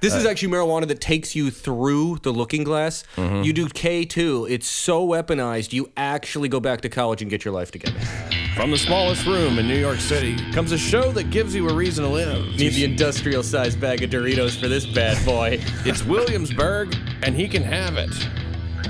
This 0.00 0.14
is 0.14 0.24
uh, 0.24 0.30
actually 0.30 0.52
marijuana 0.52 0.86
that 0.86 1.00
takes 1.00 1.34
you 1.34 1.50
through 1.50 2.18
the 2.22 2.30
looking 2.30 2.62
glass. 2.62 3.02
Mm-hmm. 3.16 3.42
You 3.42 3.52
do 3.52 3.66
K2. 3.66 4.48
It's 4.48 4.68
so 4.68 5.04
weaponized, 5.04 5.72
you 5.72 5.90
actually 5.96 6.48
go 6.48 6.60
back 6.60 6.82
to 6.82 6.88
college 6.88 7.20
and 7.20 7.28
get 7.28 7.44
your 7.44 7.52
life 7.52 7.72
together. 7.72 7.98
From 8.54 8.70
the 8.70 8.78
smallest 8.78 9.26
room 9.26 9.58
in 9.58 9.66
New 9.66 9.76
York 9.76 9.98
City 9.98 10.36
comes 10.52 10.70
a 10.70 10.78
show 10.78 11.10
that 11.10 11.30
gives 11.30 11.52
you 11.52 11.68
a 11.68 11.74
reason 11.74 12.04
to 12.04 12.10
live. 12.10 12.46
Need 12.54 12.74
the 12.74 12.84
industrial 12.84 13.42
sized 13.42 13.80
bag 13.80 14.04
of 14.04 14.10
Doritos 14.10 14.60
for 14.60 14.68
this 14.68 14.86
bad 14.86 15.18
boy. 15.26 15.60
It's 15.84 16.04
Williamsburg, 16.04 16.94
and 17.24 17.34
he 17.34 17.48
can 17.48 17.64
have 17.64 17.96
it. 17.96 18.14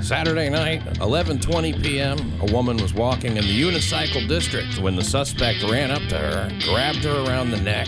Saturday 0.03 0.49
night, 0.49 0.83
11:20 0.99 1.81
p.m., 1.81 2.19
a 2.39 2.53
woman 2.53 2.77
was 2.77 2.93
walking 2.93 3.35
in 3.35 3.45
the 3.45 3.61
unicycle 3.61 4.27
district 4.27 4.77
when 4.77 4.95
the 4.95 5.03
suspect 5.03 5.63
ran 5.63 5.89
up 5.89 6.03
to 6.09 6.17
her, 6.19 6.51
grabbed 6.65 7.03
her 7.03 7.23
around 7.25 7.49
the 7.49 7.61
neck, 7.61 7.87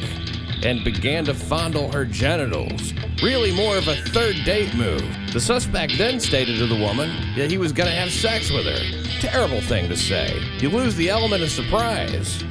and 0.64 0.84
began 0.84 1.26
to 1.26 1.34
fondle 1.34 1.92
her 1.92 2.06
genitals. 2.06 2.94
Really 3.22 3.52
more 3.56 3.78
of 3.78 3.88
a 3.88 3.96
third 4.10 4.36
date 4.46 4.74
move. 4.76 5.04
The 5.34 5.40
suspect 5.40 5.98
then 5.98 6.20
stated 6.20 6.58
to 6.60 6.68
the 6.68 6.76
woman 6.76 7.10
that 7.36 7.50
he 7.50 7.58
was 7.58 7.72
going 7.72 7.90
to 7.90 7.96
have 7.96 8.12
sex 8.12 8.52
with 8.52 8.66
her. 8.66 9.20
Terrible 9.20 9.62
thing 9.62 9.88
to 9.90 9.98
say. 9.98 10.40
You 10.60 10.70
lose 10.70 10.96
the 10.96 11.10
element 11.10 11.44
of 11.44 11.50
surprise. 11.50 12.44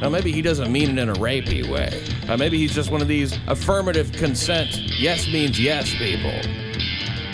Now, 0.00 0.08
maybe 0.08 0.30
he 0.30 0.42
doesn't 0.42 0.70
mean 0.70 0.90
it 0.90 1.02
in 1.02 1.08
a 1.08 1.14
rapey 1.14 1.68
way. 1.68 2.04
Maybe 2.36 2.58
he's 2.58 2.74
just 2.74 2.90
one 2.90 3.02
of 3.02 3.08
these 3.08 3.36
affirmative 3.48 4.12
consent, 4.12 4.76
yes 5.00 5.26
means 5.26 5.58
yes 5.58 5.92
people. 5.94 6.67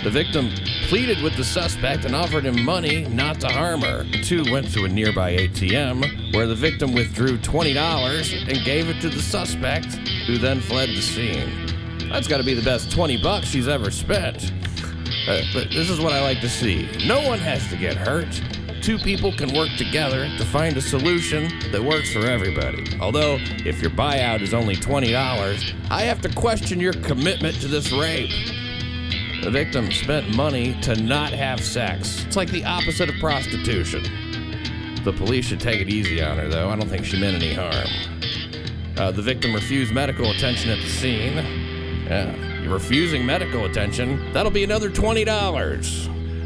The 0.04 0.10
victim 0.10 0.50
pleaded 0.88 1.22
with 1.22 1.34
the 1.34 1.44
suspect 1.44 2.04
and 2.04 2.14
offered 2.14 2.44
him 2.44 2.62
money 2.62 3.06
not 3.06 3.40
to 3.40 3.48
harm 3.48 3.80
her. 3.80 4.04
The 4.04 4.20
two 4.22 4.44
went 4.52 4.70
to 4.74 4.84
a 4.84 4.88
nearby 4.88 5.34
ATM 5.34 6.34
where 6.34 6.46
the 6.46 6.54
victim 6.54 6.92
withdrew 6.92 7.38
$20 7.38 8.46
and 8.46 8.64
gave 8.66 8.90
it 8.90 9.00
to 9.00 9.08
the 9.08 9.22
suspect, 9.22 9.94
who 10.26 10.36
then 10.36 10.60
fled 10.60 10.90
the 10.90 11.00
scene. 11.00 11.48
That's 12.10 12.28
got 12.28 12.36
to 12.36 12.44
be 12.44 12.52
the 12.52 12.62
best 12.62 12.92
20 12.92 13.16
bucks 13.22 13.46
she's 13.46 13.66
ever 13.66 13.90
spent. 13.90 14.52
Uh, 15.26 15.40
but 15.54 15.70
this 15.70 15.88
is 15.88 15.98
what 16.02 16.12
I 16.12 16.20
like 16.20 16.42
to 16.42 16.50
see. 16.50 16.86
No 17.06 17.26
one 17.26 17.38
has 17.38 17.66
to 17.70 17.76
get 17.78 17.96
hurt. 17.96 18.42
Two 18.82 18.98
people 18.98 19.32
can 19.32 19.54
work 19.54 19.70
together 19.78 20.28
to 20.36 20.44
find 20.44 20.76
a 20.76 20.82
solution 20.82 21.48
that 21.72 21.82
works 21.82 22.12
for 22.12 22.26
everybody. 22.26 22.84
Although, 23.00 23.38
if 23.64 23.80
your 23.80 23.90
buyout 23.90 24.42
is 24.42 24.52
only 24.52 24.76
$20, 24.76 25.74
I 25.90 26.02
have 26.02 26.20
to 26.20 26.28
question 26.28 26.78
your 26.78 26.92
commitment 26.92 27.58
to 27.62 27.68
this 27.68 27.90
rape. 27.90 28.30
The 29.44 29.50
victim 29.50 29.92
spent 29.92 30.34
money 30.34 30.74
to 30.80 30.96
not 30.96 31.30
have 31.34 31.62
sex. 31.62 32.24
It's 32.24 32.34
like 32.34 32.50
the 32.50 32.64
opposite 32.64 33.10
of 33.10 33.16
prostitution. 33.16 34.02
The 35.04 35.12
police 35.12 35.44
should 35.44 35.60
take 35.60 35.82
it 35.82 35.88
easy 35.90 36.22
on 36.22 36.38
her, 36.38 36.48
though. 36.48 36.70
I 36.70 36.76
don't 36.76 36.88
think 36.88 37.04
she 37.04 37.20
meant 37.20 37.36
any 37.42 37.52
harm. 37.52 37.86
Uh, 38.96 39.10
the 39.10 39.20
victim 39.20 39.52
refused 39.54 39.92
medical 39.92 40.30
attention 40.30 40.70
at 40.70 40.78
the 40.78 40.88
scene. 40.88 41.34
Yeah, 42.06 42.62
you're 42.62 42.72
refusing 42.72 43.26
medical 43.26 43.66
attention. 43.66 44.32
That'll 44.32 44.50
be 44.50 44.64
another 44.64 44.88
$20. 44.88 45.28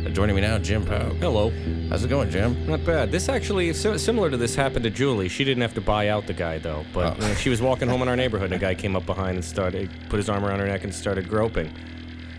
Uh, 0.05 0.11
joining 0.11 0.35
me 0.35 0.43
now, 0.43 0.59
Jim 0.59 0.85
Polk. 0.85 1.15
Hello. 1.19 1.53
How's 1.91 2.03
it 2.05 2.09
going, 2.09 2.31
Jim? 2.31 2.67
Not 2.67 2.85
bad. 2.85 3.13
This 3.13 3.29
actually, 3.29 3.73
si- 3.75 3.99
similar 3.99 4.29
to 4.29 4.37
this, 4.37 4.57
happened 4.57 4.83
to 4.83 4.91
Julie. 4.91 5.29
She 5.29 5.45
didn't 5.45 5.63
have 5.63 5.75
to 5.75 5.81
buy 5.81 6.09
out 6.09 6.27
the 6.27 6.33
guy, 6.35 6.59
though. 6.59 6.85
But 6.93 7.15
you 7.17 7.29
know, 7.29 7.35
she 7.35 7.49
was 7.49 7.63
walking 7.63 7.89
home 7.89 8.03
in 8.03 8.09
our 8.09 8.17
neighborhood, 8.17 8.51
and 8.53 8.61
a 8.61 8.65
guy 8.67 8.75
came 8.75 8.97
up 8.97 9.07
behind 9.07 9.37
and 9.37 9.45
started, 9.45 9.89
put 10.09 10.17
his 10.17 10.29
arm 10.29 10.45
around 10.45 10.59
her 10.59 10.67
neck 10.67 10.83
and 10.83 10.93
started 10.93 11.29
groping. 11.29 11.73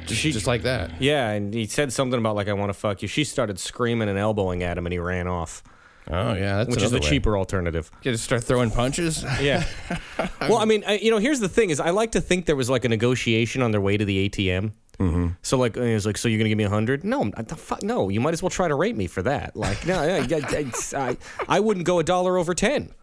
Just, 0.10 0.34
just 0.34 0.48
like 0.48 0.64
that. 0.64 1.02
Yeah, 1.02 1.30
and 1.30 1.54
he 1.54 1.66
said 1.66 1.94
something 1.94 2.20
about, 2.20 2.36
like, 2.36 2.48
I 2.48 2.54
want 2.54 2.70
to 2.70 2.74
fuck 2.74 3.02
you. 3.02 3.08
She 3.08 3.24
started 3.24 3.60
screaming 3.60 4.10
and 4.10 4.18
elbowing 4.18 4.64
at 4.64 4.78
him, 4.78 4.86
and 4.86 4.94
he 4.94 5.00
ran 5.00 5.28
off, 5.28 5.64
Oh, 6.12 6.34
yeah, 6.34 6.58
that's 6.58 6.70
which 6.72 6.84
is 6.84 6.92
the 6.92 6.98
way. 6.98 7.08
cheaper 7.08 7.38
alternative. 7.38 7.92
You 8.02 8.12
just 8.12 8.24
start 8.24 8.44
throwing 8.44 8.72
punches? 8.72 9.24
Yeah. 9.40 9.64
well, 10.42 10.58
I 10.58 10.66
mean, 10.66 10.84
I, 10.88 10.98
you 10.98 11.12
know, 11.12 11.20
here's 11.20 11.40
the 11.40 11.50
thing: 11.50 11.70
is 11.70 11.80
I 11.80 11.92
like 11.92 12.14
to 12.14 12.22
think 12.22 12.48
there 12.48 12.56
was 12.56 12.70
like 12.70 12.84
a 12.84 12.90
negotiation 12.90 13.62
on 13.62 13.72
their 13.72 13.82
way 13.82 13.96
to 13.96 14.06
the 14.06 14.28
ATM. 14.28 14.72
Mm-hmm. 14.98 15.28
So 15.44 15.58
like, 15.58 15.78
it 15.78 15.94
was 15.94 16.06
like, 16.06 16.18
so 16.18 16.28
you're 16.28 16.40
gonna 16.40 16.50
give 16.50 16.58
me 16.58 16.64
a 16.64 16.70
hundred? 16.70 17.04
No, 17.04 17.30
the 17.30 17.56
fuck, 17.56 17.84
no. 17.84 18.10
You 18.10 18.20
might 18.20 18.34
as 18.34 18.42
well 18.42 18.50
try 18.50 18.68
to 18.68 18.76
rape 18.76 18.96
me 18.96 19.08
for 19.08 19.22
that. 19.22 19.56
Like, 19.56 19.86
no, 19.86 20.00
I, 20.00 20.28
I, 20.30 20.72
I, 20.96 21.18
I 21.48 21.60
wouldn't 21.60 21.86
go 21.86 22.00
a 22.00 22.04
dollar 22.04 22.38
over 22.38 22.54
ten. 22.54 22.94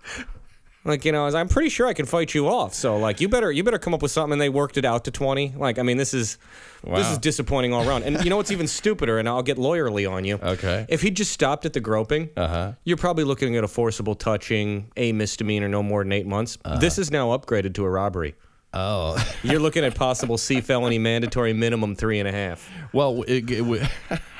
Like, 0.86 1.04
you 1.04 1.12
know, 1.12 1.26
I'm 1.26 1.48
pretty 1.48 1.68
sure 1.68 1.86
I 1.86 1.92
can 1.94 2.06
fight 2.06 2.34
you 2.34 2.48
off. 2.48 2.72
So 2.74 2.96
like, 2.96 3.20
you 3.20 3.28
better, 3.28 3.50
you 3.50 3.64
better 3.64 3.78
come 3.78 3.92
up 3.92 4.02
with 4.02 4.10
something. 4.12 4.32
And 4.34 4.40
they 4.40 4.48
worked 4.48 4.76
it 4.78 4.84
out 4.84 5.04
to 5.04 5.10
twenty. 5.10 5.52
Like, 5.56 5.78
I 5.78 5.82
mean, 5.82 5.96
this 5.96 6.14
is, 6.14 6.38
this 6.84 7.10
is 7.10 7.18
disappointing 7.18 7.72
all 7.72 7.86
around. 7.88 8.04
And 8.04 8.22
you 8.22 8.30
know 8.30 8.36
what's 8.36 8.50
even 8.52 8.66
stupider? 8.80 9.18
And 9.18 9.28
I'll 9.28 9.42
get 9.42 9.56
lawyerly 9.58 10.08
on 10.10 10.24
you. 10.24 10.36
Okay. 10.36 10.86
If 10.88 11.02
he 11.02 11.10
just 11.10 11.32
stopped 11.32 11.66
at 11.66 11.72
the 11.72 11.80
groping, 11.80 12.30
Uh-huh. 12.36 12.72
you're 12.84 12.96
probably 12.96 13.24
looking 13.24 13.56
at 13.56 13.64
a 13.64 13.68
forcible 13.68 14.14
touching, 14.14 14.90
a 14.96 15.12
misdemeanor, 15.12 15.68
no 15.68 15.82
more 15.82 16.02
than 16.04 16.12
eight 16.12 16.26
months. 16.26 16.58
This 16.80 16.98
is 16.98 17.10
now 17.10 17.36
upgraded 17.36 17.74
to 17.74 17.84
a 17.84 17.90
robbery. 17.90 18.34
Oh. 18.78 19.16
You're 19.42 19.58
looking 19.58 19.84
at 19.84 19.94
possible 19.94 20.36
C 20.36 20.60
felony, 20.60 20.98
mandatory 20.98 21.54
minimum 21.54 21.96
three 21.96 22.18
and 22.18 22.28
a 22.28 22.32
half. 22.32 22.68
Well, 22.92 23.22
it, 23.22 23.50
it, 23.50 23.62
would 23.62 23.88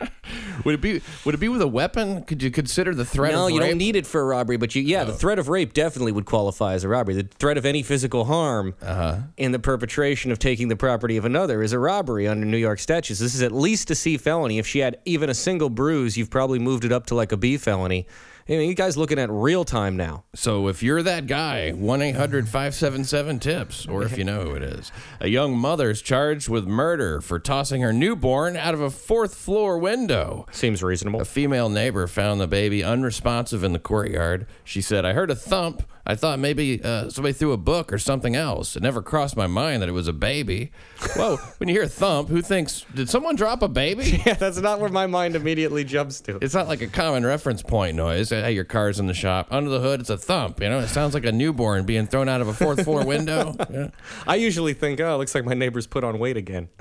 would 0.65 0.75
it 0.75 0.81
be 0.83 1.01
would 1.25 1.35
it 1.35 1.39
be 1.39 1.49
with 1.49 1.63
a 1.63 1.67
weapon? 1.67 2.23
Could 2.23 2.43
you 2.43 2.51
consider 2.51 2.95
the 2.95 3.05
threat 3.05 3.33
No, 3.33 3.47
of 3.47 3.53
you 3.53 3.61
rape? 3.61 3.71
don't 3.71 3.79
need 3.79 3.97
it 3.97 4.07
for 4.07 4.21
a 4.21 4.25
robbery, 4.25 4.59
but 4.59 4.75
you, 4.75 4.83
yeah, 4.83 5.05
the 5.05 5.13
oh. 5.13 5.17
threat 5.17 5.39
of 5.39 5.49
rape 5.49 5.73
definitely 5.73 6.13
would 6.13 6.27
qualify 6.27 6.75
as 6.75 6.85
a 6.85 6.89
robbery. 6.89 7.15
The 7.15 7.23
threat 7.23 7.57
of 7.57 7.65
any 7.65 7.83
physical 7.83 8.27
harm 8.27 8.75
uh-huh. 8.83 9.21
in 9.39 9.53
the 9.53 9.59
perpetration 9.59 10.31
of 10.31 10.39
taking 10.39 10.69
the 10.69 10.77
property 10.77 11.17
of 11.17 11.25
another 11.25 11.63
is 11.63 11.73
a 11.73 11.79
robbery 11.79 12.29
under 12.29 12.45
New 12.45 12.59
York 12.59 12.79
statutes. 12.79 13.21
This 13.21 13.35
is 13.35 13.43
at 13.43 13.53
least 13.53 13.91
a 13.91 13.95
C 13.95 14.19
felony. 14.19 14.59
If 14.59 14.67
she 14.67 14.81
had 14.81 14.99
even 15.07 15.31
a 15.31 15.35
single 15.35 15.71
bruise, 15.71 16.19
you've 16.19 16.31
probably 16.31 16.59
moved 16.59 16.85
it 16.85 16.93
up 16.93 17.07
to 17.07 17.15
like 17.15 17.33
a 17.33 17.39
B 17.39 17.57
felony. 17.57 18.07
I 18.49 18.53
mean, 18.53 18.69
you 18.69 18.77
guys 18.77 18.97
looking 18.97 19.19
at 19.19 19.29
real 19.29 19.65
time 19.65 19.97
now. 19.97 20.23
So 20.35 20.69
if 20.69 20.81
you're 20.81 21.03
that 21.03 21.27
guy, 21.27 21.73
1-800-577-TIPS, 21.75 23.89
or 23.89 24.05
if 24.05 24.17
you 24.17 24.23
know 24.25 24.43
who 24.43 24.55
it 24.55 24.63
is. 24.63 24.93
A 25.21 25.29
young 25.29 25.59
mother's 25.59 26.01
charged 26.01 26.49
with 26.49 26.65
murder 26.67 27.21
for 27.21 27.41
tossing 27.41 27.83
her 27.83 27.93
newborn 27.93 28.57
out 28.57 28.75
of 28.75 28.81
a 28.81 28.91
fourth 28.91 29.35
floor 29.35 29.79
window. 29.79 30.47
Seems 30.53 30.83
reasonable. 30.83 31.21
A 31.21 31.25
female 31.25 31.69
neighbor 31.69 32.07
found 32.07 32.41
the 32.41 32.47
baby 32.47 32.85
unresponsive 32.85 33.65
in 33.65 33.73
the 33.73 33.81
courtyard. 33.81 34.47
She 34.63 34.81
said, 34.81 35.05
I 35.05 35.13
heard 35.13 35.31
a 35.31 35.37
thump. 35.37 35.83
I 36.09 36.15
thought 36.15 36.39
maybe 36.39 36.81
uh, 36.85 37.11
somebody 37.11 37.33
threw 37.33 37.51
a 37.51 37.57
book 37.57 37.93
or 37.93 37.99
something 37.99 38.37
else. 38.37 38.77
It 38.77 38.83
never 38.83 39.03
crossed 39.03 39.37
my 39.37 39.49
mind 39.49 39.83
that 39.83 39.89
it 39.89 39.93
was 39.93 40.07
a 40.07 40.13
baby. 40.13 40.71
Whoa, 41.17 41.37
when 41.59 41.69
you 41.69 41.75
hear 41.75 41.83
a 41.83 41.89
thump, 41.89 42.29
who 42.29 42.43
thinks, 42.43 42.87
did 42.95 43.11
someone 43.11 43.35
drop 43.35 43.63
a 43.63 43.69
baby? 43.69 44.05
Yeah, 44.27 44.35
that's 44.35 44.59
not 44.59 44.81
where 44.81 44.89
my 44.89 45.07
mind 45.07 45.37
immediately 45.37 45.85
jumps 45.85 46.21
to. 46.23 46.39
It's 46.41 46.55
not 46.55 46.69
like 46.69 46.81
a 46.81 46.87
common 46.87 47.25
reference 47.25 47.63
point 47.63 47.97
noise. 47.97 48.33
Hey, 48.43 48.53
your 48.53 48.65
car's 48.65 48.99
in 48.99 49.07
the 49.07 49.15
shop. 49.15 49.49
Under 49.51 49.71
the 49.71 49.81
hood, 49.81 50.01
it's 50.01 50.11
a 50.11 50.17
thump. 50.17 50.61
You 50.61 50.69
know, 50.69 50.79
it 50.81 50.89
sounds 50.89 51.15
like 51.15 51.25
a 51.25 51.33
newborn 51.33 51.85
being 51.85 52.07
thrown 52.07 52.29
out 52.29 52.41
of 52.41 52.49
a 52.49 52.55
fourth 52.55 52.85
floor 52.85 53.05
window. 53.05 53.55
Yeah. 53.69 53.89
I 54.27 54.37
usually 54.37 54.75
think, 54.75 55.01
oh, 55.01 55.15
it 55.15 55.19
looks 55.19 55.35
like 55.35 55.45
my 55.45 55.55
neighbor's 55.55 55.87
put 55.87 56.05
on 56.05 56.19
weight 56.19 56.37
again. 56.37 56.69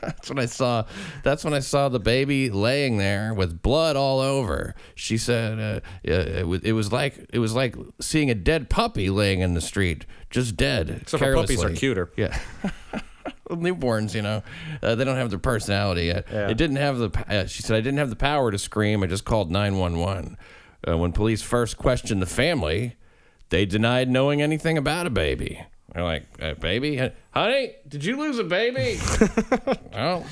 That's 0.00 0.28
when 0.28 0.38
I 0.38 0.46
saw. 0.46 0.84
That's 1.22 1.44
when 1.44 1.52
I 1.52 1.60
saw 1.60 1.88
the 1.88 2.00
baby 2.00 2.50
laying 2.50 2.96
there 2.96 3.34
with 3.34 3.60
blood 3.62 3.96
all 3.96 4.18
over. 4.20 4.74
She 4.94 5.18
said 5.18 5.58
uh, 5.58 5.80
it, 6.02 6.46
was, 6.46 6.62
it 6.62 6.72
was 6.72 6.90
like 6.90 7.26
it 7.32 7.38
was 7.38 7.54
like 7.54 7.76
seeing 8.00 8.30
a 8.30 8.34
dead 8.34 8.70
puppy 8.70 9.10
laying 9.10 9.40
in 9.40 9.54
the 9.54 9.60
street, 9.60 10.06
just 10.30 10.56
dead. 10.56 10.90
Except 11.02 11.22
puppies 11.22 11.62
are 11.62 11.70
cuter. 11.70 12.10
Yeah. 12.16 12.38
Newborns, 13.50 14.14
you 14.14 14.22
know, 14.22 14.42
uh, 14.82 14.94
they 14.94 15.04
don't 15.04 15.16
have 15.16 15.30
their 15.30 15.38
personality 15.38 16.04
yet. 16.04 16.26
Yeah. 16.30 16.48
It 16.48 16.56
didn't 16.56 16.76
have 16.76 16.98
the. 16.98 17.10
Uh, 17.28 17.46
she 17.46 17.62
said, 17.62 17.76
"I 17.76 17.80
didn't 17.80 17.98
have 17.98 18.10
the 18.10 18.16
power 18.16 18.50
to 18.50 18.58
scream. 18.58 19.02
I 19.02 19.06
just 19.06 19.24
called 19.24 19.50
911." 19.50 20.36
Uh, 20.86 20.96
when 20.96 21.12
police 21.12 21.42
first 21.42 21.76
questioned 21.76 22.22
the 22.22 22.26
family, 22.26 22.96
they 23.50 23.66
denied 23.66 24.08
knowing 24.08 24.40
anything 24.40 24.78
about 24.78 25.06
a 25.06 25.10
baby. 25.10 25.62
They're 25.92 26.04
like, 26.04 26.24
uh, 26.40 26.54
"Baby, 26.54 27.10
honey, 27.32 27.72
did 27.88 28.04
you 28.04 28.16
lose 28.16 28.38
a 28.38 28.44
baby?" 28.44 28.98
oh, 29.94 30.24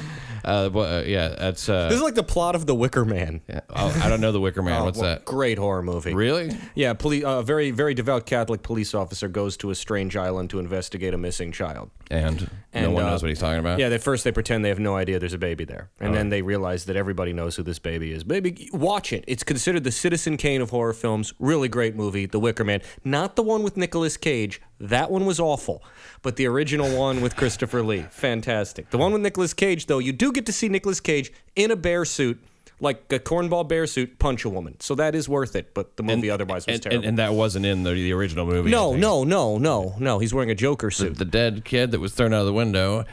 uh, 0.48 0.70
well, 0.72 0.98
uh, 0.98 1.02
yeah, 1.02 1.28
that's. 1.28 1.68
Uh, 1.68 1.88
This 1.88 1.96
is 1.98 2.02
like 2.02 2.14
the 2.14 2.22
plot 2.22 2.54
of 2.54 2.66
The 2.66 2.74
Wicker 2.74 3.04
Man. 3.04 3.40
yeah, 3.48 3.60
oh, 3.70 4.00
I 4.02 4.08
don't 4.08 4.20
know 4.20 4.32
the 4.32 4.40
Wicker 4.40 4.62
Man. 4.62 4.82
What's 4.84 4.98
Well, 4.98 5.10
that? 5.14 5.24
Great 5.24 5.58
horror 5.58 5.82
movie. 5.82 6.14
Really? 6.14 6.50
Yeah, 6.74 6.94
poli- 6.94 7.22
a 7.24 7.42
very, 7.42 7.70
very 7.70 7.94
devout 7.94 8.26
Catholic 8.26 8.62
police 8.62 8.94
officer 8.94 9.28
goes 9.28 9.56
to 9.58 9.70
a 9.70 9.74
strange 9.74 10.16
island 10.16 10.50
to 10.50 10.58
investigate 10.58 11.14
a 11.14 11.18
missing 11.18 11.52
child. 11.52 11.90
And, 12.10 12.50
no 12.74 12.90
one 12.90 13.04
uh, 13.04 13.10
knows 13.10 13.22
what 13.22 13.28
he's 13.28 13.38
talking 13.38 13.58
about. 13.58 13.78
Yeah, 13.78 13.88
at 13.88 14.02
first 14.02 14.24
they 14.24 14.32
pretend 14.32 14.64
they 14.64 14.68
have 14.70 14.78
no 14.78 14.96
idea 14.96 15.18
there's 15.18 15.32
a 15.34 15.38
baby 15.38 15.64
there, 15.64 15.90
and 16.00 16.14
then 16.14 16.30
they 16.30 16.40
realize 16.42 16.84
that 16.86 16.96
everybody 16.96 17.32
knows 17.32 17.56
who 17.56 17.62
this 17.62 17.78
baby 17.78 18.12
is. 18.12 18.24
Baby, 18.24 18.70
watch 18.72 19.12
it. 19.12 19.24
It's 19.26 19.42
considered 19.44 19.84
the 19.84 19.90
Citizen 19.92 20.36
Kane 20.38 20.60
of 20.62 20.70
horror 20.70 20.92
films. 20.94 21.34
Really 21.38 21.68
great 21.68 21.94
movie, 21.96 22.24
The 22.26 22.38
Wicker 22.40 22.64
Man. 22.64 22.80
Not 23.04 23.36
the 23.36 23.42
one 23.42 23.62
with 23.62 23.76
Nicolas 23.76 24.16
Cage. 24.16 24.62
That 24.80 25.10
one 25.10 25.26
was 25.26 25.40
awful, 25.40 25.82
but 26.22 26.36
the 26.36 26.46
original 26.46 26.96
one 26.96 27.20
with 27.20 27.34
Christopher 27.36 27.82
Lee, 27.82 28.06
fantastic. 28.10 28.90
The 28.90 28.98
one 28.98 29.12
with 29.12 29.22
Nicolas 29.22 29.52
Cage, 29.52 29.86
though, 29.86 29.98
you 29.98 30.12
do 30.12 30.32
get 30.32 30.46
to 30.46 30.52
see 30.52 30.68
Nicolas 30.68 31.00
Cage 31.00 31.32
in 31.56 31.70
a 31.70 31.76
bear 31.76 32.04
suit. 32.04 32.42
Like 32.80 33.12
a 33.12 33.18
cornball 33.18 33.66
bear 33.66 33.88
suit, 33.88 34.20
punch 34.20 34.44
a 34.44 34.48
woman. 34.48 34.78
So 34.78 34.94
that 34.94 35.16
is 35.16 35.28
worth 35.28 35.56
it. 35.56 35.74
But 35.74 35.96
the 35.96 36.04
movie 36.04 36.30
otherwise 36.30 36.64
was 36.64 36.74
and, 36.74 36.82
terrible. 36.84 36.98
and, 36.98 37.08
and 37.08 37.18
that 37.18 37.34
wasn't 37.34 37.66
in 37.66 37.82
the, 37.82 37.90
the 37.92 38.12
original 38.12 38.46
movie. 38.46 38.70
No, 38.70 38.94
no, 38.94 39.24
no, 39.24 39.58
no, 39.58 39.96
no. 39.98 40.20
He's 40.20 40.32
wearing 40.32 40.52
a 40.52 40.54
Joker 40.54 40.92
suit. 40.92 41.18
the 41.18 41.24
dead 41.24 41.64
kid 41.64 41.90
that 41.90 41.98
was 41.98 42.14
thrown 42.14 42.32
out 42.32 42.42
of 42.42 42.46
the 42.46 42.52
window 42.52 43.04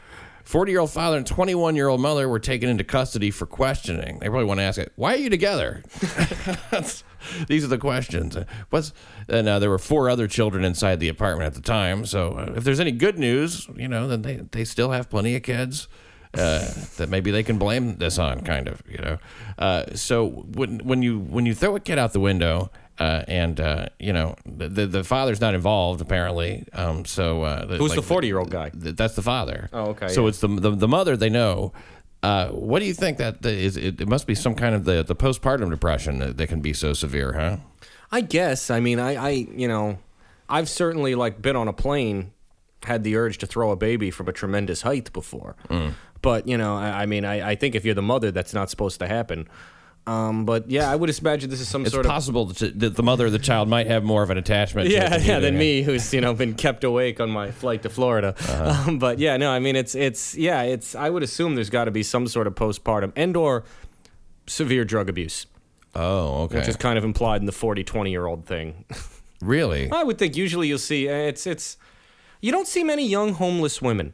40 0.45 0.71
year 0.71 0.79
old 0.79 0.91
father 0.91 1.17
and 1.17 1.25
21 1.25 1.75
year 1.75 1.87
old 1.87 1.99
mother 1.99 2.29
were 2.29 2.39
taken 2.39 2.69
into 2.69 2.83
custody 2.83 3.31
for 3.31 3.47
questioning. 3.47 4.19
They 4.19 4.29
probably 4.29 4.45
want 4.45 4.59
to 4.59 4.63
ask 4.63 4.77
it, 4.77 4.93
why 4.95 5.15
are 5.15 5.17
you 5.17 5.31
together? 5.31 5.83
These 7.47 7.63
are 7.63 7.67
the 7.67 7.77
questions. 7.77 8.37
What's 8.69 8.93
and 9.27 9.47
uh, 9.47 9.59
there 9.59 9.69
were 9.69 9.79
four 9.79 10.09
other 10.09 10.27
children 10.27 10.63
inside 10.63 10.99
the 10.99 11.09
apartment 11.09 11.47
at 11.47 11.53
the 11.53 11.61
time. 11.61 12.05
So 12.05 12.33
uh, 12.33 12.53
if 12.55 12.63
there's 12.63 12.79
any 12.79 12.91
good 12.91 13.17
news, 13.17 13.67
you 13.75 13.87
know, 13.87 14.07
then 14.07 14.21
they, 14.21 14.35
they 14.51 14.65
still 14.65 14.91
have 14.91 15.09
plenty 15.09 15.35
of 15.35 15.43
kids. 15.43 15.87
Uh, 16.33 16.67
that 16.97 17.07
maybe 17.07 17.31
they 17.31 17.43
can 17.43 17.57
blame 17.57 17.95
this 17.95 18.19
on, 18.19 18.41
kind 18.41 18.67
of, 18.67 18.81
you 18.89 18.97
know. 18.97 19.17
Uh, 19.57 19.85
so 19.95 20.27
when 20.27 20.79
when 20.79 21.01
you 21.01 21.19
when 21.19 21.45
you 21.45 21.53
throw 21.55 21.77
a 21.77 21.79
kid 21.79 21.97
out 21.97 22.11
the 22.11 22.19
window, 22.19 22.69
uh, 22.99 23.23
and 23.29 23.61
uh, 23.61 23.85
you 23.99 24.11
know 24.11 24.35
the, 24.45 24.67
the, 24.67 24.85
the 24.85 25.03
father's 25.05 25.39
not 25.39 25.53
involved 25.55 26.01
apparently. 26.01 26.65
Um, 26.73 27.05
so 27.05 27.43
uh, 27.43 27.65
Who's 27.77 27.95
the 27.95 28.01
40 28.01 28.27
year 28.27 28.39
old 28.39 28.49
guy? 28.51 28.69
th- 28.69 28.97
that's 28.97 29.15
the 29.15 29.21
father. 29.21 29.69
Oh, 29.71 29.91
okay, 29.91 30.09
So 30.09 30.23
yeah. 30.23 30.27
it's 30.29 30.39
the, 30.39 30.49
the 30.49 30.71
the 30.71 30.87
mother 30.89 31.15
they 31.15 31.29
know. 31.29 31.71
Uh, 32.25 32.47
what 32.49 32.79
do 32.79 32.85
you 32.85 32.93
think 32.95 33.19
that 33.19 33.43
the, 33.43 33.51
is? 33.51 33.77
It, 33.77 34.01
it 34.01 34.07
must 34.07 34.25
be 34.25 34.33
some 34.33 34.55
kind 34.55 34.73
of 34.73 34.83
the, 34.85 35.03
the 35.03 35.15
postpartum 35.15 35.69
depression 35.69 36.17
that, 36.17 36.37
that 36.37 36.47
can 36.47 36.59
be 36.59 36.73
so 36.73 36.91
severe, 36.91 37.33
huh? 37.33 37.57
I 38.11 38.21
guess. 38.21 38.71
I 38.71 38.79
mean, 38.79 38.97
I, 38.99 39.15
I, 39.15 39.29
you 39.29 39.67
know, 39.67 39.99
I've 40.49 40.67
certainly 40.67 41.13
like 41.13 41.39
been 41.39 41.55
on 41.55 41.67
a 41.67 41.73
plane, 41.73 42.31
had 42.83 43.03
the 43.03 43.15
urge 43.15 43.37
to 43.39 43.45
throw 43.45 43.69
a 43.69 43.75
baby 43.75 44.09
from 44.09 44.27
a 44.27 44.33
tremendous 44.33 44.81
height 44.81 45.13
before. 45.13 45.55
But 46.23 46.47
you 46.47 46.57
know, 46.57 46.75
I, 46.75 47.03
I 47.03 47.05
mean, 47.05 47.25
I, 47.25 47.51
I 47.51 47.55
think 47.55 47.75
if 47.75 47.85
you're 47.85 47.93
the 47.93 48.01
mother, 48.01 48.31
that's 48.31 48.55
not 48.55 48.71
supposed 48.71 48.99
to 49.01 49.07
happen. 49.07 49.47
Um, 50.07 50.45
but 50.45 50.69
yeah, 50.69 50.91
I 50.91 50.95
would 50.95 51.09
imagine 51.19 51.49
this 51.49 51.59
is 51.59 51.67
some 51.67 51.81
It's 51.81 51.91
sort 51.91 52.05
of 52.05 52.11
possible 52.11 52.45
that 52.45 52.95
the 52.95 53.01
mother 53.03 53.25
of 53.25 53.31
the 53.31 53.39
child 53.39 53.67
might 53.67 53.87
have 53.87 54.03
more 54.03 54.21
of 54.21 54.29
an 54.29 54.37
attachment. 54.37 54.89
yeah, 54.89 55.17
yeah, 55.17 55.39
than 55.39 55.57
me, 55.57 55.81
who's 55.81 56.13
you 56.13 56.21
know 56.21 56.33
been 56.35 56.53
kept 56.53 56.83
awake 56.83 57.19
on 57.19 57.31
my 57.31 57.49
flight 57.51 57.81
to 57.83 57.89
Florida. 57.89 58.35
Um, 58.87 58.99
but 58.99 59.17
yeah, 59.19 59.35
no, 59.37 59.49
I 59.51 59.59
mean 59.59 59.75
it's 59.75 59.95
it's 59.95 60.35
yeah, 60.35 60.61
it's 60.61 60.93
I 60.95 61.09
would 61.09 61.23
assume 61.23 61.55
there's 61.55 61.69
got 61.71 61.85
to 61.85 61.91
be 61.91 62.03
some 62.03 62.27
sort 62.27 62.45
of 62.47 62.53
postpartum 62.55 63.11
and 63.15 63.35
or 63.35 63.63
severe 64.47 64.85
drug 64.85 65.09
abuse, 65.09 65.47
Oh, 65.95 66.43
okay. 66.43 66.59
which 66.59 66.67
is 66.67 66.75
kind 66.75 66.97
of 66.99 67.03
implied 67.03 67.41
in 67.41 67.47
the 67.47 67.51
40, 67.51 67.83
20 67.83 68.11
year 68.11 68.27
old 68.27 68.45
thing. 68.45 68.85
really? 69.41 69.89
I 69.91 70.03
would 70.03 70.19
think 70.19 70.35
usually 70.37 70.67
you'll 70.67 70.77
see 70.77 71.09
uh, 71.09 71.13
it's 71.13 71.47
it's 71.47 71.77
you 72.41 72.51
don't 72.51 72.67
see 72.67 72.83
many 72.83 73.07
young 73.07 73.33
homeless 73.33 73.81
women. 73.81 74.13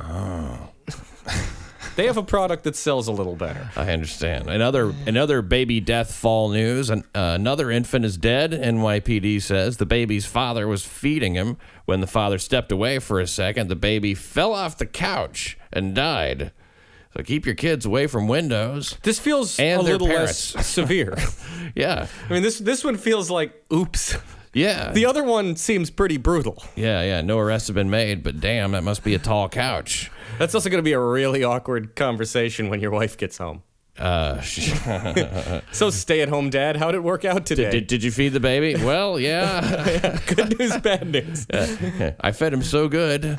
Oh. 0.00 0.70
they 1.96 2.06
have 2.06 2.16
a 2.16 2.22
product 2.22 2.64
that 2.64 2.76
sells 2.76 3.08
a 3.08 3.12
little 3.12 3.36
better. 3.36 3.70
I 3.76 3.90
understand. 3.92 4.48
Another 4.48 4.92
another 5.06 5.42
baby 5.42 5.80
death 5.80 6.12
fall 6.12 6.48
news. 6.48 6.90
An, 6.90 7.04
uh, 7.14 7.32
another 7.38 7.70
infant 7.70 8.04
is 8.04 8.16
dead. 8.16 8.50
NYPD 8.52 9.40
says 9.42 9.76
the 9.76 9.86
baby's 9.86 10.26
father 10.26 10.66
was 10.66 10.84
feeding 10.84 11.34
him. 11.34 11.56
When 11.84 12.00
the 12.00 12.06
father 12.06 12.38
stepped 12.38 12.72
away 12.72 12.98
for 12.98 13.20
a 13.20 13.26
second, 13.26 13.68
the 13.68 13.76
baby 13.76 14.14
fell 14.14 14.52
off 14.54 14.78
the 14.78 14.86
couch 14.86 15.56
and 15.72 15.94
died. 15.94 16.52
So 17.16 17.22
keep 17.22 17.46
your 17.46 17.54
kids 17.54 17.86
away 17.86 18.08
from 18.08 18.26
windows. 18.26 18.96
This 19.04 19.20
feels 19.20 19.60
And 19.60 19.80
a 19.80 19.84
little 19.84 20.08
parents. 20.08 20.54
less 20.56 20.66
severe. 20.80 21.16
Yeah, 21.76 22.08
I 22.28 22.32
mean 22.32 22.42
this 22.42 22.58
this 22.58 22.82
one 22.82 22.96
feels 22.96 23.30
like 23.30 23.52
oops. 23.72 24.16
Yeah, 24.54 24.92
The 24.92 25.04
other 25.06 25.22
one 25.22 25.56
seems 25.56 25.90
pretty 25.90 26.16
brutal. 26.16 26.62
yeah, 26.76 27.02
yeah. 27.02 27.20
No 27.20 27.38
arrests 27.38 27.68
have 27.68 27.74
been 27.74 27.90
made, 27.90 28.22
but 28.22 28.40
damn, 28.40 28.72
that 28.72 28.82
must 28.84 29.04
be 29.04 29.14
a 29.14 29.18
tall 29.18 29.48
couch. 29.48 30.10
That's 30.38 30.54
also 30.54 30.70
going 30.70 30.78
to 30.78 30.82
be 30.82 30.92
a 30.92 31.00
really 31.00 31.44
awkward 31.44 31.94
conversation 31.96 32.68
when 32.70 32.80
your 32.80 32.90
wife 32.90 33.16
gets 33.18 33.38
home. 33.38 33.62
Uh, 33.96 34.40
So, 35.72 35.90
stay 35.90 36.20
at 36.20 36.28
home 36.28 36.50
dad, 36.50 36.76
how'd 36.76 36.94
it 36.96 37.02
work 37.04 37.24
out 37.24 37.46
today? 37.46 37.70
did, 37.70 37.86
did 37.86 38.02
you 38.02 38.10
feed 38.10 38.30
the 38.30 38.40
baby? 38.40 38.74
Well, 38.84 39.20
yeah. 39.20 40.18
Good 40.26 40.58
news, 40.58 40.76
bad 40.78 41.08
news. 41.10 41.46
I 42.20 42.32
fed 42.32 42.52
him 42.52 42.62
so 42.62 42.88
good, 42.88 43.38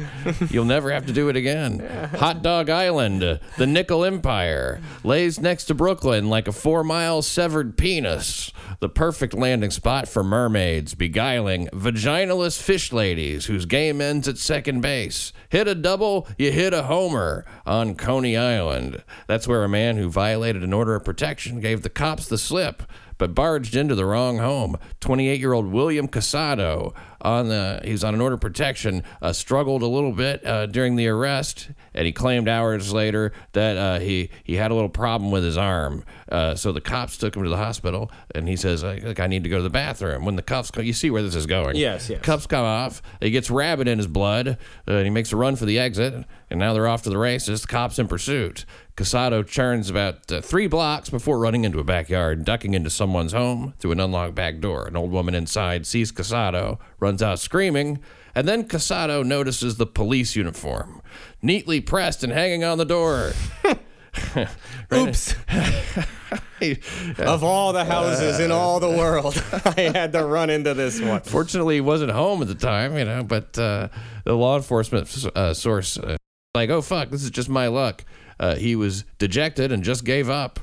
you'll 0.50 0.64
never 0.64 0.92
have 0.92 1.06
to 1.08 1.14
do 1.14 1.28
it 1.30 1.36
again. 1.36 1.80
Hot 2.20 2.42
Dog 2.42 2.70
Island, 2.70 3.22
uh, 3.24 3.38
the 3.58 3.68
Nickel 3.68 4.06
Empire, 4.06 4.80
lays 5.04 5.40
next 5.42 5.66
to 5.66 5.74
Brooklyn 5.74 6.30
like 6.30 6.48
a 6.48 6.52
four 6.54 6.84
mile 6.86 7.22
severed 7.22 7.78
penis. 7.78 8.52
The 8.80 8.90
perfect 8.90 9.34
landing 9.34 9.72
spot 9.72 10.08
for 10.08 10.24
mermaids, 10.24 10.96
beguiling 10.96 11.68
vaginaless 11.68 12.62
fish 12.62 12.92
ladies 12.92 13.46
whose 13.46 13.66
game 13.66 14.02
ends 14.02 14.28
at 14.28 14.38
second 14.38 14.82
base. 14.82 15.32
Hit 15.50 15.68
a 15.68 15.76
double, 15.76 16.28
you 16.38 16.52
hit 16.52 16.74
a 16.74 16.84
homer 16.84 17.46
on 17.66 17.96
Coney 17.96 18.36
Island. 18.36 19.04
That's 19.28 19.48
where 19.48 19.64
a 19.64 19.70
man 19.70 19.98
who 19.98 20.10
violated 20.10 20.64
an 20.64 20.74
order 20.74 20.96
of 20.96 21.06
protection 21.06 21.60
gave 21.60 21.82
the 21.82 21.90
cops 21.90 22.28
the 22.28 22.38
slip 22.38 22.84
but 23.18 23.34
barged 23.36 23.76
into 23.76 23.96
the 23.96 24.06
wrong 24.06 24.38
home. 24.38 24.78
28 25.00 25.40
year 25.40 25.54
old 25.54 25.68
William 25.72 26.08
Casado 26.08 26.94
on 27.22 27.48
the 27.48 27.82
he 27.84 27.92
was 27.92 28.04
on 28.04 28.14
an 28.14 28.22
order 28.22 28.36
of 28.36 28.42
protection 28.42 29.04
uh, 29.22 29.34
struggled 29.34 29.82
a 29.82 29.88
little 29.88 30.12
bit 30.12 30.46
uh, 30.46 30.68
during 30.68 30.96
the 30.96 31.08
arrest 31.08 31.70
and 31.96 32.06
he 32.06 32.12
claimed 32.12 32.48
hours 32.48 32.94
later 32.94 33.32
that 33.54 33.78
uh, 33.78 34.00
he 34.00 34.30
he 34.44 34.56
had 34.56 34.70
a 34.70 34.76
little 34.76 34.90
problem 34.90 35.32
with 35.32 35.44
his 35.44 35.58
arm 35.58 36.04
uh, 36.32 36.54
so 36.54 36.72
the 36.72 36.82
cops 36.82 37.18
took 37.18 37.36
him 37.36 37.44
to 37.44 37.50
the 37.50 37.58
hospital 37.58 38.12
and 38.36 38.48
he 38.48 38.56
says 38.56 38.84
I, 38.84 38.98
like, 38.98 39.20
I 39.20 39.26
need 39.26 39.44
to 39.44 39.50
go 39.50 39.58
to 39.58 39.64
the 39.64 39.72
bathroom 39.72 40.24
when 40.24 40.36
the 40.36 40.44
cuffs 40.44 40.70
come 40.70 40.84
you 40.84 40.94
see 40.94 41.10
where 41.10 41.24
this 41.24 41.34
is 41.34 41.48
going 41.48 41.78
Yes, 41.78 42.10
yes. 42.12 42.22
cuffs 42.22 42.46
come 42.46 42.64
off 42.66 43.02
he 43.22 43.32
gets 43.32 43.50
rabbit 43.50 43.88
in 43.88 43.98
his 43.98 44.08
blood 44.08 44.48
uh, 44.88 44.92
and 44.92 45.06
he 45.06 45.10
makes 45.10 45.32
a 45.32 45.36
run 45.36 45.56
for 45.56 45.66
the 45.66 45.80
exit 45.80 46.26
and 46.56 46.62
now 46.62 46.74
they're 46.74 46.88
off 46.88 47.04
to 47.04 47.10
the 47.10 47.18
races 47.18 47.62
the 47.62 47.68
cops 47.68 48.00
in 48.00 48.08
pursuit 48.08 48.64
Casado 48.96 49.46
churns 49.46 49.90
about 49.90 50.32
uh, 50.32 50.40
three 50.40 50.68
blocks 50.68 51.10
before 51.10 51.38
running 51.38 51.66
into 51.66 51.80
a 51.80 51.84
backyard 51.84 52.38
and 52.38 52.46
ducking 52.46 52.74
into 52.74 52.90
someone's 52.90 53.34
home 53.34 53.74
through 53.78 53.92
an 53.92 54.00
unlocked 54.00 54.36
back 54.36 54.62
door. 54.62 54.88
An 54.88 54.96
old 54.96 55.12
woman 55.12 55.36
inside 55.36 55.86
sees 55.86 56.14
Casado, 56.14 56.80
runs 57.02 57.22
out 57.22 57.40
screaming, 57.40 58.00
and 58.34 58.48
then 58.48 58.66
Casado 58.66 59.22
notices 59.22 59.76
the 59.76 59.86
police 59.86 60.38
uniform, 60.38 61.02
neatly 61.42 61.82
pressed 61.82 62.24
and 62.24 62.32
hanging 62.32 62.64
on 62.64 62.78
the 62.78 62.86
door. 62.86 63.34
Oops. 64.94 65.36
of 67.20 67.44
all 67.44 67.74
the 67.74 67.84
houses 67.84 68.40
in 68.40 68.50
all 68.50 68.80
the 68.80 68.90
world, 68.90 69.44
I 69.66 69.92
had 69.94 70.14
to 70.14 70.26
run 70.26 70.50
into 70.50 70.74
this 70.74 71.02
one. 71.02 71.20
Fortunately, 71.22 71.76
he 71.76 71.82
wasn't 71.82 72.12
home 72.12 72.42
at 72.42 72.48
the 72.48 72.56
time, 72.56 72.98
you 72.98 73.04
know, 73.04 73.24
but 73.24 73.60
uh, 73.60 73.90
the 74.24 74.34
law 74.34 74.56
enforcement 74.56 75.26
uh, 75.36 75.54
source, 75.54 75.98
uh, 75.98 76.16
like, 76.56 76.70
oh, 76.70 76.82
fuck, 76.82 77.10
this 77.10 77.24
is 77.24 77.30
just 77.30 77.50
my 77.50 77.68
luck. 77.68 78.04
Uh, 78.40 78.56
he 78.56 78.76
was 78.76 79.04
dejected 79.18 79.72
and 79.72 79.84
just 79.84 80.04
gave 80.04 80.30
up. 80.30 80.60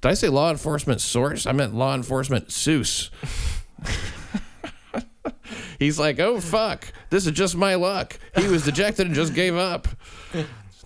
Did 0.00 0.08
I 0.08 0.14
say 0.14 0.28
law 0.28 0.50
enforcement 0.50 1.00
source? 1.00 1.46
I 1.46 1.52
meant 1.52 1.74
law 1.74 1.94
enforcement 1.94 2.48
Seuss. 2.48 3.10
He's 5.78 5.98
like, 5.98 6.18
oh, 6.18 6.40
fuck, 6.40 6.92
this 7.10 7.26
is 7.26 7.32
just 7.32 7.56
my 7.56 7.74
luck. 7.76 8.18
He 8.36 8.48
was 8.48 8.64
dejected 8.64 9.06
and 9.06 9.14
just 9.14 9.34
gave 9.34 9.56
up. 9.56 9.88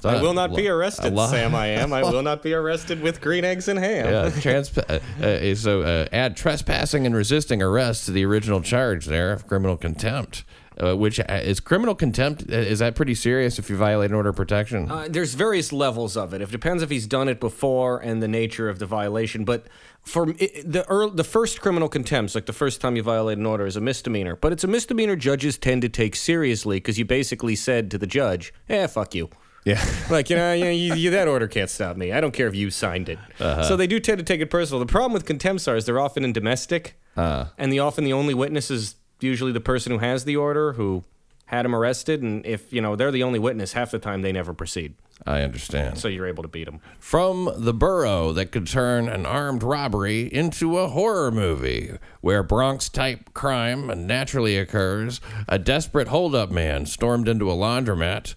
I 0.05 0.21
will 0.21 0.35
not 0.35 0.55
be 0.55 0.69
arrested, 0.69 1.15
lot- 1.15 1.31
Sam. 1.31 1.55
I 1.55 1.69
am. 1.69 1.93
I 1.93 2.03
will 2.03 2.23
not 2.23 2.43
be 2.43 2.53
arrested 2.55 3.03
with 3.03 3.21
green 3.21 3.45
eggs 3.45 3.69
and 3.69 3.79
ham. 3.79 4.07
Yeah, 4.07 4.61
uh, 4.89 5.25
uh, 5.25 5.55
so 5.55 5.83
uh, 5.83 6.07
add 6.13 6.37
trespassing 6.37 7.07
and 7.07 7.15
resisting 7.15 7.63
arrest 7.63 8.07
to 8.07 8.13
the 8.13 8.25
original 8.25 8.61
charge 8.61 9.07
there 9.07 9.33
of 9.33 9.47
criminal 9.47 9.77
contempt. 9.77 10.45
Uh, 10.83 10.95
which 10.95 11.19
uh, 11.21 11.25
is 11.43 11.59
criminal 11.61 11.95
contempt? 11.95 12.43
uh, 12.51 12.55
Is 12.57 12.81
that 12.81 12.95
pretty 12.95 13.15
serious 13.15 13.59
if 13.59 13.71
you 13.71 13.77
violate 13.77 14.11
an 14.11 14.17
order 14.17 14.29
of 14.29 14.37
protection? 14.37 14.91
Uh, 14.91 15.07
there's 15.09 15.33
various 15.35 15.73
levels 15.73 16.17
of 16.19 16.35
it. 16.35 16.43
It 16.43 16.51
depends 16.51 16.83
if 16.83 16.91
he's 16.91 17.07
done 17.07 17.29
it 17.29 17.41
before 17.41 17.99
and 17.99 18.23
the 18.23 18.29
nature 18.29 18.69
of 18.69 18.79
the 18.79 18.85
violation. 18.87 19.45
But 19.47 19.67
for 20.03 20.29
it, 20.39 20.71
the 20.71 20.87
earl 20.89 21.11
the 21.11 21.25
first 21.25 21.61
criminal 21.63 21.89
contempt, 21.89 22.35
like 22.35 22.45
the 22.47 22.53
first 22.53 22.81
time 22.83 22.95
you 22.95 23.03
violate 23.03 23.39
an 23.39 23.47
order, 23.47 23.65
is 23.67 23.77
a 23.77 23.81
misdemeanor. 23.81 24.37
But 24.37 24.53
it's 24.53 24.65
a 24.65 24.69
misdemeanor 24.69 25.17
judges 25.17 25.57
tend 25.57 25.81
to 25.83 25.89
take 25.89 26.15
seriously 26.15 26.77
because 26.77 26.99
you 26.99 27.05
basically 27.07 27.57
said 27.57 27.91
to 27.93 27.99
the 27.99 28.07
judge, 28.07 28.53
"Eh, 28.69 28.87
fuck 28.87 29.15
you." 29.15 29.31
yeah. 29.65 29.83
Like, 30.11 30.29
you 30.31 30.37
know, 30.37 30.53
you, 30.53 30.67
you, 30.69 30.95
you- 30.95 31.11
that 31.11 31.27
order 31.27 31.49
can't 31.49 31.71
stop 31.71 31.97
me. 31.97 32.13
I 32.13 32.21
don't 32.21 32.33
care 32.35 32.47
if 32.49 32.55
you 32.55 32.71
signed 32.71 33.09
it. 33.09 33.19
So 33.39 33.77
they 33.77 33.87
do 33.89 33.99
tend 33.99 34.19
to 34.19 34.25
take 34.25 34.41
it 34.43 34.51
personal. 34.51 34.79
The 34.79 34.87
problem 34.93 35.13
with 35.15 35.25
contempt 35.25 35.67
is 35.67 35.87
they're 35.87 35.99
often 35.99 36.23
in 36.23 36.33
domestic, 36.35 37.01
and 37.17 37.73
the 37.73 37.79
often 37.81 38.05
the 38.05 38.13
only 38.13 38.35
witness 38.35 38.71
is 38.71 38.95
usually 39.21 39.53
the 39.53 39.61
person 39.61 39.93
who 39.93 39.99
has 39.99 40.25
the 40.25 40.37
order 40.37 40.75
who 40.75 41.05
had 41.47 41.65
him 41.65 41.75
arrested. 41.75 42.23
And 42.23 42.45
if, 42.45 42.73
you 42.73 42.81
know, 42.81 42.97
they're 42.97 43.13
the 43.13 43.23
only 43.23 43.39
witness, 43.39 43.73
half 43.73 43.93
the 43.93 43.99
time 43.99 44.23
they 44.23 44.33
never 44.33 44.53
proceed. 44.53 44.95
I 45.25 45.43
understand. 45.43 45.99
So 45.99 46.09
you're 46.09 46.27
able 46.27 46.43
to 46.43 46.49
beat 46.49 46.65
them. 46.65 46.81
From 46.99 47.51
the 47.57 47.73
borough 47.73 48.33
that 48.33 48.53
could 48.53 48.67
turn 48.67 49.09
an 49.09 49.25
armed 49.25 49.63
robbery 49.63 50.23
into 50.23 50.77
a 50.77 50.89
horror 50.89 51.31
movie, 51.31 51.93
where 52.21 52.43
Bronx 52.43 52.89
type 52.89 53.33
crime 53.33 54.07
naturally 54.07 54.59
occurs, 54.59 55.21
a 55.49 55.59
desperate 55.59 56.09
holdup 56.09 56.51
man 56.51 56.85
stormed 56.85 57.29
into 57.29 57.51
a 57.51 57.55
laundromat 57.55 58.35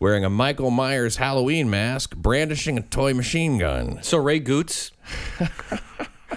wearing 0.00 0.24
a 0.24 0.30
Michael 0.30 0.70
Myers 0.70 1.16
Halloween 1.16 1.68
mask, 1.70 2.16
brandishing 2.16 2.78
a 2.78 2.82
toy 2.82 3.14
machine 3.14 3.58
gun. 3.58 4.02
So 4.02 4.18
Ray 4.18 4.38
Goots. 4.38 4.92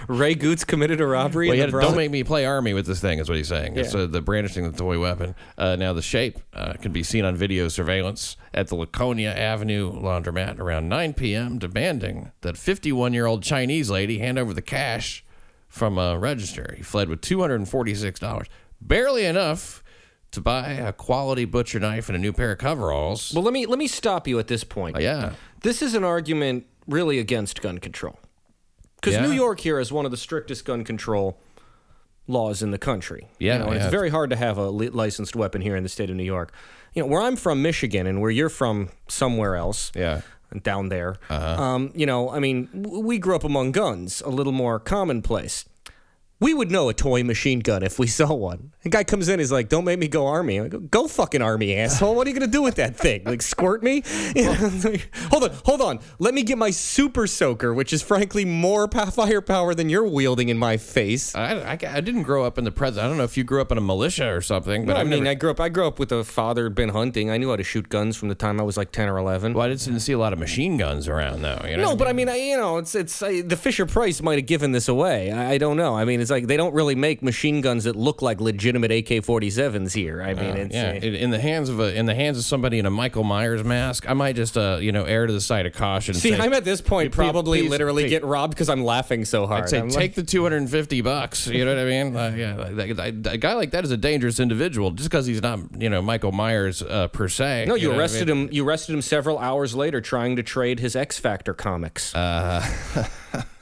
Ray 0.07 0.35
Goots 0.35 0.63
committed 0.63 1.01
a 1.01 1.05
robbery 1.07 1.47
Well, 1.49 1.59
in 1.59 1.71
the 1.71 1.77
had- 1.77 1.87
don't 1.87 1.95
make 1.97 2.11
me 2.11 2.23
play 2.23 2.45
army 2.45 2.73
with 2.73 2.85
this 2.85 2.99
thing, 2.99 3.19
is 3.19 3.27
what 3.29 3.37
he's 3.37 3.47
saying. 3.47 3.77
It's 3.77 3.93
uh, 3.95 4.07
the 4.07 4.21
brandishing 4.21 4.69
the 4.69 4.77
toy 4.77 4.99
weapon. 4.99 5.35
Uh, 5.57 5.75
now, 5.75 5.93
the 5.93 6.01
shape 6.01 6.39
uh, 6.53 6.73
can 6.73 6.91
be 6.91 7.03
seen 7.03 7.25
on 7.25 7.35
video 7.35 7.67
surveillance 7.67 8.37
at 8.53 8.67
the 8.67 8.75
Laconia 8.75 9.33
Avenue 9.33 9.91
laundromat 9.91 10.59
around 10.59 10.89
9 10.89 11.13
p.m., 11.13 11.57
demanding 11.59 12.31
that 12.41 12.57
51 12.57 13.13
year 13.13 13.25
old 13.25 13.43
Chinese 13.43 13.89
lady 13.89 14.19
hand 14.19 14.37
over 14.39 14.53
the 14.53 14.61
cash 14.61 15.23
from 15.67 15.97
a 15.97 16.17
register. 16.17 16.73
He 16.77 16.83
fled 16.83 17.09
with 17.09 17.21
$246, 17.21 18.47
barely 18.81 19.25
enough 19.25 19.83
to 20.31 20.41
buy 20.41 20.71
a 20.71 20.93
quality 20.93 21.45
butcher 21.45 21.79
knife 21.79 22.09
and 22.09 22.15
a 22.15 22.19
new 22.19 22.33
pair 22.33 22.51
of 22.51 22.57
coveralls. 22.57 23.33
Well, 23.33 23.43
let 23.43 23.53
me 23.53 23.65
let 23.65 23.79
me 23.79 23.87
stop 23.87 24.27
you 24.27 24.39
at 24.39 24.47
this 24.47 24.63
point. 24.63 24.97
Uh, 24.97 24.99
yeah. 24.99 25.33
This 25.61 25.81
is 25.81 25.95
an 25.95 26.03
argument 26.03 26.65
really 26.87 27.19
against 27.19 27.61
gun 27.61 27.77
control. 27.79 28.19
Because 29.07 29.21
Yeah. 29.21 29.27
New 29.27 29.33
York 29.33 29.59
here 29.59 29.77
has 29.79 29.91
one 29.91 30.05
of 30.05 30.11
the 30.11 30.17
strictest 30.17 30.65
gun 30.65 30.83
control 30.83 31.37
laws 32.27 32.61
in 32.61 32.71
the 32.71 32.77
country. 32.77 33.27
Yeah, 33.39 33.53
You 33.53 33.59
know, 33.59 33.65
and 33.71 33.75
it's 33.81 33.89
very 33.91 34.09
hard 34.09 34.29
to 34.31 34.35
have 34.35 34.57
a 34.57 34.69
li- 34.69 34.89
licensed 34.89 35.35
weapon 35.35 35.61
here 35.61 35.75
in 35.75 35.83
the 35.83 35.89
state 35.89 36.09
of 36.09 36.15
New 36.15 36.23
York. 36.23 36.51
You 36.93 37.03
know, 37.03 37.07
where 37.07 37.21
I'm 37.21 37.35
from, 37.35 37.61
Michigan, 37.61 38.05
and 38.07 38.19
where 38.21 38.31
you're 38.31 38.49
from, 38.49 38.89
somewhere 39.07 39.55
else. 39.55 39.91
Yeah. 39.95 40.21
Down 40.63 40.89
there. 40.89 41.17
Um, 41.29 41.91
you 41.93 42.05
know, 42.05 42.29
I 42.29 42.39
mean, 42.39 42.69
w- 42.73 42.99
we 43.03 43.17
grew 43.17 43.35
up 43.35 43.43
among 43.43 43.71
guns, 43.73 44.21
a 44.21 44.29
little 44.29 44.53
more 44.53 44.79
commonplace. 44.79 45.65
We 46.39 46.53
would 46.53 46.71
know 46.71 46.87
a 46.89 46.93
toy 46.93 47.23
machine 47.23 47.59
gun 47.59 47.83
if 47.83 47.97
we 47.99 48.07
saw 48.07 48.33
one. 48.33 48.71
A 48.87 48.89
guy 48.89 49.03
comes 49.03 49.27
in, 49.27 49.39
he's 49.39 49.51
like, 49.51 49.67
"Don't 49.67 49.83
make 49.83 49.99
me 49.99 50.07
go 50.07 50.27
army." 50.27 50.61
I 50.61 50.69
go, 50.69 50.79
"Go 50.79 51.07
fucking 51.07 51.41
army, 51.41 51.75
asshole! 51.75 52.15
What 52.15 52.25
are 52.25 52.29
you 52.29 52.33
gonna 52.39 52.49
do 52.51 52.61
with 52.61 52.75
that 52.75 52.95
thing? 52.95 53.23
Like 53.25 53.41
squirt 53.41 53.83
me?" 53.83 54.01
You 54.35 54.45
know, 54.45 54.71
like, 54.85 55.09
hold 55.29 55.43
on, 55.43 55.51
hold 55.65 55.81
on. 55.81 55.99
Let 56.19 56.33
me 56.33 56.43
get 56.43 56.57
my 56.57 56.69
super 56.69 57.27
soaker, 57.27 57.73
which 57.73 57.91
is 57.91 58.01
frankly 58.01 58.45
more 58.45 58.87
firepower 58.87 59.75
than 59.75 59.89
you're 59.89 60.07
wielding 60.07 60.47
in 60.47 60.57
my 60.57 60.77
face. 60.77 61.35
I, 61.35 61.59
I, 61.59 61.71
I 61.71 62.01
didn't 62.01 62.23
grow 62.23 62.45
up 62.45 62.57
in 62.57 62.63
the 62.63 62.71
present. 62.71 63.05
I 63.05 63.09
don't 63.09 63.17
know 63.17 63.23
if 63.25 63.35
you 63.35 63.43
grew 63.43 63.59
up 63.59 63.71
in 63.71 63.77
a 63.77 63.81
militia 63.81 64.33
or 64.33 64.41
something, 64.41 64.85
but 64.85 64.95
I 64.95 65.01
I've 65.01 65.07
mean, 65.07 65.23
never. 65.23 65.31
I 65.31 65.35
grew 65.35 65.51
up. 65.51 65.59
I 65.59 65.67
grew 65.67 65.85
up 65.85 65.99
with 65.99 66.11
a 66.13 66.23
father 66.23 66.63
who'd 66.63 66.75
been 66.75 66.89
hunting. 66.89 67.29
I 67.29 67.37
knew 67.37 67.49
how 67.49 67.57
to 67.57 67.63
shoot 67.63 67.89
guns 67.89 68.15
from 68.15 68.29
the 68.29 68.35
time 68.35 68.59
I 68.61 68.63
was 68.63 68.77
like 68.77 68.93
ten 68.93 69.09
or 69.09 69.17
eleven. 69.17 69.53
well, 69.53 69.65
I 69.65 69.69
just 69.73 69.85
didn't 69.85 69.99
see 69.99 70.13
a 70.13 70.19
lot 70.19 70.31
of 70.31 70.39
machine 70.39 70.77
guns 70.77 71.09
around, 71.09 71.41
though. 71.41 71.59
You 71.67 71.75
know? 71.75 71.89
No, 71.89 71.95
but 71.97 72.07
I 72.07 72.13
mean, 72.13 72.29
I, 72.29 72.37
you 72.37 72.55
know, 72.57 72.77
it's 72.77 72.95
it's 72.95 73.21
uh, 73.21 73.41
the 73.45 73.57
Fisher 73.57 73.85
Price 73.85 74.21
might 74.21 74.37
have 74.37 74.45
given 74.47 74.71
this 74.71 74.87
away. 74.87 75.31
I, 75.31 75.53
I 75.53 75.57
don't 75.57 75.75
know. 75.75 75.97
I 75.97 76.05
mean, 76.05 76.21
it's 76.21 76.31
like 76.31 76.47
they 76.47 76.57
don't 76.57 76.73
really 76.73 76.95
make 76.95 77.21
machine 77.21 77.59
guns 77.61 77.83
that 77.83 77.95
look 77.95 78.21
like 78.21 78.39
legitimate 78.39 78.76
AK-47s 78.83 79.93
here. 79.93 80.21
I 80.21 80.33
mean, 80.33 80.57
it's 80.57 80.75
yeah, 80.75 80.89
uh, 80.91 80.93
in, 80.95 81.31
the 81.31 81.39
hands 81.39 81.69
of 81.69 81.79
a 81.79 81.95
in 81.95 82.05
the 82.05 82.15
hands 82.15 82.37
of 82.37 82.43
somebody 82.45 82.79
in 82.79 82.85
a 82.85 82.89
Michael 82.89 83.23
Myers 83.23 83.63
mask, 83.63 84.09
I 84.09 84.13
might 84.13 84.35
just 84.35 84.57
uh 84.57 84.77
you 84.81 84.91
know 84.91 85.03
err 85.03 85.27
to 85.27 85.33
the 85.33 85.41
side 85.41 85.65
of 85.65 85.73
caution. 85.73 86.13
See, 86.13 86.31
say, 86.31 86.39
I'm 86.39 86.53
at 86.53 86.63
this 86.63 86.81
point 86.81 87.11
probably 87.11 87.61
please, 87.61 87.69
literally 87.69 88.03
please. 88.03 88.09
get 88.09 88.25
robbed 88.25 88.53
because 88.53 88.69
I'm 88.69 88.83
laughing 88.83 89.25
so 89.25 89.47
hard. 89.47 89.63
I'd 89.63 89.69
say 89.69 89.79
I'm 89.79 89.89
take 89.89 89.97
like, 89.97 90.13
the 90.15 90.23
250 90.23 91.01
bucks. 91.01 91.47
You 91.47 91.65
know 91.65 91.75
what 91.75 91.81
I 91.81 91.85
mean? 91.85 92.15
Uh, 92.15 92.33
yeah, 92.35 92.55
like, 92.55 92.95
that- 92.95 93.33
a 93.33 93.37
guy 93.37 93.53
like 93.53 93.71
that 93.71 93.83
is 93.83 93.91
a 93.91 93.97
dangerous 93.97 94.39
individual 94.39 94.91
just 94.91 95.09
because 95.09 95.25
he's 95.25 95.41
not 95.41 95.59
you 95.79 95.89
know 95.89 96.01
Michael 96.01 96.31
Myers 96.31 96.81
uh, 96.81 97.07
per 97.07 97.27
se. 97.27 97.65
no, 97.67 97.75
you, 97.75 97.83
know 97.83 97.89
what 97.89 97.97
I 97.97 97.99
arrested 98.01 98.27
mean? 98.27 98.47
him. 98.47 98.53
You 98.53 98.67
arrested 98.67 98.93
him 98.93 99.01
several 99.01 99.37
hours 99.39 99.75
later, 99.75 100.01
trying 100.01 100.35
to 100.35 100.43
trade 100.43 100.79
his 100.79 100.95
X 100.95 101.19
Factor 101.19 101.53
comics. 101.53 102.13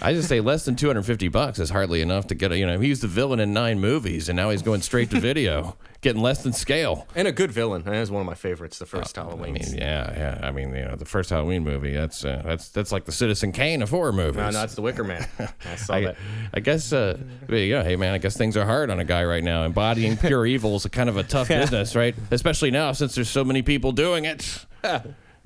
Uh, 0.00 0.06
I 0.06 0.12
just 0.14 0.28
say 0.28 0.40
less 0.40 0.64
than 0.64 0.76
250 0.76 1.28
bucks 1.28 1.58
is 1.58 1.70
hardly 1.70 2.00
enough 2.00 2.26
to 2.28 2.34
get 2.34 2.52
a, 2.52 2.58
you 2.58 2.66
know, 2.66 2.78
he 2.80 2.90
was 2.90 3.00
the 3.00 3.08
villain 3.08 3.40
in 3.40 3.52
nine 3.52 3.80
movies 3.80 4.28
and 4.28 4.36
now 4.36 4.50
he's 4.50 4.62
going 4.62 4.82
straight 4.82 5.10
to 5.10 5.20
video, 5.20 5.76
getting 6.00 6.22
less 6.22 6.42
than 6.42 6.52
scale. 6.52 7.06
and 7.14 7.28
a 7.28 7.32
good 7.32 7.50
villain. 7.52 7.82
That 7.82 7.94
is 7.94 8.10
one 8.10 8.20
of 8.20 8.26
my 8.26 8.34
favorites. 8.34 8.78
The 8.78 8.86
first 8.86 9.16
I 9.18 9.22
Halloween. 9.22 9.54
mean, 9.54 9.74
yeah, 9.74 10.12
yeah. 10.16 10.46
I 10.46 10.50
mean, 10.50 10.74
you 10.74 10.84
know, 10.84 10.96
the 10.96 11.04
first 11.04 11.30
Halloween 11.30 11.64
movie, 11.64 11.92
that's 11.92 12.24
uh, 12.24 12.42
that's 12.44 12.68
that's 12.68 12.92
like 12.92 13.04
the 13.04 13.12
Citizen 13.12 13.52
Kane 13.52 13.82
of 13.82 13.90
horror 13.90 14.12
movies. 14.12 14.36
no, 14.36 14.50
no, 14.50 14.62
it's 14.64 14.74
the 14.74 14.82
Wicker 14.82 15.04
Man. 15.04 15.26
I 15.66 15.76
saw 15.76 15.94
I, 15.94 16.00
that. 16.04 16.16
I 16.54 16.60
guess, 16.60 16.92
uh, 16.92 17.18
yeah, 17.48 17.82
hey 17.82 17.96
man, 17.96 18.14
I 18.14 18.18
guess 18.18 18.36
things 18.36 18.56
are 18.56 18.64
hard 18.64 18.90
on 18.90 19.00
a 19.00 19.04
guy 19.04 19.24
right 19.24 19.44
now. 19.44 19.64
Embodying 19.64 20.16
pure 20.16 20.46
evil 20.54 20.76
is 20.76 20.84
a 20.84 20.90
kind 20.90 21.08
of 21.08 21.16
a 21.16 21.22
tough 21.22 21.48
business, 21.48 21.94
right? 21.94 22.14
Especially 22.30 22.70
now 22.70 22.92
since 22.92 23.14
there's 23.14 23.30
so 23.30 23.44
many 23.44 23.62
people 23.62 23.92
doing 23.92 24.24
it. 24.24 24.66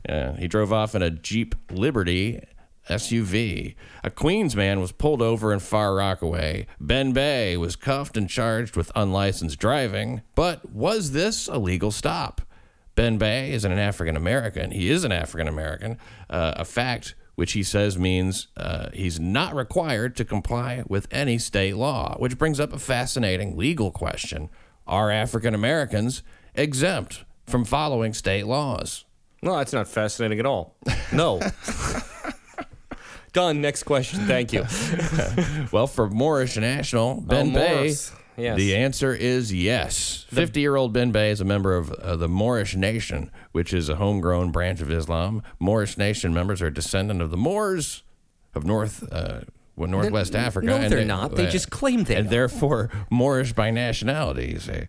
Yeah, 0.08 0.36
he 0.36 0.48
drove 0.48 0.72
off 0.72 0.94
in 0.94 1.02
a 1.02 1.10
Jeep 1.10 1.54
Liberty 1.70 2.42
SUV. 2.88 3.74
A 4.02 4.10
Queens 4.10 4.54
man 4.54 4.80
was 4.80 4.92
pulled 4.92 5.22
over 5.22 5.52
in 5.52 5.60
Far 5.60 5.94
Rockaway. 5.94 6.66
Ben 6.80 7.12
Bey 7.12 7.56
was 7.56 7.76
cuffed 7.76 8.16
and 8.16 8.28
charged 8.28 8.76
with 8.76 8.92
unlicensed 8.94 9.58
driving. 9.58 10.22
But 10.34 10.72
was 10.72 11.12
this 11.12 11.48
a 11.48 11.58
legal 11.58 11.90
stop? 11.90 12.42
Ben 12.94 13.18
Bey 13.18 13.52
is 13.52 13.64
an 13.64 13.72
African 13.72 14.16
American. 14.16 14.70
He 14.70 14.90
is 14.90 15.04
an 15.04 15.12
African 15.12 15.48
American, 15.48 15.98
uh, 16.30 16.54
a 16.56 16.64
fact 16.64 17.14
which 17.34 17.52
he 17.52 17.62
says 17.62 17.98
means 17.98 18.48
uh, 18.56 18.90
he's 18.92 19.18
not 19.18 19.54
required 19.54 20.14
to 20.16 20.24
comply 20.24 20.84
with 20.86 21.08
any 21.10 21.38
state 21.38 21.74
law, 21.76 22.16
which 22.18 22.38
brings 22.38 22.60
up 22.60 22.72
a 22.72 22.78
fascinating 22.78 23.56
legal 23.56 23.90
question. 23.90 24.48
Are 24.86 25.10
African 25.10 25.54
Americans 25.54 26.22
exempt 26.54 27.24
from 27.46 27.64
following 27.64 28.14
state 28.14 28.46
laws? 28.46 29.04
No, 29.42 29.56
that's 29.56 29.72
not 29.72 29.88
fascinating 29.88 30.38
at 30.38 30.46
all. 30.46 30.76
No. 31.12 31.40
Done. 33.34 33.60
Next 33.60 33.82
question. 33.82 34.20
Thank 34.26 34.52
you. 34.52 34.64
Well, 35.72 35.86
for 35.88 36.08
Moorish 36.08 36.56
National, 36.56 37.20
Ben 37.20 37.52
Bey, 37.52 37.74
Morris. 37.74 38.12
Yes. 38.36 38.56
the 38.56 38.76
answer 38.76 39.12
is 39.14 39.52
yes. 39.52 40.24
50 40.28 40.60
year 40.60 40.76
old 40.76 40.92
Ben 40.92 41.10
Bey 41.10 41.30
is 41.30 41.40
a 41.40 41.44
member 41.44 41.76
of 41.76 41.90
uh, 41.92 42.14
the 42.16 42.28
Moorish 42.28 42.76
Nation, 42.76 43.30
which 43.52 43.72
is 43.72 43.88
a 43.88 43.96
homegrown 43.96 44.50
branch 44.52 44.80
of 44.80 44.90
Islam. 44.90 45.42
Moorish 45.58 45.98
Nation 45.98 46.32
members 46.32 46.62
are 46.62 46.70
descendant 46.70 47.20
of 47.22 47.30
the 47.32 47.36
Moors 47.36 48.02
of 48.54 48.64
North. 48.64 49.04
Uh, 49.12 49.40
well, 49.76 49.88
Northwest 49.88 50.36
Africa. 50.36 50.66
no, 50.68 50.76
and 50.76 50.92
they're 50.92 51.04
not. 51.04 51.34
They 51.34 51.46
just 51.48 51.70
claim 51.70 52.04
they 52.04 52.14
And 52.14 52.28
are. 52.28 52.30
therefore 52.30 52.90
Moorish 53.10 53.52
by 53.54 53.70
nationality, 53.72 54.52
you 54.52 54.58
see. 54.60 54.82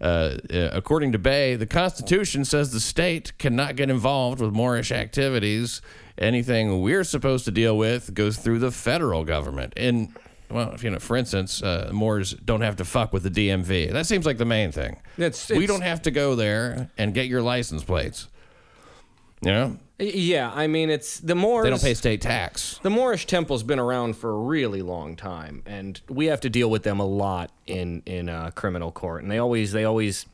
Uh, 0.00 0.04
uh, 0.52 0.70
according 0.72 1.12
to 1.12 1.18
Bey, 1.18 1.54
the 1.54 1.66
Constitution 1.66 2.44
says 2.44 2.72
the 2.72 2.80
state 2.80 3.38
cannot 3.38 3.76
get 3.76 3.88
involved 3.90 4.40
with 4.40 4.52
Moorish 4.52 4.90
activities. 4.90 5.80
Anything 6.22 6.80
we're 6.82 7.04
supposed 7.04 7.44
to 7.46 7.50
deal 7.50 7.76
with 7.76 8.14
goes 8.14 8.36
through 8.38 8.60
the 8.60 8.70
federal 8.70 9.24
government. 9.24 9.72
And, 9.76 10.14
well, 10.50 10.70
if, 10.72 10.84
you 10.84 10.90
know, 10.90 10.98
for 10.98 11.16
instance, 11.16 11.62
uh, 11.62 11.90
Moors 11.92 12.32
don't 12.32 12.60
have 12.60 12.76
to 12.76 12.84
fuck 12.84 13.12
with 13.12 13.24
the 13.24 13.30
DMV. 13.30 13.90
That 13.92 14.06
seems 14.06 14.24
like 14.24 14.38
the 14.38 14.44
main 14.44 14.70
thing. 14.72 14.98
It's- 15.18 15.50
we 15.50 15.66
don't 15.66 15.80
have 15.82 16.02
to 16.02 16.10
go 16.10 16.34
there 16.34 16.88
and 16.96 17.12
get 17.12 17.26
your 17.26 17.42
license 17.42 17.82
plates. 17.82 18.28
You 19.44 19.50
know, 19.50 19.76
Yeah, 19.98 20.52
I 20.54 20.68
mean, 20.68 20.88
it's 20.88 21.18
the 21.18 21.34
Moors. 21.34 21.64
they 21.64 21.70
don't 21.70 21.82
pay 21.82 21.94
state 21.94 22.20
tax. 22.20 22.78
The 22.82 22.90
Moorish 22.90 23.26
temple's 23.26 23.64
been 23.64 23.80
around 23.80 24.16
for 24.16 24.30
a 24.30 24.36
really 24.38 24.82
long 24.82 25.16
time, 25.16 25.62
and 25.66 26.00
we 26.08 26.26
have 26.26 26.40
to 26.42 26.50
deal 26.50 26.70
with 26.70 26.84
them 26.84 27.00
a 27.00 27.04
lot 27.06 27.50
in 27.66 28.02
in 28.06 28.28
uh, 28.28 28.50
criminal 28.54 28.92
court. 28.92 29.22
And 29.22 29.30
they 29.32 29.38
always 29.38 29.72
they 29.72 29.84
always 29.84 30.26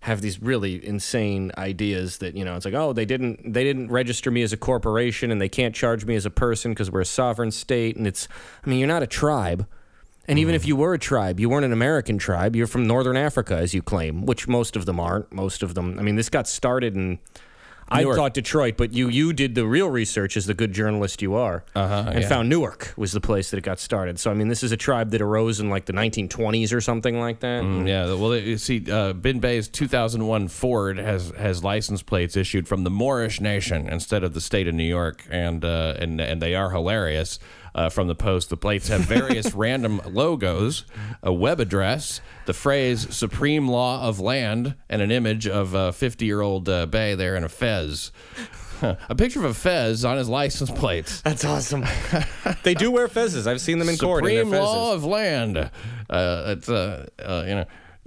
have 0.00 0.20
these 0.20 0.40
really 0.40 0.84
insane 0.84 1.50
ideas 1.58 2.18
that 2.18 2.36
you 2.36 2.44
know 2.44 2.54
it's 2.54 2.64
like 2.64 2.74
oh 2.74 2.92
they 2.92 3.04
didn't 3.04 3.52
they 3.52 3.64
didn't 3.64 3.90
register 3.90 4.30
me 4.30 4.42
as 4.42 4.52
a 4.52 4.56
corporation 4.56 5.30
and 5.30 5.40
they 5.40 5.48
can't 5.48 5.74
charge 5.74 6.04
me 6.04 6.14
as 6.14 6.24
a 6.24 6.30
person 6.30 6.70
because 6.70 6.90
we're 6.90 7.00
a 7.00 7.06
sovereign 7.06 7.50
state 7.50 7.96
and 7.96 8.06
it's 8.06 8.28
I 8.64 8.70
mean 8.70 8.78
you're 8.78 8.88
not 8.88 9.02
a 9.02 9.08
tribe. 9.08 9.66
And 10.30 10.38
even 10.38 10.54
if 10.54 10.62
mm-hmm. 10.62 10.68
you 10.68 10.76
were 10.76 10.92
a 10.92 10.98
tribe, 10.98 11.40
you 11.40 11.48
weren't 11.48 11.64
an 11.64 11.72
American 11.72 12.18
tribe. 12.18 12.54
You're 12.54 12.66
from 12.66 12.86
Northern 12.86 13.16
Africa, 13.16 13.56
as 13.56 13.72
you 13.72 13.80
claim, 13.80 14.26
which 14.26 14.46
most 14.46 14.76
of 14.76 14.84
them 14.84 15.00
aren't. 15.00 15.32
Most 15.32 15.62
of 15.62 15.74
them. 15.74 15.98
I 15.98 16.02
mean, 16.02 16.16
this 16.16 16.28
got 16.28 16.46
started 16.46 16.94
in. 16.94 17.18
I 17.90 18.02
Newark. 18.02 18.16
thought 18.16 18.34
Detroit, 18.34 18.76
but 18.76 18.92
you 18.92 19.08
you 19.08 19.32
did 19.32 19.54
the 19.54 19.66
real 19.66 19.88
research 19.88 20.36
as 20.36 20.46
the 20.46 20.54
good 20.54 20.72
journalist 20.72 21.22
you 21.22 21.34
are, 21.34 21.64
uh-huh, 21.74 22.10
and 22.12 22.22
yeah. 22.22 22.28
found 22.28 22.48
Newark 22.48 22.92
was 22.96 23.12
the 23.12 23.20
place 23.20 23.50
that 23.50 23.56
it 23.58 23.62
got 23.62 23.78
started. 23.78 24.18
So 24.18 24.30
I 24.30 24.34
mean, 24.34 24.48
this 24.48 24.62
is 24.62 24.72
a 24.72 24.76
tribe 24.76 25.10
that 25.12 25.22
arose 25.22 25.60
in 25.60 25.70
like 25.70 25.86
the 25.86 25.92
1920s 25.92 26.72
or 26.72 26.80
something 26.80 27.18
like 27.18 27.40
that. 27.40 27.62
Mm, 27.62 27.88
Yeah, 27.88 28.12
well, 28.14 28.36
you 28.36 28.58
see, 28.58 28.90
uh, 28.90 29.12
Ben 29.12 29.38
Bey's 29.38 29.68
2001 29.68 30.48
Ford 30.48 30.98
has 30.98 31.30
has 31.38 31.64
license 31.64 32.02
plates 32.02 32.36
issued 32.36 32.68
from 32.68 32.84
the 32.84 32.90
Moorish 32.90 33.40
Nation 33.40 33.88
instead 33.88 34.22
of 34.22 34.34
the 34.34 34.40
state 34.40 34.68
of 34.68 34.74
New 34.74 34.84
York, 34.84 35.24
and 35.30 35.64
uh, 35.64 35.94
and 35.98 36.20
and 36.20 36.42
they 36.42 36.54
are 36.54 36.70
hilarious. 36.70 37.38
Uh, 37.74 37.88
from 37.88 38.08
the 38.08 38.14
post, 38.14 38.50
the 38.50 38.56
plates 38.56 38.88
have 38.88 39.02
various 39.02 39.52
random 39.54 40.00
logos, 40.06 40.84
a 41.22 41.32
web 41.32 41.60
address, 41.60 42.20
the 42.46 42.52
phrase 42.54 43.14
"Supreme 43.14 43.68
Law 43.68 44.02
of 44.02 44.20
Land," 44.20 44.74
and 44.88 45.02
an 45.02 45.10
image 45.10 45.46
of 45.46 45.74
a 45.74 45.92
50 45.92 46.24
year 46.24 46.40
old 46.40 46.68
uh, 46.68 46.86
Bey 46.86 47.14
there 47.14 47.36
in 47.36 47.44
a 47.44 47.48
fez. 47.48 48.12
a 48.82 49.14
picture 49.14 49.40
of 49.40 49.44
a 49.44 49.54
fez 49.54 50.04
on 50.04 50.16
his 50.16 50.28
license 50.28 50.70
plates. 50.70 51.20
That's 51.22 51.44
awesome. 51.44 51.84
they 52.62 52.74
do 52.74 52.90
wear 52.90 53.08
fezzes. 53.08 53.46
I've 53.46 53.60
seen 53.60 53.78
them 53.78 53.88
in 53.88 53.96
court. 53.96 54.24
Supreme 54.24 54.50
law 54.50 54.94
of 54.94 55.04
land. 55.04 55.58
Uh, 55.58 56.44
it's 56.46 56.68
uh, 56.68 57.06
uh, 57.18 57.44
you 57.46 57.54
know, 57.54 57.64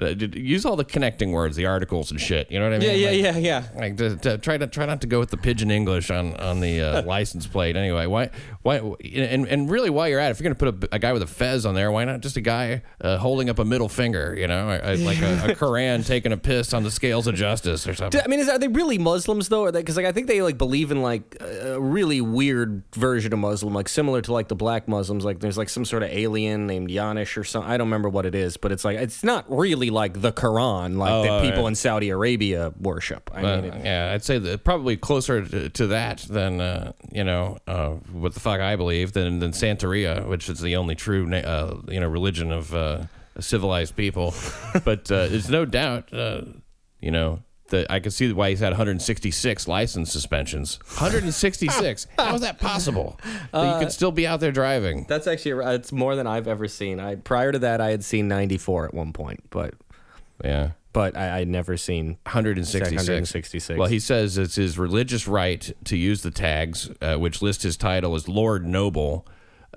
use 0.10 0.66
all 0.66 0.76
the 0.76 0.84
connecting 0.86 1.32
words, 1.32 1.56
the 1.56 1.66
articles 1.66 2.12
and 2.12 2.20
shit. 2.20 2.50
You 2.52 2.60
know 2.60 2.66
what 2.70 2.76
I 2.76 2.80
mean? 2.80 2.90
Yeah, 2.90 2.96
yeah, 3.12 3.32
Like- 3.32 3.44
yeah, 3.44 3.64
yeah. 3.72 3.80
Like 3.80 3.98
to, 3.98 4.16
to 4.18 4.38
try 4.38 4.58
to 4.58 4.68
try 4.68 4.86
not 4.86 5.02
to 5.02 5.08
go 5.08 5.20
with 5.20 5.30
the 5.30 5.38
pigeon 5.38 5.72
English 5.72 6.10
on 6.12 6.36
on 6.38 6.60
the 6.60 6.82
uh, 6.82 7.02
license 7.06 7.48
plate. 7.48 7.76
Anyway, 7.76 8.06
why 8.06 8.30
why 8.64 8.78
and 8.78 9.48
and 9.48 9.70
really 9.70 9.90
while 9.90 10.08
you're 10.10 10.20
at 10.20 10.28
it, 10.28 10.32
if 10.32 10.40
you're 10.40 10.54
gonna 10.54 10.72
put 10.72 10.90
a, 10.92 10.96
a 10.96 11.00
guy 11.00 11.14
with 11.14 11.22
a 11.22 11.28
fez 11.28 11.66
on 11.66 11.76
there, 11.76 11.92
why 11.92 12.06
not 12.06 12.22
just 12.22 12.38
a 12.38 12.42
guy 12.42 12.82
uh, 13.02 13.18
holding 13.18 13.50
up 13.50 13.60
a 13.60 13.66
middle 13.66 13.90
finger? 13.90 14.36
You 14.38 14.48
know, 14.48 14.70
uh, 14.70 14.96
like 15.00 15.22
a, 15.22 15.52
a 15.52 15.56
Koran 15.62 16.04
taking 16.04 16.32
a 16.32 16.38
piss 16.38 16.74
on 16.74 16.84
the 16.84 16.92
scales 16.92 17.28
of 17.28 17.36
justice 17.36 17.88
or 17.88 17.94
something. 17.94 18.22
I 18.24 18.28
mean, 18.28 18.40
is, 18.40 18.50
are 18.50 18.58
they 18.60 18.68
really 18.68 18.98
Muslims 18.98 19.50
though? 19.50 19.64
Or 19.66 19.72
because 19.72 19.98
like 19.98 20.06
I 20.06 20.12
think 20.12 20.28
they 20.28 20.42
like 20.42 20.58
believe 20.58 20.92
in 20.92 21.02
like 21.02 21.38
a 21.42 21.80
really 21.80 22.22
weird 22.22 22.84
version 22.96 23.34
of 23.34 23.40
Muslim, 23.40 23.74
like 23.74 23.90
similar 23.90 24.22
to 24.22 24.34
like 24.34 24.48
the 24.48 24.56
black 24.56 24.88
Muslims. 24.88 25.26
Like 25.26 25.40
there's 25.40 25.58
like 25.58 25.70
some 25.70 25.86
sort 25.86 26.04
of 26.04 26.10
alien 26.10 26.66
named 26.68 26.90
Yanish 26.90 27.38
or 27.38 27.44
something. 27.44 27.70
I 27.72 27.78
don't 27.78 27.88
remember 27.88 28.10
what 28.10 28.26
it 28.26 28.34
is, 28.36 28.58
but 28.58 28.72
it's 28.72 28.84
like 28.86 28.98
it's 28.98 29.24
not 29.24 29.46
really 29.48 29.90
like 29.92 30.20
the 30.22 30.32
Quran, 30.32 30.98
like 30.98 31.12
Oh, 31.12 31.24
that 31.24 31.42
people 31.44 31.68
in 31.68 31.76
Saudi 31.76 32.10
Arabia 32.10 32.74
worship. 32.80 33.30
I 33.34 33.42
Uh, 33.44 33.62
mean, 33.62 33.74
it, 33.74 33.86
yeah, 33.86 34.12
I'd 34.14 34.24
say 34.24 34.38
that 34.40 34.64
probably 34.64 34.98
closer 34.98 35.46
to, 35.46 35.70
to 35.70 35.88
that 35.88 36.20
than 36.30 36.62
uh, 36.62 36.94
you 37.12 37.24
know 37.24 37.58
uh, 37.68 37.90
what 38.12 38.34
the 38.34 38.40
fuck 38.40 38.60
I 38.60 38.76
believe 38.76 39.14
than 39.14 39.40
than 39.40 39.52
Santeria, 39.52 40.28
which 40.28 40.50
is 40.50 40.60
the 40.62 40.76
only 40.76 40.96
true 40.96 41.26
na- 41.28 41.38
uh, 41.38 41.82
you 41.88 42.00
know 42.00 42.08
religion 42.08 42.52
of 42.52 42.74
uh, 42.74 43.04
civilized 43.40 43.96
people. 43.96 44.34
but 44.86 45.12
uh, 45.12 45.28
there's 45.28 45.50
no 45.50 45.66
doubt, 45.66 46.14
uh, 46.14 46.42
you 47.00 47.12
know, 47.12 47.40
that 47.72 47.88
I 47.92 48.00
can 48.00 48.12
see 48.12 48.32
why 48.32 48.52
he's 48.52 48.60
had 48.62 48.70
166 48.70 49.68
license 49.68 50.12
suspensions. 50.12 50.80
166. 51.00 52.08
How 52.18 52.36
is 52.36 52.42
that 52.42 52.60
possible? 52.60 53.20
That 53.52 53.74
you 53.74 53.80
could 53.84 53.92
still 53.92 54.12
be 54.12 54.26
out 54.28 54.40
there 54.40 54.52
driving. 54.52 55.06
That's 55.10 55.28
actually 55.28 55.66
it's 55.76 55.92
more 55.92 56.16
than 56.16 56.28
I've 56.28 56.48
ever 56.48 56.68
seen. 56.68 57.00
I 57.00 57.16
prior 57.16 57.52
to 57.52 57.60
that 57.60 57.82
I 57.82 57.90
had 57.92 58.04
seen 58.04 58.28
94 58.28 58.86
at 58.86 58.94
one 58.94 59.12
point, 59.14 59.44
but 59.50 59.74
Yeah. 60.44 60.72
but 60.94 61.18
I 61.18 61.40
I'd 61.40 61.48
never 61.48 61.76
seen 61.78 62.18
166. 62.26 62.92
166. 63.08 63.78
Well, 63.78 63.88
he 63.88 64.00
says 64.00 64.38
it's 64.38 64.56
his 64.56 64.78
religious 64.78 65.28
right 65.28 65.72
to 65.86 65.98
use 65.98 66.22
the 66.22 66.32
tags, 66.32 66.90
uh, 67.02 67.16
which 67.16 67.42
list 67.42 67.64
his 67.64 67.78
title 67.78 68.16
as 68.16 68.28
Lord 68.28 68.66
Noble. 68.66 69.28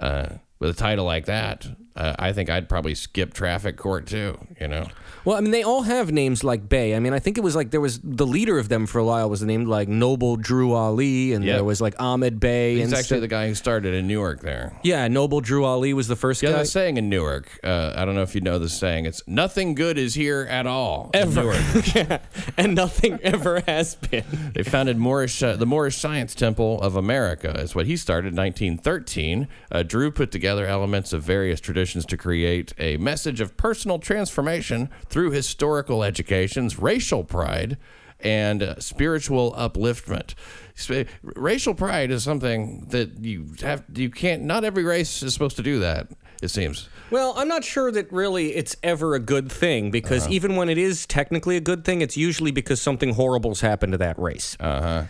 Uh, 0.00 0.26
with 0.58 0.70
a 0.70 0.74
title 0.74 1.04
like 1.04 1.26
that, 1.26 1.66
uh, 1.96 2.14
I 2.18 2.32
think 2.32 2.50
I'd 2.50 2.68
probably 2.68 2.94
skip 2.94 3.34
traffic 3.34 3.76
court 3.76 4.06
too. 4.06 4.38
You 4.60 4.68
know, 4.68 4.88
Well, 5.24 5.36
I 5.36 5.40
mean, 5.40 5.52
they 5.52 5.62
all 5.62 5.82
have 5.82 6.10
names 6.12 6.42
like 6.42 6.68
Bey. 6.68 6.94
I 6.94 7.00
mean, 7.00 7.12
I 7.12 7.18
think 7.18 7.38
it 7.38 7.42
was 7.42 7.54
like 7.54 7.70
there 7.70 7.80
was 7.80 8.00
the 8.02 8.26
leader 8.26 8.58
of 8.58 8.68
them 8.68 8.86
for 8.86 8.98
a 8.98 9.04
while 9.04 9.30
was 9.30 9.42
named 9.42 9.68
like 9.68 9.88
Noble 9.88 10.36
Drew 10.36 10.72
Ali, 10.72 11.32
and 11.32 11.44
Yep. 11.44 11.54
there 11.56 11.64
was 11.64 11.80
like 11.80 11.94
Ahmed 12.00 12.40
Bey. 12.40 12.76
he's 12.76 12.84
and 12.86 12.92
actually 12.94 13.04
stuff. 13.04 13.20
the 13.20 13.28
guy 13.28 13.48
who 13.48 13.54
started 13.54 13.94
in 13.94 14.06
Newark 14.08 14.40
there. 14.40 14.78
yeah, 14.82 15.06
Noble 15.08 15.40
Drew 15.40 15.64
Ali 15.64 15.94
was 15.94 16.08
the 16.08 16.16
first 16.16 16.42
Yeah, 16.42 16.50
guy. 16.52 16.58
the 16.58 16.64
saying 16.66 16.96
in 16.96 17.08
Newark. 17.08 17.60
Uh, 17.62 17.92
I 17.96 18.04
don't 18.04 18.14
know 18.16 18.22
if 18.22 18.34
you 18.34 18.40
know 18.40 18.58
the 18.58 18.68
saying. 18.68 19.06
It's 19.06 19.22
nothing 19.26 19.74
good 19.76 19.96
is 19.96 20.14
here 20.14 20.46
at 20.50 20.66
all. 20.66 21.10
in 21.14 21.20
Ever. 21.20 21.42
Newark. 21.42 21.58
yeah, 21.94 22.18
and 22.56 22.74
nothing 22.74 23.18
ever 23.22 23.60
has 23.66 23.94
been. 23.94 24.24
They 24.54 24.62
founded 24.64 24.98
Moorish, 24.98 25.42
uh, 25.42 25.54
the 25.56 25.66
Moorish 25.66 25.96
Science 25.96 26.34
Temple 26.34 26.80
of 26.82 26.96
America. 26.96 27.50
Is 27.60 27.74
what 27.74 27.86
he 27.86 27.96
started 27.96 28.28
in 28.32 28.36
1913. 28.36 29.46
Uh, 29.70 29.82
Drew 29.84 30.10
put 30.10 30.30
together 30.32 30.66
elements 30.66 31.12
of 31.12 31.22
various 31.22 31.60
traditions 31.60 31.83
to 31.92 32.16
create 32.16 32.72
a 32.78 32.96
message 32.96 33.40
of 33.40 33.56
personal 33.56 33.98
transformation 33.98 34.88
through 35.08 35.30
historical 35.32 36.02
educations, 36.02 36.78
racial 36.78 37.24
pride, 37.24 37.76
and 38.20 38.62
uh, 38.62 38.80
spiritual 38.80 39.52
upliftment. 39.52 40.34
Sp- 40.74 41.06
Racial 41.22 41.74
pride 41.74 42.10
is 42.10 42.22
something 42.24 42.86
that 42.88 43.18
you 43.20 43.46
have. 43.60 43.84
You 43.94 44.10
can't. 44.10 44.42
Not 44.42 44.64
every 44.64 44.82
race 44.84 45.22
is 45.22 45.32
supposed 45.34 45.56
to 45.56 45.62
do 45.62 45.78
that. 45.80 46.08
It 46.42 46.48
seems. 46.48 46.88
Well, 47.10 47.34
I'm 47.36 47.48
not 47.48 47.64
sure 47.64 47.92
that 47.92 48.12
really 48.12 48.54
it's 48.54 48.74
ever 48.82 49.14
a 49.14 49.18
good 49.20 49.50
thing 49.52 49.90
because 49.90 50.26
even 50.28 50.56
when 50.56 50.68
it 50.68 50.78
is 50.78 51.06
technically 51.06 51.56
a 51.56 51.60
good 51.60 51.84
thing, 51.84 52.00
it's 52.00 52.16
usually 52.16 52.50
because 52.50 52.80
something 52.82 53.14
horrible's 53.14 53.60
happened 53.60 53.92
to 53.92 53.98
that 53.98 54.18
race. 54.18 54.56
Uh 54.58 54.80
huh. 54.80 55.04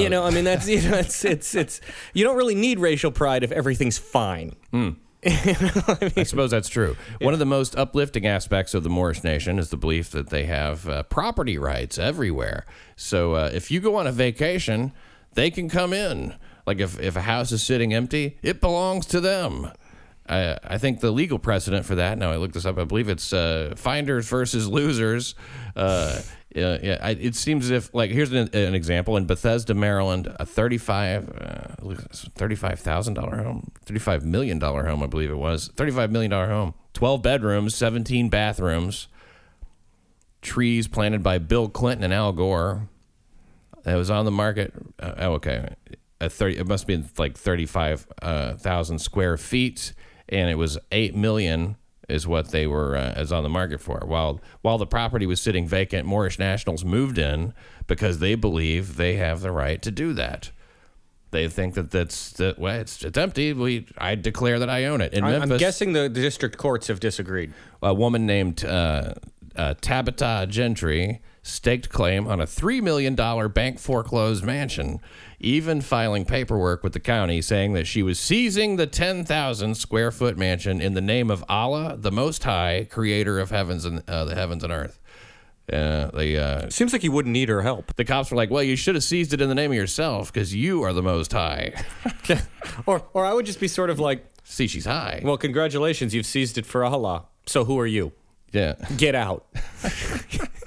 You 0.00 0.08
know, 0.08 0.22
I 0.24 0.30
mean, 0.30 0.44
that's 0.44 0.68
you 0.68 0.80
know, 0.88 0.98
it's 0.98 1.24
it's 1.24 1.54
it's 1.54 1.80
you 2.14 2.24
don't 2.24 2.36
really 2.36 2.54
need 2.54 2.78
racial 2.78 3.10
pride 3.10 3.42
if 3.42 3.50
everything's 3.52 3.98
fine. 3.98 4.54
I 5.26 6.22
suppose 6.24 6.50
that's 6.50 6.68
true. 6.68 6.96
One 7.20 7.34
of 7.34 7.38
the 7.38 7.46
most 7.46 7.76
uplifting 7.76 8.26
aspects 8.26 8.72
of 8.72 8.82
the 8.82 8.88
Moorish 8.88 9.22
nation 9.22 9.58
is 9.58 9.68
the 9.68 9.76
belief 9.76 10.10
that 10.10 10.30
they 10.30 10.44
have 10.44 10.88
uh, 10.88 11.02
property 11.04 11.58
rights 11.58 11.98
everywhere. 11.98 12.64
So 12.96 13.34
uh, 13.34 13.50
if 13.52 13.70
you 13.70 13.80
go 13.80 13.96
on 13.96 14.06
a 14.06 14.12
vacation, 14.12 14.92
they 15.34 15.50
can 15.50 15.68
come 15.68 15.92
in. 15.92 16.34
Like 16.66 16.80
if, 16.80 16.98
if 16.98 17.16
a 17.16 17.22
house 17.22 17.52
is 17.52 17.62
sitting 17.62 17.92
empty, 17.92 18.38
it 18.42 18.60
belongs 18.60 19.04
to 19.06 19.20
them. 19.20 19.70
I, 20.26 20.56
I 20.64 20.78
think 20.78 21.00
the 21.00 21.10
legal 21.10 21.38
precedent 21.38 21.84
for 21.84 21.96
that, 21.96 22.16
now 22.16 22.30
I 22.30 22.36
looked 22.36 22.54
this 22.54 22.64
up, 22.64 22.78
I 22.78 22.84
believe 22.84 23.08
it's 23.08 23.32
uh, 23.32 23.74
finders 23.76 24.28
versus 24.28 24.68
losers. 24.68 25.34
Uh, 26.56 26.78
yeah, 26.82 26.98
I, 27.00 27.10
it 27.10 27.36
seems 27.36 27.66
as 27.66 27.70
if, 27.70 27.94
like, 27.94 28.10
here's 28.10 28.32
an, 28.32 28.48
an 28.52 28.74
example. 28.74 29.16
In 29.16 29.26
Bethesda, 29.26 29.72
Maryland, 29.72 30.34
a 30.40 30.44
35, 30.44 31.28
uh, 31.28 31.82
$35,000 31.82 33.44
home, 33.44 33.70
$35 33.86 34.22
million 34.22 34.60
home, 34.60 35.02
I 35.02 35.06
believe 35.06 35.30
it 35.30 35.36
was, 35.36 35.68
$35 35.76 36.10
million 36.10 36.32
home, 36.32 36.74
12 36.94 37.22
bedrooms, 37.22 37.76
17 37.76 38.30
bathrooms, 38.30 39.06
trees 40.42 40.88
planted 40.88 41.22
by 41.22 41.38
Bill 41.38 41.68
Clinton 41.68 42.04
and 42.04 42.12
Al 42.14 42.32
Gore. 42.32 42.88
That 43.84 43.94
was 43.94 44.10
on 44.10 44.24
the 44.24 44.32
market. 44.32 44.74
Uh, 44.98 45.12
oh, 45.18 45.32
okay. 45.34 45.74
A 46.20 46.28
30, 46.28 46.58
it 46.58 46.66
must 46.66 46.86
been 46.86 47.08
like 47.16 47.36
35,000 47.36 48.98
square 48.98 49.36
feet, 49.36 49.92
and 50.28 50.50
it 50.50 50.56
was 50.56 50.78
8 50.90 51.14
million 51.14 51.76
is 52.10 52.26
what 52.26 52.50
they 52.50 52.66
were 52.66 52.96
uh, 52.96 53.12
as 53.16 53.32
on 53.32 53.42
the 53.42 53.48
market 53.48 53.80
for. 53.80 54.02
While 54.04 54.40
while 54.62 54.78
the 54.78 54.86
property 54.86 55.26
was 55.26 55.40
sitting 55.40 55.66
vacant, 55.66 56.06
Moorish 56.06 56.38
nationals 56.38 56.84
moved 56.84 57.18
in 57.18 57.54
because 57.86 58.18
they 58.18 58.34
believe 58.34 58.96
they 58.96 59.14
have 59.16 59.40
the 59.40 59.52
right 59.52 59.80
to 59.82 59.90
do 59.90 60.12
that. 60.14 60.50
They 61.30 61.48
think 61.48 61.74
that 61.74 61.90
that's 61.92 62.32
that. 62.32 62.58
Well, 62.58 62.80
it's, 62.80 63.04
it's 63.04 63.16
empty. 63.16 63.52
We 63.52 63.86
I 63.96 64.16
declare 64.16 64.58
that 64.58 64.68
I 64.68 64.86
own 64.86 65.00
it. 65.00 65.12
In 65.12 65.22
I- 65.24 65.38
I'm 65.38 65.56
guessing 65.58 65.92
the, 65.92 66.02
the 66.02 66.20
district 66.20 66.58
courts 66.58 66.88
have 66.88 66.98
disagreed. 67.00 67.52
a 67.82 67.94
woman 67.94 68.26
named 68.26 68.64
uh, 68.64 69.14
uh, 69.54 69.74
Tabitha 69.80 70.46
Gentry 70.48 71.20
staked 71.50 71.88
claim 71.90 72.26
on 72.26 72.40
a 72.40 72.46
$3 72.46 72.80
million 72.82 73.14
bank 73.50 73.78
foreclosed 73.78 74.44
mansion, 74.44 75.00
even 75.38 75.80
filing 75.80 76.24
paperwork 76.24 76.82
with 76.82 76.92
the 76.92 77.00
county 77.00 77.42
saying 77.42 77.72
that 77.74 77.86
she 77.86 78.02
was 78.02 78.18
seizing 78.18 78.76
the 78.76 78.86
10,000 78.86 79.74
square 79.74 80.10
foot 80.10 80.36
mansion 80.38 80.80
in 80.80 80.94
the 80.94 81.00
name 81.00 81.30
of 81.30 81.44
Allah, 81.48 81.96
the 81.98 82.12
Most 82.12 82.44
High, 82.44 82.86
creator 82.90 83.38
of 83.38 83.50
heavens 83.50 83.84
and 83.84 84.02
uh, 84.08 84.24
the 84.24 84.34
heavens 84.34 84.62
and 84.64 84.72
earth. 84.72 84.98
Uh, 85.72 86.10
the 86.10 86.36
uh, 86.36 86.68
Seems 86.68 86.92
like 86.92 87.04
you 87.04 87.12
wouldn't 87.12 87.32
need 87.32 87.48
her 87.48 87.62
help. 87.62 87.94
the 87.94 88.04
cops 88.04 88.32
were 88.32 88.36
like, 88.36 88.50
"Well, 88.50 88.62
you 88.64 88.74
should 88.74 88.96
have 88.96 89.04
seized 89.04 89.32
it 89.32 89.40
in 89.40 89.48
the 89.48 89.54
name 89.54 89.70
of 89.70 89.76
yourself 89.76 90.32
because 90.32 90.52
you 90.52 90.82
are 90.82 90.92
the 90.92 91.02
Most 91.02 91.32
High." 91.32 91.74
or 92.86 93.04
or 93.12 93.24
I 93.24 93.32
would 93.32 93.46
just 93.46 93.60
be 93.60 93.68
sort 93.68 93.88
of 93.88 94.00
like, 94.00 94.24
See, 94.42 94.66
she's 94.66 94.84
high. 94.86 95.20
well, 95.22 95.36
congratulations, 95.36 96.12
you've 96.12 96.26
seized 96.26 96.58
it 96.58 96.66
for 96.66 96.84
Allah. 96.84 97.26
So 97.46 97.64
who 97.64 97.78
are 97.78 97.86
you? 97.86 98.10
yeah. 98.52 98.74
Get 98.96 99.14
out. 99.14 99.46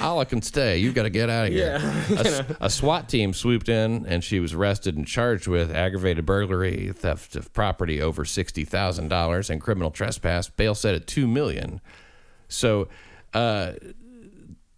Allah 0.00 0.26
can 0.26 0.42
stay. 0.42 0.78
You've 0.78 0.94
got 0.94 1.04
to 1.04 1.10
get 1.10 1.30
out 1.30 1.46
of 1.46 1.52
here. 1.52 2.46
A 2.60 2.70
SWAT 2.70 3.08
team 3.08 3.32
swooped 3.32 3.68
in, 3.68 4.06
and 4.06 4.22
she 4.22 4.40
was 4.40 4.52
arrested 4.52 4.96
and 4.96 5.06
charged 5.06 5.46
with 5.46 5.74
aggravated 5.74 6.26
burglary, 6.26 6.92
theft 6.92 7.36
of 7.36 7.52
property 7.52 8.00
over 8.00 8.24
sixty 8.24 8.64
thousand 8.64 9.08
dollars, 9.08 9.50
and 9.50 9.60
criminal 9.60 9.90
trespass. 9.90 10.48
Bail 10.48 10.74
set 10.74 10.94
at 10.94 11.06
two 11.06 11.26
million. 11.26 11.80
So, 12.48 12.88
uh, 13.34 13.72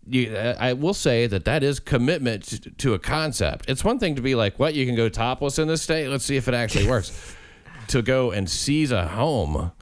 you, 0.06 0.34
I 0.36 0.72
will 0.72 0.94
say 0.94 1.26
that 1.26 1.44
that 1.44 1.62
is 1.62 1.80
commitment 1.80 2.44
to, 2.44 2.70
to 2.70 2.94
a 2.94 2.98
concept. 2.98 3.68
It's 3.68 3.84
one 3.84 3.98
thing 3.98 4.16
to 4.16 4.22
be 4.22 4.34
like, 4.34 4.58
"What? 4.58 4.74
You 4.74 4.86
can 4.86 4.94
go 4.94 5.08
topless 5.08 5.58
in 5.58 5.68
this 5.68 5.82
state? 5.82 6.08
Let's 6.08 6.24
see 6.24 6.36
if 6.36 6.48
it 6.48 6.54
actually 6.54 6.88
works." 6.88 7.36
to 7.88 8.02
go 8.02 8.30
and 8.30 8.48
seize 8.48 8.92
a 8.92 9.06
home 9.08 9.72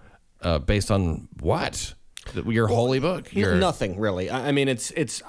uh, 0.40 0.58
based 0.60 0.90
on 0.90 1.28
what? 1.40 1.94
Your 2.34 2.66
holy 2.68 2.98
book? 3.00 3.32
Your 3.34 3.54
Nothing 3.56 3.98
really. 3.98 4.30
I 4.30 4.52
mean, 4.52 4.68
it's 4.68 4.90
it's 4.92 5.22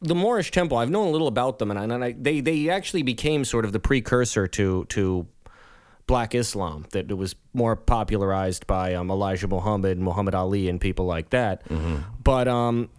the 0.00 0.14
Moorish 0.14 0.50
temple. 0.50 0.78
I've 0.78 0.90
known 0.90 1.08
a 1.08 1.10
little 1.10 1.26
about 1.28 1.58
them, 1.58 1.70
and, 1.70 1.78
I, 1.78 1.84
and 1.84 2.04
I, 2.04 2.12
they 2.18 2.40
they 2.40 2.68
actually 2.68 3.02
became 3.02 3.44
sort 3.44 3.64
of 3.64 3.72
the 3.72 3.80
precursor 3.80 4.46
to 4.48 4.84
to 4.86 5.26
Black 6.06 6.34
Islam. 6.34 6.86
That 6.92 7.10
it 7.10 7.14
was 7.14 7.34
more 7.52 7.74
popularized 7.76 8.66
by 8.66 8.94
um, 8.94 9.10
Elijah 9.10 9.48
Muhammad, 9.48 9.98
Muhammad 9.98 10.34
Ali, 10.34 10.68
and 10.68 10.80
people 10.80 11.04
like 11.06 11.30
that. 11.30 11.62
But 12.22 12.46
um, 12.48 12.90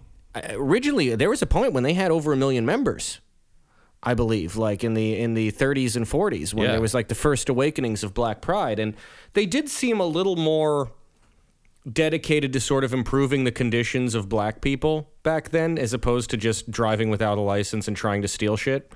originally, 0.51 1.15
there 1.15 1.29
was 1.29 1.41
a 1.41 1.47
point 1.47 1.73
when 1.73 1.83
they 1.83 1.93
had 1.93 2.11
over 2.11 2.33
a 2.33 2.37
million 2.37 2.65
members. 2.65 3.21
I 4.01 4.13
believe, 4.13 4.55
like 4.55 4.85
in 4.85 4.93
the 4.93 5.19
in 5.19 5.33
the 5.33 5.51
30s 5.51 5.97
and 5.97 6.05
40s, 6.05 6.53
when 6.53 6.65
Yeah. 6.65 6.71
there 6.71 6.81
was 6.81 6.93
like 6.93 7.09
the 7.09 7.15
first 7.15 7.49
awakenings 7.49 8.01
of 8.01 8.13
Black 8.13 8.39
Pride, 8.41 8.79
and 8.79 8.95
they 9.33 9.45
did 9.45 9.67
seem 9.67 9.99
a 9.99 10.05
little 10.05 10.37
more 10.37 10.91
dedicated 11.91 12.51
to 12.53 12.59
sort 12.59 12.83
of 12.83 12.93
improving 12.93 13.45
the 13.45 13.51
conditions 13.51 14.13
of 14.13 14.27
black 14.27 14.61
people 14.61 15.09
back 15.23 15.49
then 15.49 15.77
as 15.77 15.93
opposed 15.93 16.29
to 16.29 16.37
just 16.37 16.69
driving 16.69 17.09
without 17.09 17.37
a 17.37 17.41
license 17.41 17.87
and 17.87 17.95
trying 17.95 18.21
to 18.21 18.27
steal 18.27 18.57
shit. 18.57 18.91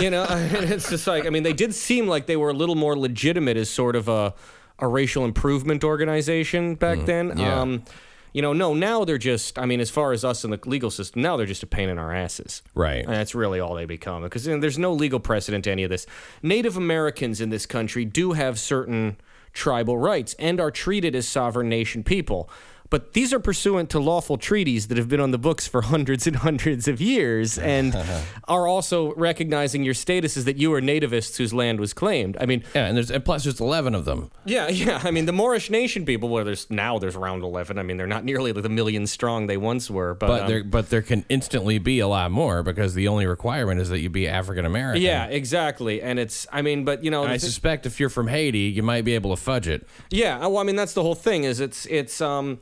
You 0.00 0.10
know, 0.10 0.26
it's 0.30 0.90
just 0.90 1.06
like 1.06 1.24
I 1.26 1.30
mean 1.30 1.44
they 1.44 1.52
did 1.52 1.74
seem 1.74 2.08
like 2.08 2.26
they 2.26 2.36
were 2.36 2.50
a 2.50 2.54
little 2.54 2.74
more 2.74 2.98
legitimate 2.98 3.56
as 3.56 3.70
sort 3.70 3.96
of 3.96 4.08
a 4.08 4.34
a 4.78 4.88
racial 4.88 5.24
improvement 5.24 5.84
organization 5.84 6.74
back 6.74 6.98
then. 7.06 7.38
yeah. 7.38 7.60
Um 7.60 7.84
you 8.32 8.42
know, 8.42 8.52
no, 8.52 8.74
now 8.74 9.04
they're 9.04 9.16
just 9.16 9.58
I 9.58 9.64
mean 9.64 9.80
as 9.80 9.88
far 9.88 10.12
as 10.12 10.24
us 10.24 10.44
in 10.44 10.50
the 10.50 10.60
legal 10.66 10.90
system, 10.90 11.22
now 11.22 11.36
they're 11.36 11.46
just 11.46 11.62
a 11.62 11.66
pain 11.66 11.88
in 11.88 11.98
our 11.98 12.12
asses. 12.12 12.60
right. 12.74 13.04
And 13.04 13.14
that's 13.14 13.34
really 13.34 13.60
all 13.60 13.74
they 13.74 13.86
become 13.86 14.22
because 14.24 14.46
you 14.46 14.54
know, 14.54 14.60
there's 14.60 14.78
no 14.78 14.92
legal 14.92 15.20
precedent 15.20 15.64
to 15.64 15.70
any 15.70 15.84
of 15.84 15.90
this. 15.90 16.06
Native 16.42 16.76
Americans 16.76 17.40
in 17.40 17.50
this 17.50 17.66
country 17.66 18.04
do 18.04 18.32
have 18.32 18.58
certain 18.58 19.16
tribal 19.56 19.98
rights 19.98 20.36
and 20.38 20.60
are 20.60 20.70
treated 20.70 21.16
as 21.16 21.26
sovereign 21.26 21.68
nation 21.68 22.04
people. 22.04 22.48
But 22.90 23.12
these 23.14 23.32
are 23.32 23.40
pursuant 23.40 23.90
to 23.90 23.98
lawful 23.98 24.38
treaties 24.38 24.88
that 24.88 24.96
have 24.98 25.08
been 25.08 25.20
on 25.20 25.30
the 25.30 25.38
books 25.38 25.66
for 25.66 25.82
hundreds 25.94 26.26
and 26.26 26.36
hundreds 26.36 26.86
of 26.88 27.00
years 27.00 27.58
and 27.58 27.96
are 28.48 28.66
also 28.66 29.12
recognizing 29.14 29.82
your 29.82 29.94
status 29.94 30.36
as 30.36 30.44
that 30.44 30.56
you 30.56 30.72
are 30.74 30.80
nativists 30.80 31.36
whose 31.36 31.52
land 31.52 31.80
was 31.80 31.92
claimed. 31.92 32.36
I 32.40 32.46
mean, 32.46 32.62
Yeah, 32.74 32.86
and 32.86 32.96
there's 32.96 33.10
and 33.10 33.24
plus 33.24 33.44
there's 33.44 33.60
eleven 33.60 33.94
of 33.94 34.04
them. 34.04 34.30
yeah, 34.44 34.68
yeah. 34.76 35.00
I 35.02 35.10
mean, 35.10 35.26
the 35.26 35.32
Moorish 35.32 35.70
nation 35.70 36.04
people, 36.04 36.28
well, 36.28 36.44
there's 36.44 36.70
now 36.70 36.98
there's 36.98 37.16
around 37.16 37.42
11. 37.42 37.78
I 37.78 37.82
mean, 37.82 37.96
they're 37.96 38.06
not 38.06 38.24
nearly 38.24 38.52
the 38.52 38.68
million 38.68 39.06
strong 39.06 39.46
they 39.46 39.56
once 39.56 39.90
were. 39.90 40.14
But, 40.14 40.28
But 40.28 40.42
um, 40.42 40.48
there 40.48 40.64
but 40.64 40.90
there 40.90 41.02
can 41.02 41.24
instantly 41.28 41.78
be 41.78 42.00
a 42.00 42.08
lot 42.08 42.30
more 42.30 42.62
because 42.62 42.94
the 42.94 43.08
only 43.08 43.26
requirement 43.26 43.80
is 43.80 43.88
that 43.88 44.00
you 44.00 44.10
be 44.10 44.28
African 44.28 44.64
American. 44.64 45.02
yeah, 45.02 45.26
exactly. 45.26 46.00
And 46.02 46.18
it's, 46.18 46.46
I 46.52 46.62
mean, 46.62 46.84
but 46.84 47.02
you 47.04 47.10
know, 47.10 47.24
I 47.24 47.36
suspect 47.38 47.86
if 47.86 47.98
you're 48.00 48.08
from 48.10 48.28
Haiti, 48.28 48.60
you 48.60 48.82
might 48.82 49.04
be 49.04 49.14
able 49.14 49.34
to 49.34 49.40
fudge 49.40 49.66
it. 49.68 49.86
Yeah, 50.10 50.38
well, 50.46 50.58
I 50.58 50.62
mean 50.62 50.76
that's 50.76 50.92
the 50.94 51.02
whole 51.02 51.14
thing. 51.14 51.44
Is 51.44 51.60
it's 51.60 51.86
it's 51.86 52.20
um, 52.20 52.58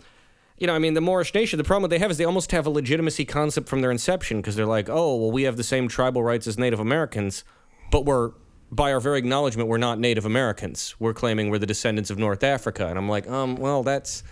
you 0.58 0.66
know, 0.66 0.74
I 0.74 0.78
mean, 0.78 0.94
the 0.94 1.00
Moorish 1.00 1.34
nation, 1.34 1.56
the 1.56 1.64
problem 1.64 1.90
they 1.90 1.98
have 1.98 2.10
is 2.10 2.18
they 2.18 2.24
almost 2.24 2.52
have 2.52 2.66
a 2.66 2.70
legitimacy 2.70 3.24
concept 3.24 3.68
from 3.68 3.80
their 3.80 3.90
inception 3.90 4.38
because 4.38 4.54
they're 4.54 4.66
like, 4.66 4.88
oh, 4.88 5.16
well, 5.16 5.30
we 5.32 5.42
have 5.42 5.56
the 5.56 5.64
same 5.64 5.88
tribal 5.88 6.22
rights 6.22 6.46
as 6.46 6.58
Native 6.58 6.78
Americans, 6.78 7.44
but 7.90 8.04
we're, 8.04 8.32
by 8.70 8.92
our 8.92 9.00
very 9.00 9.18
acknowledgement, 9.18 9.68
we're 9.68 9.78
not 9.78 9.98
Native 9.98 10.24
Americans. 10.24 10.94
We're 10.98 11.14
claiming 11.14 11.50
we're 11.50 11.58
the 11.58 11.66
descendants 11.66 12.10
of 12.10 12.18
North 12.18 12.44
Africa. 12.44 12.86
And 12.86 12.98
I'm 12.98 13.08
like, 13.08 13.28
um, 13.28 13.56
well, 13.56 13.82
that's. 13.82 14.22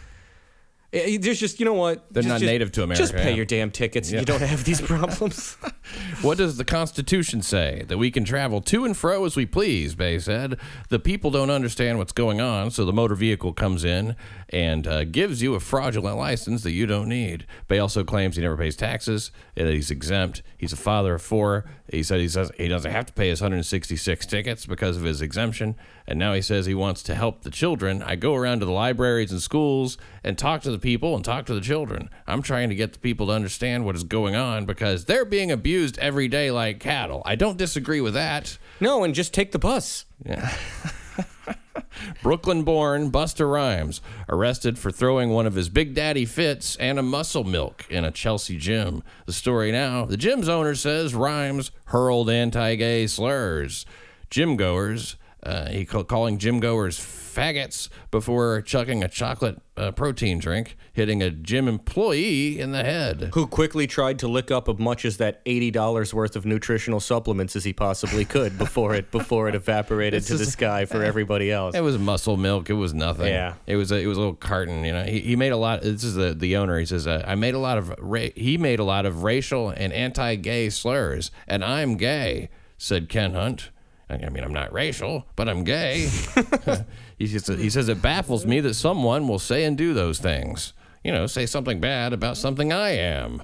Eh, 0.92 1.16
There's 1.20 1.40
just, 1.40 1.58
you 1.58 1.64
know 1.64 1.72
what? 1.72 2.04
They're 2.10 2.22
Just- 2.22 2.28
not 2.28 2.40
just- 2.40 2.50
native 2.50 2.70
to 2.72 2.82
America, 2.82 3.02
Just 3.02 3.14
pay 3.14 3.30
yeah. 3.30 3.36
your 3.36 3.46
damn 3.46 3.70
tickets 3.70 4.10
and 4.10 4.20
you 4.20 4.26
don't 4.26 4.42
have 4.42 4.64
these 4.64 4.80
problems. 4.80 5.56
What 6.22 6.38
does 6.38 6.56
the 6.56 6.64
Constitution 6.64 7.42
say? 7.42 7.84
That 7.88 7.98
we 7.98 8.10
can 8.12 8.24
travel 8.24 8.60
to 8.62 8.84
and 8.84 8.96
fro 8.96 9.24
as 9.24 9.34
we 9.36 9.44
please, 9.44 9.94
Bey 9.96 10.18
said. 10.20 10.56
The 10.88 10.98
people 11.00 11.30
don't 11.32 11.50
understand 11.50 11.98
what's 11.98 12.12
going 12.12 12.40
on, 12.40 12.70
so 12.70 12.84
the 12.84 12.92
motor 12.92 13.16
vehicle 13.16 13.52
comes 13.52 13.84
in 13.84 14.14
and 14.50 14.86
uh, 14.86 15.04
gives 15.04 15.42
you 15.42 15.54
a 15.54 15.60
fraudulent 15.60 16.16
license 16.16 16.62
that 16.62 16.70
you 16.70 16.86
don't 16.86 17.08
need. 17.08 17.46
Bey 17.66 17.78
also 17.80 18.04
claims 18.04 18.36
he 18.36 18.42
never 18.42 18.56
pays 18.56 18.76
taxes, 18.76 19.32
and 19.56 19.66
that 19.66 19.74
he's 19.74 19.90
exempt. 19.90 20.42
He's 20.56 20.72
a 20.72 20.76
father 20.76 21.16
of 21.16 21.22
four. 21.22 21.64
He 21.90 22.02
said 22.04 22.20
he, 22.20 22.28
says 22.28 22.52
he 22.56 22.68
doesn't 22.68 22.90
have 22.90 23.06
to 23.06 23.12
pay 23.12 23.28
his 23.28 23.40
166 23.40 24.24
tickets 24.26 24.64
because 24.64 24.96
of 24.96 25.02
his 25.02 25.20
exemption, 25.20 25.74
and 26.06 26.18
now 26.18 26.34
he 26.34 26.42
says 26.42 26.66
he 26.66 26.74
wants 26.74 27.02
to 27.04 27.14
help 27.14 27.42
the 27.42 27.50
children. 27.50 28.02
I 28.02 28.16
go 28.16 28.34
around 28.34 28.60
to 28.60 28.66
the 28.66 28.72
libraries 28.72 29.32
and 29.32 29.40
schools 29.40 29.98
and 30.24 30.36
talk 30.36 30.62
to 30.62 30.70
the 30.70 30.78
people 30.78 31.14
and 31.14 31.24
talk 31.24 31.46
to 31.46 31.54
the 31.54 31.60
children. 31.60 32.10
I'm 32.26 32.42
trying 32.42 32.68
to 32.68 32.74
get 32.74 32.92
the 32.92 32.98
people 32.98 33.26
to 33.26 33.32
understand 33.32 33.84
what 33.84 33.96
is 33.96 34.04
going 34.04 34.34
on 34.34 34.66
because 34.66 35.04
they're 35.04 35.24
being 35.24 35.50
abused 35.50 35.98
every 35.98 36.28
day 36.28 36.50
like 36.50 36.80
cattle. 36.80 37.22
I 37.24 37.34
don't 37.36 37.58
disagree 37.58 38.00
with 38.00 38.14
that. 38.14 38.58
no, 38.80 39.04
and 39.04 39.14
just 39.14 39.32
take 39.34 39.52
the 39.52 39.58
bus. 39.58 40.04
Yeah. 40.24 40.54
Brooklyn 42.22 42.62
born 42.62 43.10
Busta 43.10 43.50
Rhymes 43.50 44.00
arrested 44.28 44.78
for 44.78 44.90
throwing 44.90 45.30
one 45.30 45.46
of 45.46 45.54
his 45.54 45.68
Big 45.68 45.94
Daddy 45.94 46.24
fits 46.24 46.76
and 46.76 46.98
a 46.98 47.02
muscle 47.02 47.44
milk 47.44 47.86
in 47.90 48.04
a 48.04 48.10
Chelsea 48.10 48.56
gym. 48.56 49.02
The 49.26 49.32
story 49.32 49.72
now 49.72 50.04
the 50.04 50.16
gym's 50.16 50.48
owner 50.48 50.74
says 50.74 51.14
Rhymes 51.14 51.70
hurled 51.86 52.30
anti 52.30 52.76
gay 52.76 53.06
slurs. 53.06 53.86
Gym 54.30 54.56
goers, 54.56 55.16
uh, 55.42 55.68
he 55.68 55.84
called 55.84 56.08
calling 56.08 56.38
gym 56.38 56.60
goers 56.60 56.98
faggots 56.98 57.88
before 58.10 58.60
chucking 58.60 59.02
a 59.02 59.08
chocolate 59.08 59.58
uh, 59.78 59.90
protein 59.90 60.38
drink, 60.38 60.76
hitting 60.92 61.22
a 61.22 61.30
gym 61.30 61.66
employee 61.66 62.60
in 62.60 62.72
the 62.72 62.84
head. 62.84 63.30
Who 63.32 63.46
quickly 63.46 63.86
tried 63.86 64.18
to 64.18 64.28
lick 64.28 64.50
up 64.50 64.68
as 64.68 64.78
much 64.78 65.06
as 65.06 65.16
that 65.16 65.40
eighty 65.46 65.70
dollars 65.70 66.12
worth 66.12 66.36
of 66.36 66.44
nutritional 66.44 67.00
supplements 67.00 67.56
as 67.56 67.64
he 67.64 67.72
possibly 67.72 68.26
could 68.26 68.58
before 68.58 68.94
it 68.94 69.10
before 69.10 69.48
it 69.48 69.54
evaporated 69.54 70.22
to 70.24 70.36
the 70.36 70.44
sky 70.44 70.84
for 70.84 71.02
everybody 71.02 71.50
else. 71.50 71.74
It 71.74 71.80
was 71.80 71.98
muscle 71.98 72.36
milk. 72.36 72.68
It 72.68 72.74
was 72.74 72.92
nothing. 72.92 73.28
Yeah. 73.28 73.54
It 73.66 73.76
was 73.76 73.90
a, 73.90 73.96
it 73.96 74.06
was 74.06 74.18
a 74.18 74.20
little 74.20 74.34
carton. 74.36 74.84
You 74.84 74.92
know, 74.92 75.04
he, 75.04 75.20
he 75.20 75.36
made 75.36 75.52
a 75.52 75.56
lot. 75.56 75.80
This 75.80 76.04
is 76.04 76.14
the 76.14 76.34
the 76.34 76.56
owner. 76.58 76.78
He 76.78 76.84
says, 76.86 77.06
uh, 77.06 77.24
I 77.26 77.34
made 77.34 77.54
a 77.54 77.58
lot 77.58 77.78
of 77.78 77.94
ra- 77.98 78.28
he 78.36 78.58
made 78.58 78.78
a 78.78 78.84
lot 78.84 79.06
of 79.06 79.22
racial 79.22 79.70
and 79.70 79.90
anti-gay 79.92 80.68
slurs, 80.68 81.30
and 81.48 81.64
I'm 81.64 81.96
gay," 81.96 82.50
said 82.76 83.08
Ken 83.08 83.32
Hunt. 83.32 83.70
I 84.12 84.28
mean, 84.28 84.44
I'm 84.44 84.52
not 84.52 84.72
racial, 84.72 85.26
but 85.36 85.48
I'm 85.48 85.64
gay. 85.64 86.08
he, 87.18 87.26
says, 87.26 87.46
he 87.58 87.70
says 87.70 87.88
it 87.88 88.02
baffles 88.02 88.46
me 88.46 88.60
that 88.60 88.74
someone 88.74 89.28
will 89.28 89.38
say 89.38 89.64
and 89.64 89.76
do 89.76 89.94
those 89.94 90.18
things. 90.18 90.72
You 91.04 91.12
know, 91.12 91.26
say 91.26 91.46
something 91.46 91.80
bad 91.80 92.12
about 92.12 92.36
something 92.36 92.72
I 92.72 92.90
am. 92.90 93.42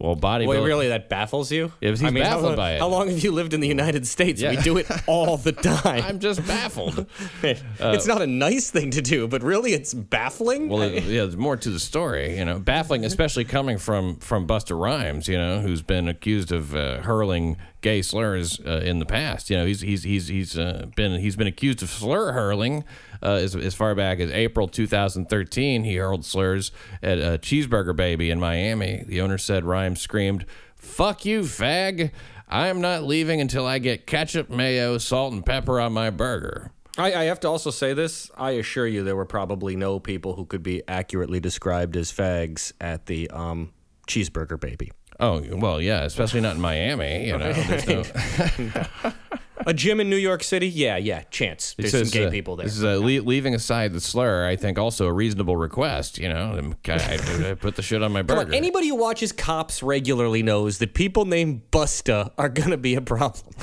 Well, 0.00 0.16
bodybuilding. 0.16 0.46
Wait, 0.46 0.64
really? 0.64 0.88
That 0.88 1.10
baffles 1.10 1.52
you? 1.52 1.72
Yeah, 1.82 1.90
he's 1.90 2.02
I 2.02 2.08
mean, 2.08 2.24
how, 2.24 2.36
baffled 2.36 2.56
by 2.56 2.72
it. 2.72 2.78
How 2.80 2.88
long 2.88 3.08
have 3.08 3.22
you 3.22 3.32
lived 3.32 3.52
in 3.52 3.60
the 3.60 3.68
United 3.68 4.06
States? 4.06 4.42
We 4.42 4.56
do 4.56 4.78
it 4.78 4.86
all 5.06 5.36
the 5.36 5.52
time. 5.82 6.02
I'm 6.02 6.20
just 6.20 6.46
baffled. 6.46 7.04
it's 7.42 8.06
not 8.06 8.22
a 8.22 8.26
nice 8.26 8.70
thing 8.70 8.92
to 8.92 9.02
do, 9.02 9.28
but 9.28 9.42
really, 9.42 9.74
it's 9.74 9.92
baffling. 9.92 10.70
Well, 10.70 10.80
it- 10.80 11.04
yeah, 11.04 11.24
there's 11.24 11.36
more 11.36 11.58
to 11.58 11.68
the 11.68 11.78
story, 11.78 12.38
you 12.38 12.46
know. 12.46 12.58
Baffling, 12.58 13.04
especially 13.04 13.44
coming 13.44 13.76
from 13.76 14.16
from 14.20 14.46
Busta 14.46 14.78
Rhymes, 14.80 15.28
you 15.28 15.36
know, 15.36 15.60
who's 15.60 15.82
been 15.82 16.08
accused 16.08 16.50
of 16.50 16.74
uh, 16.74 17.02
hurling 17.02 17.58
gay 17.80 18.02
slurs 18.02 18.60
uh, 18.60 18.80
in 18.84 18.98
the 18.98 19.06
past. 19.06 19.50
You 19.50 19.56
know, 19.58 19.66
he's 19.66 19.80
he's 19.80 20.02
he's 20.02 20.28
he's 20.28 20.58
uh, 20.58 20.86
been 20.96 21.20
he's 21.20 21.36
been 21.36 21.46
accused 21.46 21.82
of 21.82 21.90
slur 21.90 22.32
hurling 22.32 22.84
uh, 23.22 23.32
as 23.32 23.54
as 23.56 23.74
far 23.74 23.94
back 23.94 24.20
as 24.20 24.30
April 24.30 24.68
2013. 24.68 25.84
He 25.84 25.96
hurled 25.96 26.24
slurs 26.24 26.72
at 27.02 27.18
a 27.18 27.38
cheeseburger 27.38 27.94
baby 27.94 28.30
in 28.30 28.40
Miami. 28.40 29.04
The 29.06 29.20
owner 29.20 29.38
said 29.38 29.64
Rhymes 29.64 30.00
screamed, 30.00 30.46
"Fuck 30.76 31.24
you, 31.24 31.40
fag! 31.40 32.10
I'm 32.48 32.80
not 32.80 33.04
leaving 33.04 33.40
until 33.40 33.66
I 33.66 33.78
get 33.78 34.06
ketchup, 34.06 34.50
mayo, 34.50 34.98
salt, 34.98 35.32
and 35.32 35.44
pepper 35.44 35.80
on 35.80 35.92
my 35.92 36.10
burger." 36.10 36.72
I, 36.98 37.14
I 37.14 37.24
have 37.24 37.40
to 37.40 37.48
also 37.48 37.70
say 37.70 37.94
this. 37.94 38.30
I 38.36 38.52
assure 38.52 38.86
you, 38.86 39.04
there 39.04 39.16
were 39.16 39.24
probably 39.24 39.76
no 39.76 40.00
people 40.00 40.34
who 40.34 40.44
could 40.44 40.62
be 40.62 40.82
accurately 40.88 41.40
described 41.40 41.96
as 41.96 42.12
fags 42.12 42.72
at 42.80 43.06
the 43.06 43.30
um, 43.30 43.72
cheeseburger 44.08 44.58
baby. 44.58 44.90
Oh 45.20 45.42
well, 45.56 45.80
yeah, 45.80 46.02
especially 46.02 46.40
not 46.40 46.54
in 46.56 46.60
Miami. 46.60 47.26
You 47.26 47.38
know, 47.38 47.52
there's 47.52 47.86
no. 47.86 48.04
A 49.66 49.74
gym 49.74 50.00
in 50.00 50.08
New 50.08 50.16
York 50.16 50.42
City? 50.42 50.66
Yeah, 50.68 50.96
yeah, 50.96 51.20
chance. 51.30 51.74
There's 51.74 51.90
some 51.90 52.04
gay 52.04 52.24
uh, 52.24 52.30
people 52.30 52.56
there. 52.56 52.64
This 52.64 52.78
is 52.78 52.82
uh, 52.82 52.96
le- 52.96 53.20
leaving 53.20 53.54
aside 53.54 53.92
the 53.92 54.00
slur. 54.00 54.46
I 54.48 54.56
think 54.56 54.78
also 54.78 55.06
a 55.06 55.12
reasonable 55.12 55.54
request. 55.54 56.16
You 56.16 56.30
know, 56.30 56.56
Um, 56.58 56.76
I, 56.88 57.18
I 57.50 57.54
put 57.54 57.76
the 57.76 57.82
shit 57.82 58.02
on 58.02 58.10
my 58.12 58.20
Come 58.20 58.38
burger. 58.38 58.48
on, 58.48 58.54
anybody 58.54 58.88
who 58.88 58.94
watches 58.94 59.32
cops 59.32 59.82
regularly 59.82 60.42
knows 60.42 60.78
that 60.78 60.94
people 60.94 61.26
named 61.26 61.70
Busta 61.70 62.30
are 62.38 62.48
gonna 62.48 62.78
be 62.78 62.94
a 62.94 63.02
problem. 63.02 63.54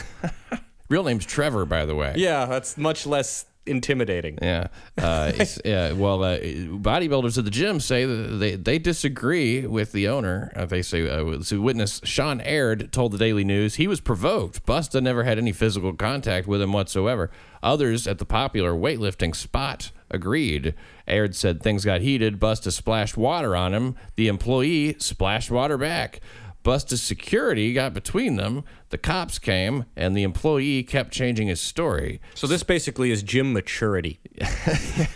Real 0.88 1.04
name's 1.04 1.26
Trevor, 1.26 1.65
by 1.65 1.88
the 1.88 1.96
way. 1.96 2.13
Yeah, 2.15 2.46
that's 2.46 2.78
much 2.78 3.08
less 3.08 3.46
intimidating. 3.67 4.39
Yeah. 4.41 4.67
Uh, 4.97 5.32
yeah. 5.65 5.91
Well, 5.91 6.23
uh, 6.23 6.39
bodybuilders 6.39 7.38
at 7.38 7.45
the 7.45 7.51
gym 7.51 7.80
say 7.80 8.06
that 8.06 8.38
they, 8.38 8.56
they 8.56 8.80
disagree 8.80 9.65
with 9.65 9.91
the 9.91 10.08
owner. 10.08 10.51
Uh, 10.56 10.65
they 10.65 10.82
say, 10.82 11.08
uh, 11.08 11.41
so 11.41 11.60
witness 11.62 12.01
Sean 12.03 12.41
Aird 12.41 12.91
told 12.91 13.12
the 13.12 13.17
Daily 13.17 13.43
News 13.43 13.75
he 13.75 13.88
was 13.88 14.01
provoked. 14.01 14.65
Busta 14.65 15.01
never 15.01 15.23
had 15.23 15.38
any 15.38 15.51
physical 15.51 15.93
contact 15.93 16.47
with 16.47 16.62
him 16.62 16.73
whatsoever. 16.73 17.30
Others 17.63 18.08
at 18.08 18.17
the 18.17 18.25
popular 18.25 18.73
weightlifting 18.73 19.36
spot 19.36 19.91
agreed. 20.10 20.73
Aird 21.08 21.36
said 21.36 21.62
things 21.62 21.86
got 21.86 22.01
heated. 22.01 22.39
Busta 22.39 22.71
splashed 22.71 23.17
water 23.17 23.56
on 23.56 23.73
him. 23.73 23.95
The 24.15 24.27
employee 24.27 24.95
splashed 24.99 25.51
water 25.51 25.77
back. 25.77 26.21
Busta's 26.67 27.01
security 27.01 27.71
got 27.71 27.93
between 27.93 28.36
them. 28.36 28.65
The 28.89 28.97
cops 28.97 29.39
came, 29.39 29.86
and 29.95 30.17
the 30.17 30.23
employee 30.23 30.84
kept 30.84 31.13
changing 31.13 31.47
his 31.47 31.62
story. 31.62 32.19
So 32.36 32.45
this 32.45 32.62
basically 32.62 33.10
is 33.10 33.23
gym 33.23 33.53
maturity. 33.53 34.19
yeah, 34.41 35.08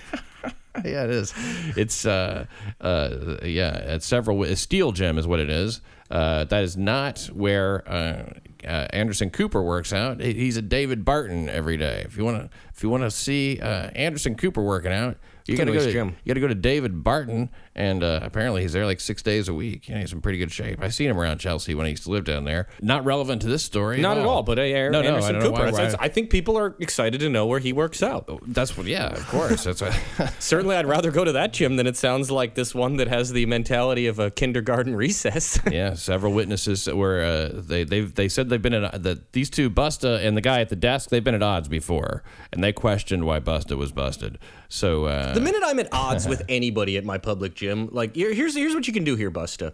it 1.03 1.09
is. 1.09 1.33
It's 1.75 2.05
uh, 2.05 2.45
uh, 2.79 3.35
yeah, 3.43 3.81
at 3.83 4.01
several. 4.01 4.41
A 4.43 4.55
steel 4.55 4.93
gym 4.93 5.17
is 5.17 5.27
what 5.27 5.41
it 5.41 5.49
is. 5.49 5.81
Uh, 6.09 6.45
that 6.45 6.63
is 6.63 6.77
not 6.77 7.29
where 7.33 7.85
uh, 7.85 8.31
uh, 8.65 8.87
Anderson 8.93 9.29
Cooper 9.29 9.61
works 9.61 9.91
out. 9.91 10.21
He's 10.21 10.55
a 10.55 10.61
David 10.61 11.03
Barton 11.03 11.49
every 11.49 11.75
day. 11.75 12.03
If 12.05 12.15
you 12.15 12.23
want 12.23 12.49
to, 12.49 12.57
if 12.73 12.81
you 12.81 12.87
want 12.87 13.03
to 13.03 13.11
see 13.11 13.59
uh, 13.59 13.89
Anderson 13.89 14.35
Cooper 14.35 14.63
working 14.63 14.93
out, 14.93 15.17
you 15.47 15.57
got 15.57 15.65
go 15.67 15.73
to 15.73 15.79
go 15.79 15.85
to 15.85 15.91
gym. 15.91 16.15
you 16.23 16.29
got 16.29 16.35
to 16.35 16.39
go 16.41 16.47
to 16.47 16.55
David 16.55 17.03
Barton, 17.03 17.49
and 17.75 18.03
uh, 18.03 18.19
apparently 18.23 18.61
he's 18.61 18.73
there 18.73 18.85
like 18.85 18.99
six 18.99 19.21
days 19.21 19.47
a 19.47 19.53
week. 19.53 19.87
Yeah, 19.89 19.99
he's 19.99 20.13
in 20.13 20.21
pretty 20.21 20.37
good 20.37 20.51
shape. 20.51 20.79
I've 20.81 20.93
seen 20.93 21.09
him 21.09 21.17
around 21.19 21.39
Chelsea 21.39 21.75
when 21.75 21.85
he 21.85 21.91
used 21.91 22.03
to 22.03 22.11
live 22.11 22.23
down 22.25 22.43
there. 22.45 22.67
Not 22.81 23.05
relevant 23.05 23.41
to 23.43 23.47
this 23.47 23.63
story. 23.63 23.99
Not 24.01 24.17
at 24.17 24.25
all, 24.25 24.43
but 24.43 24.59
uh, 24.59 24.63
Aaron 24.63 24.91
no, 24.91 25.01
no, 25.01 25.07
I 25.09 25.11
Anderson 25.13 25.41
Cooper. 25.41 25.71
why- 25.71 25.71
why- 25.71 25.95
I 25.99 26.07
think 26.07 26.29
people 26.29 26.57
are 26.57 26.75
excited 26.79 27.19
to 27.21 27.29
know 27.29 27.45
where 27.45 27.59
he 27.59 27.73
works 27.73 28.01
out. 28.03 28.29
That's 28.47 28.77
what. 28.77 28.87
Yeah, 28.87 29.07
of 29.07 29.27
course. 29.27 29.63
That's 29.63 29.81
what. 29.81 29.97
Certainly, 30.39 30.75
I'd 30.75 30.85
rather 30.87 31.11
go 31.11 31.23
to 31.23 31.31
that 31.33 31.53
gym 31.53 31.75
than 31.75 31.87
it 31.87 31.97
sounds 31.97 32.29
like 32.31 32.55
this 32.55 32.73
one 32.75 32.97
that 32.97 33.07
has 33.07 33.31
the 33.31 33.45
mentality 33.45 34.07
of 34.07 34.19
a 34.19 34.31
kindergarten 34.31 34.95
recess. 35.01 35.59
yeah, 35.71 35.93
several 35.93 36.33
witnesses 36.33 36.87
were 36.87 37.21
uh, 37.21 37.61
they 37.61 37.83
they 37.83 38.01
they 38.01 38.29
said 38.29 38.49
they've 38.49 38.61
been 38.61 38.73
at 38.73 39.03
that 39.03 39.31
these 39.33 39.49
two 39.49 39.69
Busta 39.69 40.23
and 40.25 40.35
the 40.37 40.41
guy 40.41 40.61
at 40.61 40.69
the 40.69 40.75
desk 40.75 41.09
they've 41.09 41.23
been 41.23 41.35
at 41.35 41.43
odds 41.43 41.67
before, 41.67 42.23
and 42.51 42.63
they 42.63 42.71
questioned 42.73 43.25
why 43.25 43.39
Busta 43.39 43.77
was 43.77 43.91
busted. 43.91 44.37
So 44.73 45.03
uh, 45.05 45.33
the 45.33 45.41
minute 45.41 45.61
I'm 45.65 45.79
at 45.79 45.89
odds 45.91 46.27
with 46.29 46.43
anybody 46.47 46.95
at 46.95 47.03
my 47.03 47.17
public 47.17 47.55
gym, 47.55 47.89
like 47.91 48.15
here- 48.15 48.33
here's 48.33 48.55
here's 48.55 48.73
what 48.73 48.87
you 48.87 48.93
can 48.93 49.03
do 49.03 49.17
here, 49.17 49.29
Busta. 49.29 49.73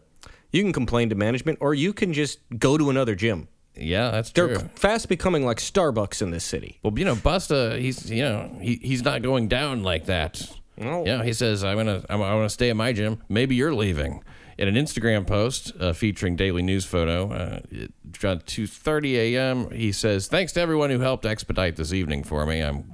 You 0.51 0.63
can 0.63 0.73
complain 0.73 1.09
to 1.09 1.15
management, 1.15 1.59
or 1.61 1.75
you 1.75 1.93
can 1.93 2.13
just 2.13 2.39
go 2.57 2.77
to 2.79 2.89
another 2.89 3.13
gym. 3.13 3.47
yeah, 3.75 4.09
that's 4.09 4.31
true. 4.31 4.47
They're 4.47 4.57
true. 4.57 4.69
fast 4.75 5.07
becoming 5.07 5.45
like 5.45 5.57
Starbucks 5.57 6.21
in 6.23 6.31
this 6.31 6.43
city. 6.43 6.79
Well, 6.81 6.97
you 6.97 7.05
know, 7.05 7.15
Busta, 7.15 7.79
he's 7.79 8.09
you 8.09 8.23
know 8.23 8.57
he, 8.59 8.79
he's 8.81 9.03
not 9.03 9.21
going 9.21 9.47
down 9.47 9.83
like 9.83 10.05
that. 10.05 10.41
No. 10.79 11.05
Yeah, 11.05 11.23
he 11.23 11.31
says 11.33 11.63
I'm 11.63 11.77
gonna 11.77 12.03
I'm, 12.09 12.21
I 12.23 12.33
want 12.33 12.45
to 12.49 12.53
stay 12.53 12.71
at 12.71 12.75
my 12.75 12.91
gym. 12.91 13.21
Maybe 13.29 13.53
you're 13.55 13.75
leaving. 13.75 14.23
In 14.57 14.67
an 14.67 14.73
Instagram 14.73 15.27
post 15.27 15.73
uh, 15.79 15.93
featuring 15.93 16.35
daily 16.35 16.63
news 16.63 16.83
photo, 16.85 17.31
uh, 17.31 17.59
around 18.23 18.45
2:30 18.47 19.13
a.m., 19.13 19.69
he 19.69 19.91
says, 19.91 20.27
"Thanks 20.27 20.53
to 20.53 20.61
everyone 20.61 20.89
who 20.89 20.99
helped 21.01 21.27
expedite 21.27 21.75
this 21.75 21.93
evening 21.93 22.23
for 22.23 22.43
me. 22.47 22.61
I'm 22.61 22.91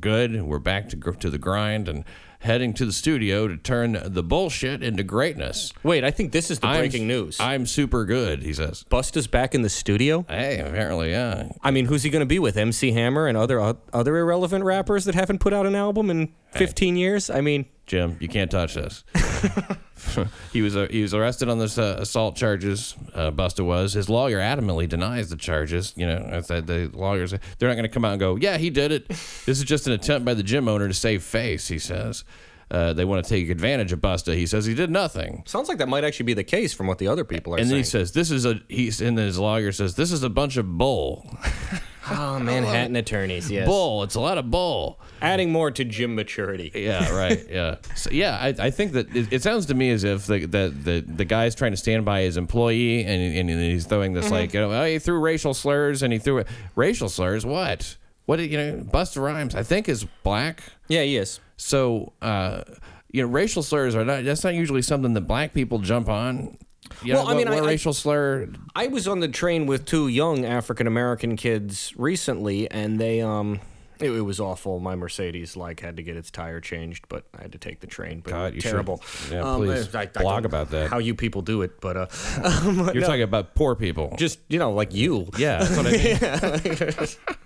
good. 0.00 0.42
We're 0.42 0.58
back 0.58 0.88
to 0.90 0.96
gr- 0.96 1.12
to 1.12 1.30
the 1.30 1.38
grind 1.38 1.88
and 1.88 2.04
heading 2.40 2.72
to 2.72 2.86
the 2.86 2.92
studio 2.92 3.46
to 3.48 3.56
turn 3.56 4.00
the 4.04 4.22
bullshit 4.22 4.82
into 4.82 5.02
greatness." 5.02 5.72
Wait, 5.82 6.04
I 6.04 6.10
think 6.10 6.32
this 6.32 6.50
is 6.50 6.58
the 6.60 6.66
I'm- 6.68 6.80
breaking 6.80 7.06
news. 7.06 7.38
I'm 7.40 7.66
super 7.66 8.04
good, 8.04 8.42
he 8.42 8.52
says. 8.52 8.84
Busta's 8.88 9.26
back 9.26 9.54
in 9.54 9.62
the 9.62 9.68
studio. 9.68 10.24
Hey, 10.28 10.58
apparently, 10.60 11.10
yeah. 11.10 11.50
I 11.62 11.70
mean, 11.70 11.86
who's 11.86 12.02
he 12.02 12.10
going 12.10 12.20
to 12.20 12.26
be 12.26 12.38
with? 12.38 12.56
MC 12.56 12.92
Hammer 12.92 13.26
and 13.26 13.36
other 13.36 13.60
uh, 13.60 13.74
other 13.92 14.16
irrelevant 14.16 14.64
rappers 14.64 15.04
that 15.04 15.14
haven't 15.14 15.38
put 15.38 15.52
out 15.52 15.66
an 15.66 15.74
album 15.74 16.10
in 16.10 16.32
15 16.52 16.96
years? 16.96 17.28
I 17.30 17.40
mean, 17.40 17.66
Jim, 17.86 18.16
you 18.20 18.28
can't 18.28 18.50
touch 18.50 18.74
this. 18.74 19.04
he 20.52 20.62
was 20.62 20.76
uh, 20.76 20.86
he 20.90 21.02
was 21.02 21.14
arrested 21.14 21.48
on 21.48 21.58
this 21.58 21.78
uh, 21.78 21.96
assault 22.00 22.36
charges. 22.36 22.94
Uh, 23.14 23.30
Busta 23.30 23.64
was. 23.64 23.92
His 23.92 24.08
lawyer 24.08 24.38
adamantly 24.38 24.88
denies 24.88 25.30
the 25.30 25.36
charges. 25.36 25.92
You 25.96 26.06
know, 26.06 26.28
I 26.32 26.40
said 26.40 26.66
the 26.66 26.90
lawyers 26.92 27.30
they're 27.30 27.68
not 27.68 27.74
going 27.74 27.82
to 27.82 27.88
come 27.88 28.04
out 28.04 28.12
and 28.12 28.20
go, 28.20 28.36
yeah, 28.36 28.58
he 28.58 28.70
did 28.70 28.92
it. 28.92 29.08
This 29.08 29.46
is 29.58 29.64
just 29.64 29.86
an 29.86 29.92
attempt 29.92 30.24
by 30.24 30.34
the 30.34 30.42
gym 30.42 30.68
owner 30.68 30.88
to 30.88 30.94
save 30.94 31.22
face. 31.22 31.68
He 31.68 31.78
says. 31.78 32.24
Uh, 32.72 32.92
they 32.92 33.04
want 33.04 33.24
to 33.24 33.28
take 33.28 33.50
advantage 33.50 33.90
of 33.90 33.98
Busta. 34.00 34.32
He 34.36 34.46
says 34.46 34.64
he 34.64 34.74
did 34.76 34.90
nothing. 34.92 35.42
Sounds 35.44 35.68
like 35.68 35.78
that 35.78 35.88
might 35.88 36.04
actually 36.04 36.26
be 36.26 36.34
the 36.34 36.44
case 36.44 36.72
from 36.72 36.86
what 36.86 36.98
the 36.98 37.08
other 37.08 37.24
people 37.24 37.52
are 37.52 37.56
And 37.58 37.64
then 37.66 37.70
saying. 37.70 37.80
he 37.82 37.84
says, 37.84 38.12
"This 38.12 38.30
is 38.30 38.46
a." 38.46 38.60
He's 38.68 39.00
and 39.00 39.18
his 39.18 39.40
lawyer 39.40 39.72
says, 39.72 39.96
"This 39.96 40.12
is 40.12 40.22
a 40.22 40.30
bunch 40.30 40.56
of 40.56 40.78
bull, 40.78 41.28
oh, 42.18 42.38
Manhattan 42.38 42.96
attorneys, 42.96 43.50
yes. 43.50 43.66
bull. 43.66 44.02
It's 44.02 44.14
a 44.14 44.20
lot 44.20 44.38
of 44.38 44.50
bull." 44.50 45.00
Adding 45.22 45.52
more 45.52 45.70
to 45.70 45.84
gym 45.84 46.14
maturity. 46.14 46.70
Yeah, 46.74 47.14
right. 47.16 47.44
Yeah, 47.48 47.76
so, 47.94 48.10
yeah. 48.10 48.38
I, 48.40 48.48
I 48.66 48.70
think 48.70 48.92
that 48.92 49.14
it, 49.14 49.32
it 49.32 49.42
sounds 49.42 49.66
to 49.66 49.74
me 49.74 49.90
as 49.90 50.02
if 50.04 50.26
the, 50.26 50.40
the 50.46 50.68
the 50.70 51.00
the 51.06 51.24
guy's 51.24 51.54
trying 51.54 51.72
to 51.72 51.76
stand 51.76 52.04
by 52.04 52.22
his 52.22 52.36
employee, 52.36 53.04
and, 53.04 53.50
and 53.50 53.50
he's 53.50 53.86
throwing 53.86 54.12
this 54.14 54.30
like, 54.30 54.54
you 54.54 54.60
know, 54.60 54.72
oh, 54.72 54.84
he 54.84 54.98
threw 54.98 55.18
racial 55.20 55.52
slurs, 55.54 56.02
and 56.02 56.12
he 56.12 56.18
threw 56.18 56.38
it. 56.38 56.48
Racial 56.76 57.08
slurs? 57.08 57.44
What? 57.44 57.96
What? 58.26 58.36
did- 58.36 58.50
You 58.50 58.58
know, 58.58 58.76
Busta 58.92 59.22
Rhymes, 59.22 59.54
I 59.54 59.62
think, 59.62 59.88
is 59.88 60.04
black. 60.22 60.62
Yeah, 60.88 61.02
he 61.02 61.16
is. 61.16 61.40
So, 61.56 62.12
uh, 62.22 62.62
you 63.10 63.22
know, 63.22 63.28
racial 63.28 63.62
slurs 63.62 63.94
are 63.94 64.04
not. 64.04 64.24
That's 64.24 64.44
not 64.44 64.54
usually 64.54 64.82
something 64.82 65.12
that 65.14 65.22
black 65.22 65.52
people 65.52 65.78
jump 65.80 66.08
on. 66.08 66.56
You 67.02 67.14
Well, 67.14 67.24
know, 67.24 67.30
I 67.30 67.34
mean, 67.36 67.48
what, 67.48 67.62
I- 67.62 67.66
racial 67.66 67.92
slur? 67.94 68.48
I 68.76 68.88
was 68.88 69.08
on 69.08 69.20
the 69.20 69.28
train 69.28 69.66
with 69.66 69.84
two 69.86 70.08
young 70.08 70.44
African 70.44 70.86
American 70.86 71.36
kids 71.36 71.92
recently, 71.96 72.70
and 72.70 72.98
they 73.00 73.20
um, 73.20 73.60
it, 74.00 74.10
it 74.10 74.20
was 74.22 74.40
awful. 74.40 74.78
My 74.80 74.94
Mercedes 74.96 75.56
like 75.56 75.80
had 75.80 75.96
to 75.98 76.02
get 76.02 76.16
its 76.16 76.30
tire 76.30 76.60
changed, 76.60 77.06
but 77.08 77.24
I 77.38 77.42
had 77.42 77.52
to 77.52 77.58
take 77.58 77.80
the 77.80 77.86
train. 77.86 78.20
But 78.20 78.30
God, 78.30 78.54
you 78.54 78.60
should- 78.60 78.70
terrible. 78.70 79.02
yeah, 79.30 79.40
Um, 79.42 79.60
please 79.62 79.94
I- 79.94 80.02
I 80.02 80.06
blog 80.06 80.42
don't- 80.42 80.46
about 80.46 80.70
that. 80.70 80.90
How 80.90 80.98
you 80.98 81.14
people 81.14 81.42
do 81.42 81.62
it, 81.62 81.80
but 81.80 81.96
uh, 81.96 82.06
um, 82.44 82.76
You're 82.92 82.94
no, 83.02 83.06
talking 83.06 83.22
about 83.22 83.54
poor 83.54 83.74
people. 83.74 84.14
just 84.18 84.38
you 84.48 84.58
know, 84.58 84.72
like 84.72 84.94
you. 84.94 85.28
yeah, 85.38 85.58
that's 85.62 85.76
what 85.76 85.86
I 85.86 85.92
mean. 85.92 87.16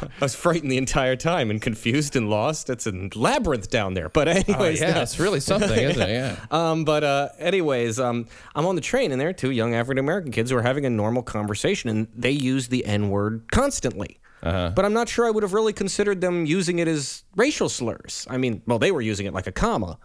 I 0.00 0.06
was 0.20 0.34
frightened 0.34 0.70
the 0.70 0.76
entire 0.78 1.16
time 1.16 1.50
and 1.50 1.60
confused 1.62 2.16
and 2.16 2.28
lost. 2.28 2.70
It's 2.70 2.86
a 2.86 3.08
labyrinth 3.14 3.70
down 3.70 3.94
there. 3.94 4.08
But 4.08 4.28
anyways, 4.28 4.82
Oh, 4.82 4.86
yeah, 4.86 4.94
no. 4.94 5.02
it's 5.02 5.18
really 5.18 5.40
something, 5.40 5.70
isn't 5.78 6.02
it? 6.02 6.10
Yeah. 6.10 6.36
Um, 6.50 6.84
but 6.84 7.04
uh, 7.04 7.28
anyways, 7.38 7.98
um, 8.00 8.26
I'm 8.54 8.66
on 8.66 8.74
the 8.76 8.80
train, 8.80 9.12
and 9.12 9.20
there 9.20 9.28
are 9.28 9.32
two 9.32 9.50
young 9.50 9.74
African 9.74 9.98
American 9.98 10.32
kids 10.32 10.50
who 10.50 10.56
are 10.56 10.62
having 10.62 10.84
a 10.86 10.90
normal 10.90 11.22
conversation, 11.22 11.90
and 11.90 12.08
they 12.14 12.30
use 12.30 12.68
the 12.68 12.84
N 12.86 13.10
word 13.10 13.44
constantly. 13.52 14.18
Uh-huh. 14.42 14.72
But 14.74 14.84
I'm 14.84 14.92
not 14.92 15.08
sure 15.08 15.26
I 15.26 15.30
would 15.30 15.42
have 15.42 15.52
really 15.54 15.72
considered 15.72 16.20
them 16.20 16.46
using 16.46 16.78
it 16.78 16.88
as 16.88 17.24
racial 17.36 17.68
slurs. 17.68 18.26
I 18.30 18.36
mean, 18.36 18.62
well, 18.66 18.78
they 18.78 18.92
were 18.92 19.00
using 19.00 19.26
it 19.26 19.34
like 19.34 19.46
a 19.46 19.52
comma. 19.52 19.98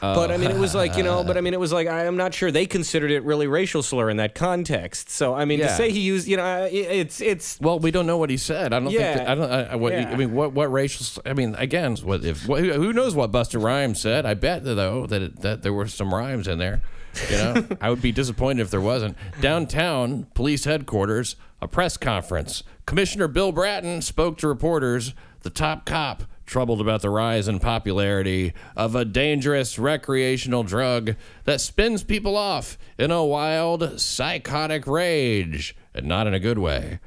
But 0.00 0.32
I 0.32 0.36
mean, 0.36 0.50
it 0.50 0.56
was 0.58 0.74
like 0.74 0.96
you 0.96 1.04
know. 1.04 1.22
But 1.22 1.36
I 1.36 1.40
mean, 1.40 1.54
it 1.54 1.60
was 1.60 1.72
like 1.72 1.86
I'm 1.86 2.16
not 2.16 2.34
sure 2.34 2.50
they 2.50 2.66
considered 2.66 3.12
it 3.12 3.22
really 3.22 3.46
racial 3.46 3.84
slur 3.84 4.10
in 4.10 4.16
that 4.16 4.34
context. 4.34 5.10
So 5.10 5.32
I 5.32 5.44
mean, 5.44 5.60
to 5.60 5.68
say 5.68 5.92
he 5.92 6.00
used, 6.00 6.26
you 6.26 6.36
know, 6.38 6.68
it's 6.68 7.20
it's 7.20 7.60
Well, 7.60 7.78
we 7.78 7.92
don't 7.92 8.06
know 8.06 8.16
what 8.16 8.28
he 8.28 8.36
said. 8.36 8.72
I 8.72 8.80
don't 8.80 8.90
Yeah. 8.90 9.14
think. 9.14 9.18
That, 9.18 9.28
I 9.28 9.34
don't. 9.36 9.50
I, 9.52 9.62
I- 9.74 9.76
what, 9.76 9.92
Yeah. 9.92 10.10
I 10.10 10.16
mean, 10.16 10.32
what 10.34 10.52
what 10.54 10.72
racial? 10.72 11.22
I 11.24 11.34
mean, 11.34 11.54
again, 11.56 11.94
what 12.02 12.24
if? 12.24 12.48
What, 12.48 12.64
who 12.64 12.92
knows 12.92 13.14
what 13.14 13.30
Busta 13.30 13.62
Rhymes 13.62 14.00
said? 14.00 14.26
I 14.26 14.34
bet 14.34 14.64
though 14.64 15.06
that 15.06 15.22
it, 15.22 15.40
that 15.42 15.62
there 15.62 15.72
were 15.72 15.86
some 15.86 16.12
rhymes 16.12 16.48
in 16.48 16.58
there. 16.58 16.82
You 17.30 17.36
know, 17.36 17.66
I 17.80 17.90
would 17.90 18.02
be 18.02 18.12
disappointed 18.12 18.62
if 18.62 18.70
there 18.70 18.80
wasn't. 18.80 19.16
Downtown 19.40 20.26
police 20.34 20.64
headquarters, 20.64 21.36
a 21.60 21.68
press 21.68 21.96
conference. 21.96 22.62
Commissioner 22.86 23.28
Bill 23.28 23.52
Bratton 23.52 24.02
spoke 24.02 24.38
to 24.38 24.48
reporters. 24.48 25.14
The 25.40 25.50
top 25.50 25.84
cop 25.84 26.24
troubled 26.46 26.80
about 26.80 27.02
the 27.02 27.10
rise 27.10 27.48
in 27.48 27.58
popularity 27.58 28.52
of 28.76 28.94
a 28.94 29.04
dangerous 29.04 29.78
recreational 29.78 30.62
drug 30.62 31.14
that 31.44 31.60
spins 31.60 32.02
people 32.04 32.36
off 32.36 32.76
in 32.98 33.10
a 33.10 33.24
wild, 33.24 34.00
psychotic 34.00 34.86
rage, 34.86 35.74
and 35.94 36.06
not 36.06 36.26
in 36.26 36.34
a 36.34 36.40
good 36.40 36.58
way. 36.58 37.00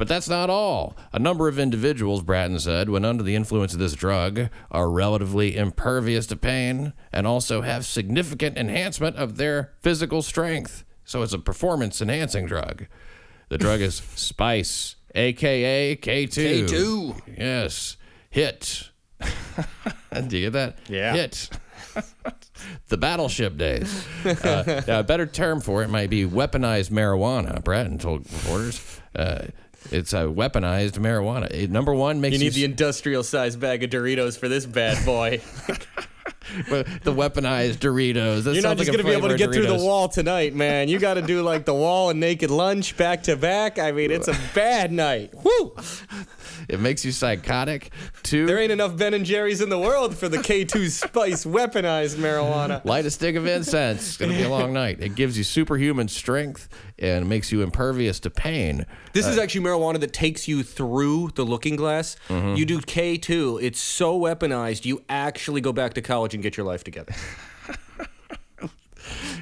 But 0.00 0.08
that's 0.08 0.30
not 0.30 0.48
all. 0.48 0.96
A 1.12 1.18
number 1.18 1.46
of 1.46 1.58
individuals, 1.58 2.22
Bratton 2.22 2.58
said, 2.58 2.88
when 2.88 3.04
under 3.04 3.22
the 3.22 3.34
influence 3.36 3.74
of 3.74 3.80
this 3.80 3.92
drug, 3.92 4.48
are 4.70 4.88
relatively 4.88 5.58
impervious 5.58 6.26
to 6.28 6.36
pain 6.36 6.94
and 7.12 7.26
also 7.26 7.60
have 7.60 7.84
significant 7.84 8.56
enhancement 8.56 9.16
of 9.16 9.36
their 9.36 9.74
physical 9.82 10.22
strength. 10.22 10.84
So 11.04 11.20
it's 11.20 11.34
a 11.34 11.38
performance 11.38 12.00
enhancing 12.00 12.46
drug. 12.46 12.86
The 13.50 13.58
drug 13.58 13.82
is 13.82 13.96
Spice, 14.14 14.96
aka 15.14 15.94
K2. 15.96 16.66
K2. 16.66 17.20
Yes. 17.36 17.98
Hit. 18.30 18.88
Do 19.20 20.38
you 20.38 20.46
get 20.46 20.52
that? 20.54 20.78
Yeah. 20.88 21.12
Hit. 21.12 21.50
the 22.88 22.96
battleship 22.96 23.58
days. 23.58 24.06
Uh, 24.24 24.80
a 24.88 25.02
better 25.02 25.26
term 25.26 25.60
for 25.60 25.82
it 25.82 25.88
might 25.88 26.08
be 26.08 26.24
weaponized 26.24 26.88
marijuana. 26.88 27.62
Bratton 27.62 27.98
told 27.98 28.20
reporters. 28.32 28.98
Uh, 29.14 29.48
it's 29.90 30.12
a 30.12 30.24
weaponized 30.24 30.92
marijuana. 30.92 31.50
It, 31.50 31.70
number 31.70 31.94
one 31.94 32.20
makes 32.20 32.34
you 32.34 32.38
you, 32.38 32.44
need 32.50 32.54
the 32.54 32.64
industrial 32.64 33.22
sized 33.22 33.60
bag 33.60 33.82
of 33.82 33.90
Doritos 33.90 34.38
for 34.38 34.48
this 34.48 34.66
bad 34.66 35.04
boy. 35.04 35.40
the, 36.68 36.84
the 37.02 37.12
weaponized 37.12 37.76
Doritos. 37.76 38.44
That 38.44 38.54
You're 38.54 38.62
not 38.62 38.76
just 38.76 38.88
like 38.90 38.98
gonna 38.98 39.08
be 39.08 39.16
able 39.16 39.28
to 39.28 39.36
get 39.36 39.52
through 39.52 39.66
the 39.66 39.76
wall 39.76 40.08
tonight, 40.08 40.54
man. 40.54 40.88
You 40.88 40.98
got 40.98 41.14
to 41.14 41.22
do 41.22 41.42
like 41.42 41.64
the 41.64 41.74
wall 41.74 42.10
and 42.10 42.20
naked 42.20 42.50
lunch 42.50 42.96
back 42.96 43.24
to 43.24 43.36
back. 43.36 43.78
I 43.78 43.92
mean, 43.92 44.10
it's 44.10 44.28
a 44.28 44.36
bad 44.54 44.92
night. 44.92 45.32
Woo! 45.34 45.74
It 46.70 46.80
makes 46.80 47.04
you 47.04 47.12
psychotic. 47.12 47.90
Two, 48.22 48.46
There 48.46 48.58
ain't 48.58 48.70
enough 48.72 48.96
Ben 48.96 49.12
and 49.12 49.24
Jerry's 49.24 49.60
in 49.60 49.68
the 49.70 49.78
world 49.78 50.16
for 50.16 50.28
the 50.28 50.38
K2 50.38 50.88
Spice 50.90 51.44
weaponized 51.44 52.16
marijuana. 52.16 52.84
light 52.84 53.04
a 53.06 53.10
stick 53.10 53.34
of 53.36 53.46
incense. 53.46 54.00
It's 54.08 54.16
gonna 54.16 54.32
be 54.34 54.42
a 54.44 54.48
long 54.48 54.72
night. 54.72 54.98
It 55.00 55.14
gives 55.14 55.36
you 55.36 55.44
superhuman 55.44 56.08
strength 56.08 56.68
and 56.98 57.28
makes 57.28 57.50
you 57.50 57.62
impervious 57.62 58.20
to 58.20 58.30
pain. 58.30 58.86
This 59.12 59.26
is 59.26 59.36
actually 59.38 59.64
marijuana 59.64 59.98
that 60.00 60.12
takes 60.12 60.46
you 60.46 60.62
through 60.62 61.30
the 61.34 61.44
looking 61.44 61.74
glass. 61.76 62.16
Mm-hmm. 62.28 62.54
You 62.56 62.64
do 62.66 62.78
K2. 62.80 63.62
It's 63.62 63.80
so 63.80 64.18
weaponized, 64.18 64.84
you 64.84 65.02
actually 65.08 65.60
go 65.60 65.72
back 65.72 65.94
to 65.94 66.02
college 66.02 66.34
and 66.34 66.42
get 66.42 66.56
your 66.56 66.66
life 66.66 66.84
together. 66.84 67.12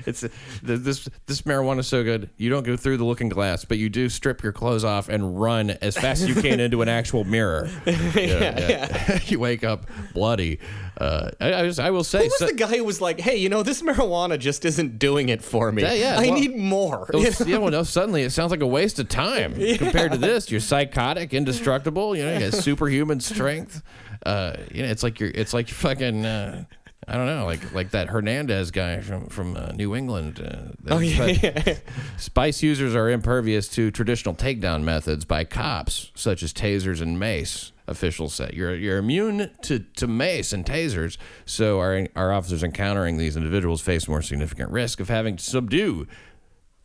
It's 0.06 0.20
th- 0.20 0.32
this 0.62 1.08
this 1.26 1.42
marijuana 1.42 1.80
is 1.80 1.86
so 1.88 2.02
good. 2.04 2.30
You 2.36 2.50
don't 2.50 2.64
go 2.64 2.76
through 2.76 2.96
the 2.98 3.04
looking 3.04 3.28
glass, 3.28 3.64
but 3.64 3.78
you 3.78 3.88
do 3.88 4.08
strip 4.08 4.42
your 4.42 4.52
clothes 4.52 4.84
off 4.84 5.08
and 5.08 5.40
run 5.40 5.70
as 5.70 5.96
fast 5.96 6.22
as 6.22 6.28
you 6.28 6.34
can 6.40 6.60
into 6.60 6.82
an 6.82 6.88
actual 6.88 7.24
mirror. 7.24 7.68
Yeah, 8.18 8.58
yeah. 8.68 9.18
you 9.26 9.38
wake 9.38 9.64
up 9.64 9.86
bloody. 10.14 10.58
Uh, 10.96 11.30
I, 11.40 11.54
I, 11.54 11.66
just, 11.66 11.78
I 11.78 11.90
will 11.90 12.02
say, 12.04 12.18
Who 12.18 12.24
was 12.24 12.38
so- 12.38 12.46
the 12.46 12.54
guy 12.54 12.76
who 12.76 12.84
was 12.84 13.00
like, 13.00 13.20
hey, 13.20 13.36
you 13.36 13.48
know, 13.48 13.62
this 13.62 13.82
marijuana 13.82 14.38
just 14.38 14.64
isn't 14.64 14.98
doing 14.98 15.28
it 15.28 15.42
for 15.42 15.70
me. 15.70 15.82
Yeah, 15.82 15.92
yeah, 15.92 16.16
I 16.18 16.26
well- 16.28 16.40
need 16.40 16.56
more. 16.56 17.08
Was- 17.12 17.40
yeah, 17.46 17.58
well, 17.58 17.70
no, 17.70 17.82
suddenly 17.84 18.22
it 18.22 18.30
sounds 18.30 18.50
like 18.50 18.60
a 18.62 18.66
waste 18.66 18.98
of 18.98 19.08
time 19.08 19.54
compared 19.76 20.12
to 20.12 20.18
this. 20.18 20.50
You're 20.50 20.60
psychotic, 20.60 21.32
indestructible. 21.34 22.16
You 22.16 22.24
know, 22.24 22.34
you 22.38 22.50
got 22.50 22.54
superhuman 22.60 23.20
strength. 23.20 23.82
Uh, 24.26 24.54
you 24.72 24.82
know, 24.82 24.88
it's 24.88 25.02
like 25.04 25.20
you're, 25.20 25.30
it's 25.32 25.54
like 25.54 25.68
you're 25.70 25.76
fucking. 25.76 26.24
Uh, 26.26 26.64
I 27.10 27.16
don't 27.16 27.26
know, 27.26 27.46
like 27.46 27.72
like 27.72 27.90
that 27.92 28.08
Hernandez 28.08 28.70
guy 28.70 29.00
from 29.00 29.28
from 29.28 29.56
uh, 29.56 29.72
New 29.72 29.94
England. 29.96 30.40
Uh, 30.40 30.72
Oh, 30.94 30.98
yeah. 30.98 31.78
Spice 32.18 32.62
users 32.62 32.94
are 32.94 33.08
impervious 33.10 33.66
to 33.68 33.90
traditional 33.90 34.34
takedown 34.34 34.82
methods 34.82 35.24
by 35.24 35.44
cops, 35.44 36.10
such 36.14 36.42
as 36.42 36.52
tasers 36.52 37.00
and 37.00 37.18
mace. 37.18 37.72
Officials 37.86 38.34
say 38.34 38.50
you're 38.52 38.74
you're 38.74 38.98
immune 38.98 39.50
to, 39.62 39.78
to 39.96 40.06
mace 40.06 40.52
and 40.52 40.66
tasers, 40.66 41.16
so 41.46 41.78
our 41.80 42.06
our 42.14 42.30
officers 42.30 42.62
encountering 42.62 43.16
these 43.16 43.34
individuals 43.34 43.80
face 43.80 44.06
more 44.06 44.20
significant 44.20 44.70
risk 44.70 45.00
of 45.00 45.08
having 45.08 45.36
to 45.36 45.42
subdue 45.44 46.06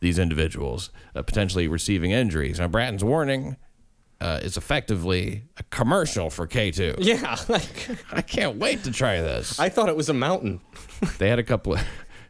these 0.00 0.18
individuals, 0.18 0.88
uh, 1.14 1.22
potentially 1.22 1.68
receiving 1.68 2.10
injuries. 2.10 2.58
Now, 2.58 2.68
Bratton's 2.68 3.04
warning 3.04 3.56
uh, 4.24 4.40
is 4.42 4.56
effectively 4.56 5.42
a 5.58 5.62
commercial 5.64 6.30
for 6.30 6.46
K2. 6.46 6.96
Yeah, 6.98 7.36
like, 7.48 7.90
I 8.10 8.22
can't 8.22 8.56
wait 8.56 8.82
to 8.84 8.90
try 8.90 9.20
this. 9.20 9.60
I 9.60 9.68
thought 9.68 9.90
it 9.90 9.96
was 9.96 10.08
a 10.08 10.14
mountain. 10.14 10.62
they 11.18 11.28
had 11.28 11.38
a 11.38 11.42
couple 11.42 11.74
of 11.74 11.86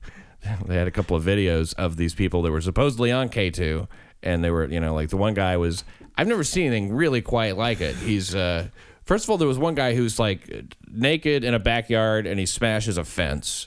they 0.67 0.75
had 0.75 0.89
a 0.89 0.91
couple 0.91 1.17
of 1.17 1.23
videos 1.23 1.73
of 1.75 1.97
these 1.97 2.13
people 2.13 2.43
that 2.43 2.51
were 2.51 2.61
supposedly 2.61 3.13
on 3.13 3.29
K2 3.29 3.87
and 4.25 4.43
they 4.43 4.51
were, 4.51 4.69
you 4.69 4.81
know, 4.81 4.93
like 4.93 5.11
the 5.11 5.17
one 5.17 5.35
guy 5.35 5.57
was 5.57 5.85
I've 6.17 6.27
never 6.27 6.43
seen 6.43 6.67
anything 6.67 6.93
really 6.93 7.23
quite 7.23 7.57
like 7.57 7.81
it. 7.81 7.95
He's 7.95 8.35
uh 8.35 8.69
First 9.05 9.25
of 9.25 9.31
all, 9.31 9.37
there 9.37 9.49
was 9.49 9.59
one 9.59 9.75
guy 9.75 9.95
who's 9.95 10.19
like 10.19 10.49
naked 10.91 11.45
in 11.45 11.53
a 11.53 11.59
backyard 11.59 12.27
and 12.27 12.41
he 12.41 12.47
smashes 12.47 12.97
a 12.97 13.05
fence. 13.05 13.67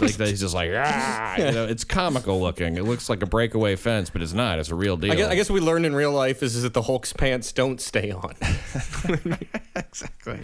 like 0.00 0.14
that, 0.14 0.26
he's 0.26 0.40
just 0.40 0.54
like, 0.54 0.72
ah, 0.74 1.36
you 1.36 1.52
know, 1.52 1.66
it's 1.66 1.84
comical 1.84 2.40
looking. 2.40 2.76
It 2.76 2.84
looks 2.84 3.08
like 3.08 3.22
a 3.22 3.26
breakaway 3.26 3.76
fence, 3.76 4.10
but 4.10 4.22
it's 4.22 4.32
not. 4.32 4.58
It's 4.58 4.70
a 4.70 4.74
real 4.74 4.96
deal. 4.96 5.12
I 5.12 5.14
guess, 5.14 5.28
I 5.28 5.34
guess 5.36 5.50
what 5.50 5.54
we 5.54 5.60
learned 5.60 5.86
in 5.86 5.94
real 5.94 6.10
life 6.10 6.42
is, 6.42 6.56
is 6.56 6.64
that 6.64 6.74
the 6.74 6.82
Hulk's 6.82 7.12
pants 7.12 7.52
don't 7.52 7.80
stay 7.80 8.10
on. 8.10 8.34
exactly. 9.76 10.40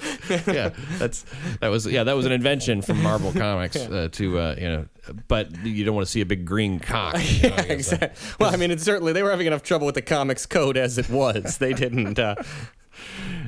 yeah, 0.47 0.71
that's 0.99 1.25
that 1.61 1.69
was 1.69 1.87
yeah 1.87 2.05
that 2.05 2.15
was 2.15 2.27
an 2.27 2.33
invention 2.33 2.81
from 2.81 3.03
Marvel 3.03 3.33
Comics 3.33 3.77
uh, 3.77 4.09
to 4.13 4.39
uh, 4.39 4.55
you 4.57 4.69
know, 4.69 4.87
but 5.27 5.65
you 5.65 5.85
don't 5.85 5.97
want 5.97 6.07
to 6.07 6.11
see 6.11 6.21
a 6.21 6.27
big 6.27 6.45
green 6.45 6.79
cock. 6.79 7.17
you 7.21 7.51
know, 7.51 7.57
I 7.57 7.63
guess. 7.63 7.93
exactly. 7.93 8.11
Well, 8.39 8.53
I 8.53 8.57
mean, 8.57 8.71
it's 8.71 8.85
certainly 8.85 9.13
they 9.13 9.25
were 9.25 9.31
having 9.31 9.49
enough 9.49 9.65
trouble 9.65 9.87
with 9.87 9.97
the 9.97 10.03
comics 10.03 10.47
code 10.47 10.77
as 10.77 10.97
it 10.97 11.11
was. 11.11 11.59
They 11.59 11.73
didn't. 11.73 12.19
Uh, 12.19 12.37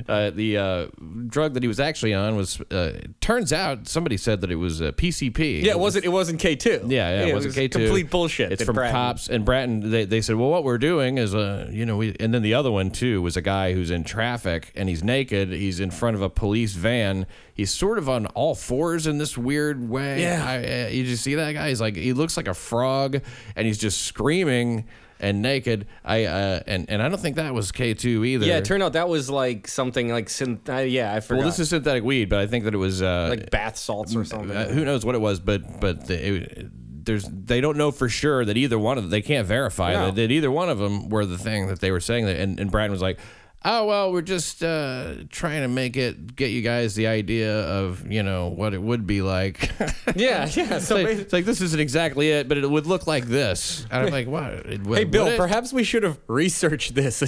Uh, 0.07 0.29
the 0.29 0.57
uh, 0.57 0.87
drug 1.27 1.53
that 1.53 1.63
he 1.63 1.67
was 1.67 1.79
actually 1.79 2.13
on 2.13 2.35
was. 2.35 2.59
Uh, 2.71 2.99
turns 3.19 3.51
out 3.53 3.87
somebody 3.87 4.17
said 4.17 4.41
that 4.41 4.51
it 4.51 4.55
was 4.55 4.81
uh, 4.81 4.91
PCP. 4.93 5.63
Yeah, 5.63 5.71
it 5.71 5.79
wasn't. 5.79 6.05
It 6.05 6.09
wasn't 6.09 6.39
K 6.39 6.55
two. 6.55 6.81
Yeah, 6.87 7.09
yeah, 7.09 7.25
it 7.27 7.33
wasn't 7.33 7.55
K2. 7.55 7.71
Complete 7.71 8.09
bullshit. 8.09 8.51
It's 8.51 8.63
from 8.63 8.75
Bratton- 8.75 8.93
cops 8.93 9.29
and 9.29 9.45
Bratton. 9.45 9.91
They, 9.91 10.05
they 10.05 10.21
said, 10.21 10.35
well, 10.35 10.49
what 10.49 10.63
we're 10.63 10.77
doing 10.77 11.17
is, 11.17 11.33
uh, 11.35 11.69
you 11.71 11.85
know, 11.85 11.97
we, 11.97 12.15
and 12.19 12.33
then 12.33 12.41
the 12.41 12.53
other 12.53 12.71
one 12.71 12.91
too 12.91 13.21
was 13.21 13.37
a 13.37 13.41
guy 13.41 13.73
who's 13.73 13.91
in 13.91 14.03
traffic 14.03 14.71
and 14.75 14.89
he's 14.89 15.03
naked. 15.03 15.49
He's 15.51 15.79
in 15.79 15.91
front 15.91 16.15
of 16.15 16.21
a 16.21 16.29
police 16.29 16.73
van. 16.73 17.25
He's 17.53 17.71
sort 17.71 17.97
of 17.97 18.09
on 18.09 18.25
all 18.27 18.55
fours 18.55 19.05
in 19.07 19.17
this 19.17 19.37
weird 19.37 19.87
way. 19.89 20.21
Yeah. 20.21 20.45
I, 20.45 20.85
uh, 20.85 20.87
you 20.89 21.03
just 21.03 21.23
see 21.23 21.35
that 21.35 21.51
guy? 21.53 21.69
He's 21.69 21.81
like, 21.81 21.95
he 21.95 22.13
looks 22.13 22.37
like 22.37 22.47
a 22.47 22.53
frog 22.53 23.21
and 23.55 23.67
he's 23.67 23.77
just 23.77 24.01
screaming 24.03 24.85
and 25.21 25.41
naked. 25.41 25.85
I 26.03 26.25
uh, 26.25 26.59
and 26.67 26.89
and 26.89 27.01
I 27.01 27.07
don't 27.07 27.19
think 27.21 27.37
that 27.37 27.53
was 27.53 27.71
K 27.71 27.93
two 27.93 28.25
either. 28.25 28.45
Yeah, 28.45 28.57
it 28.57 28.65
turned 28.65 28.83
out 28.83 28.93
that 28.93 29.07
was 29.07 29.29
like 29.29 29.67
something 29.67 30.09
like 30.09 30.27
synth. 30.27 30.67
Uh, 30.67 30.79
yeah, 30.81 31.13
I 31.13 31.19
forgot. 31.21 31.39
well, 31.39 31.47
this 31.47 31.59
is 31.59 31.69
synthetic 31.69 32.03
weed, 32.03 32.27
but 32.27 32.39
I 32.39 32.47
think 32.47 32.65
that 32.65 32.73
it 32.73 32.77
was 32.77 33.01
uh, 33.01 33.27
like 33.29 33.49
bath 33.51 33.77
salts 33.77 34.15
or 34.15 34.25
something. 34.25 34.51
uh, 34.55 34.67
who 34.69 34.83
knows 34.83 35.05
what 35.05 35.15
it 35.15 35.21
was, 35.21 35.39
but 35.39 35.79
but 35.79 36.07
the, 36.07 36.27
it, 36.43 36.67
there's 37.05 37.23
they 37.31 37.61
don't 37.61 37.77
know 37.77 37.91
for 37.91 38.09
sure 38.09 38.43
that 38.45 38.57
either 38.57 38.77
one 38.77 38.97
of 38.97 39.03
them 39.05 39.11
they 39.11 39.21
can't 39.21 39.47
verify 39.47 39.93
No. 39.93 40.05
that, 40.07 40.15
that 40.15 40.31
either 40.31 40.51
one 40.51 40.69
of 40.69 40.77
them 40.79 41.09
were 41.09 41.25
the 41.25 41.37
thing 41.37 41.67
that 41.67 41.79
they 41.79 41.91
were 41.91 41.99
saying 41.99 42.25
that 42.25 42.37
and, 42.37 42.59
and 42.59 42.69
Brad 42.71 42.91
was 42.91 43.01
like. 43.01 43.19
Oh 43.63 43.85
well, 43.85 44.11
we're 44.11 44.23
just 44.23 44.63
uh, 44.63 45.13
trying 45.29 45.61
to 45.61 45.67
make 45.67 45.95
it 45.95 46.35
get 46.35 46.49
you 46.49 46.63
guys 46.63 46.95
the 46.95 47.05
idea 47.05 47.61
of 47.61 48.11
you 48.11 48.23
know 48.23 48.47
what 48.47 48.73
it 48.73 48.81
would 48.81 49.05
be 49.05 49.21
like. 49.21 49.69
yeah, 50.15 50.49
yeah. 50.51 50.77
it's, 50.77 50.87
So, 50.87 50.95
like, 50.95 51.07
it's 51.09 51.31
like 51.31 51.45
this 51.45 51.61
isn't 51.61 51.79
exactly 51.79 52.31
it, 52.31 52.49
but 52.49 52.57
it 52.57 52.67
would 52.67 52.87
look 52.87 53.05
like 53.05 53.25
this. 53.25 53.85
And 53.91 54.07
I'm 54.07 54.11
like, 54.11 54.27
what? 54.27 54.51
It 54.65 54.83
hey, 54.87 55.03
Bill, 55.03 55.27
it? 55.27 55.37
perhaps 55.37 55.71
we 55.71 55.83
should 55.83 56.01
have 56.01 56.17
researched 56.27 56.95
this. 56.95 57.21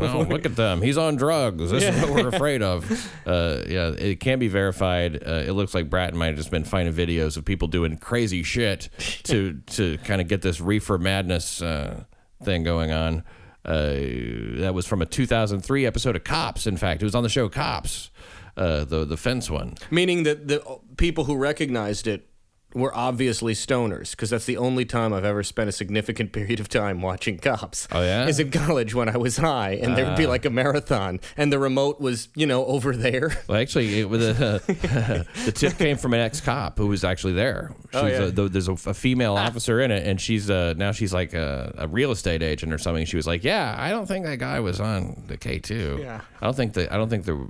Oh, 0.00 0.24
look 0.28 0.46
at 0.46 0.54
them. 0.54 0.82
He's 0.82 0.96
on 0.96 1.16
drugs. 1.16 1.70
This 1.70 1.82
is 1.82 2.00
what 2.00 2.10
we're 2.10 2.28
afraid 2.28 2.62
of. 2.62 2.86
Uh, 3.26 3.62
yeah, 3.66 3.88
it 3.88 4.20
can 4.20 4.38
be 4.38 4.46
verified. 4.46 5.16
Uh, 5.26 5.42
it 5.44 5.50
looks 5.52 5.74
like 5.74 5.90
Bratton 5.90 6.16
might 6.16 6.28
have 6.28 6.36
just 6.36 6.50
been 6.50 6.62
finding 6.62 6.94
videos 6.94 7.36
of 7.36 7.44
people 7.44 7.66
doing 7.66 7.96
crazy 7.98 8.44
shit 8.44 8.88
to 9.24 9.54
to 9.66 9.98
kind 9.98 10.20
of 10.20 10.28
get 10.28 10.42
this 10.42 10.60
reefer 10.60 10.96
madness 10.96 11.60
uh, 11.60 12.04
thing 12.44 12.62
going 12.62 12.92
on. 12.92 13.24
Uh, 13.66 14.60
that 14.60 14.72
was 14.74 14.86
from 14.86 15.02
a 15.02 15.06
2003 15.06 15.84
episode 15.86 16.14
of 16.14 16.22
Cops. 16.22 16.66
In 16.68 16.76
fact, 16.76 17.02
it 17.02 17.04
was 17.04 17.16
on 17.16 17.24
the 17.24 17.28
show 17.28 17.48
Cops, 17.48 18.10
uh, 18.56 18.84
the 18.84 19.04
the 19.04 19.16
fence 19.16 19.50
one. 19.50 19.74
Meaning 19.90 20.22
that 20.22 20.46
the 20.46 20.62
people 20.96 21.24
who 21.24 21.36
recognized 21.36 22.06
it 22.06 22.28
were 22.76 22.94
obviously 22.96 23.54
stoners, 23.54 24.10
because 24.12 24.30
that's 24.30 24.44
the 24.44 24.56
only 24.58 24.84
time 24.84 25.12
I've 25.12 25.24
ever 25.24 25.42
spent 25.42 25.68
a 25.68 25.72
significant 25.72 26.32
period 26.38 26.60
of 26.60 26.68
time 26.68 27.00
watching 27.02 27.38
cops. 27.38 27.88
Oh, 27.90 28.02
yeah? 28.02 28.26
Is 28.26 28.38
in 28.38 28.50
college 28.50 28.94
when 28.94 29.08
I 29.08 29.16
was 29.16 29.38
high, 29.38 29.72
and 29.82 29.96
there 29.96 30.04
would 30.06 30.16
be 30.16 30.26
like 30.26 30.44
a 30.44 30.50
marathon, 30.50 31.18
and 31.36 31.52
the 31.52 31.58
remote 31.58 32.00
was, 32.00 32.28
you 32.36 32.46
know, 32.46 32.64
over 32.66 32.94
there. 32.94 33.32
Well, 33.48 33.58
actually, 33.60 34.00
it 34.00 34.08
was 34.08 34.22
a, 34.24 34.60
the 34.66 35.52
tip 35.52 35.78
came 35.78 35.96
from 35.96 36.14
an 36.14 36.20
ex 36.20 36.40
cop 36.40 36.78
who 36.78 36.86
was 36.88 37.04
actually 37.04 37.32
there. 37.34 37.72
She's 37.92 38.00
Oh, 38.02 38.06
yeah. 38.06 38.22
a, 38.24 38.32
th- 38.32 38.50
there's 38.52 38.68
a, 38.68 38.72
a 38.72 38.94
female 38.94 39.34
officer 39.36 39.80
in 39.80 39.90
it, 39.90 40.06
and 40.06 40.20
she's 40.20 40.50
uh, 40.50 40.74
now 40.76 40.92
she's 40.92 41.12
like 41.14 41.32
a, 41.32 41.72
a 41.78 41.88
real 41.88 42.10
estate 42.10 42.42
agent 42.42 42.72
or 42.72 42.78
something. 42.78 43.06
She 43.06 43.16
was 43.16 43.26
like, 43.26 43.44
"Yeah, 43.44 43.74
I 43.78 43.90
don't 43.90 44.06
think 44.06 44.26
that 44.26 44.38
guy 44.38 44.60
was 44.60 44.80
on 44.80 45.22
the 45.28 45.36
K 45.36 45.58
two. 45.58 45.98
Yeah. 46.00 46.20
I 46.40 46.44
don't 46.44 46.56
think 46.56 46.74
that. 46.74 46.92
I 46.92 46.96
don't 46.96 47.08
think 47.08 47.24
there 47.24 47.36
wa- 47.36 47.46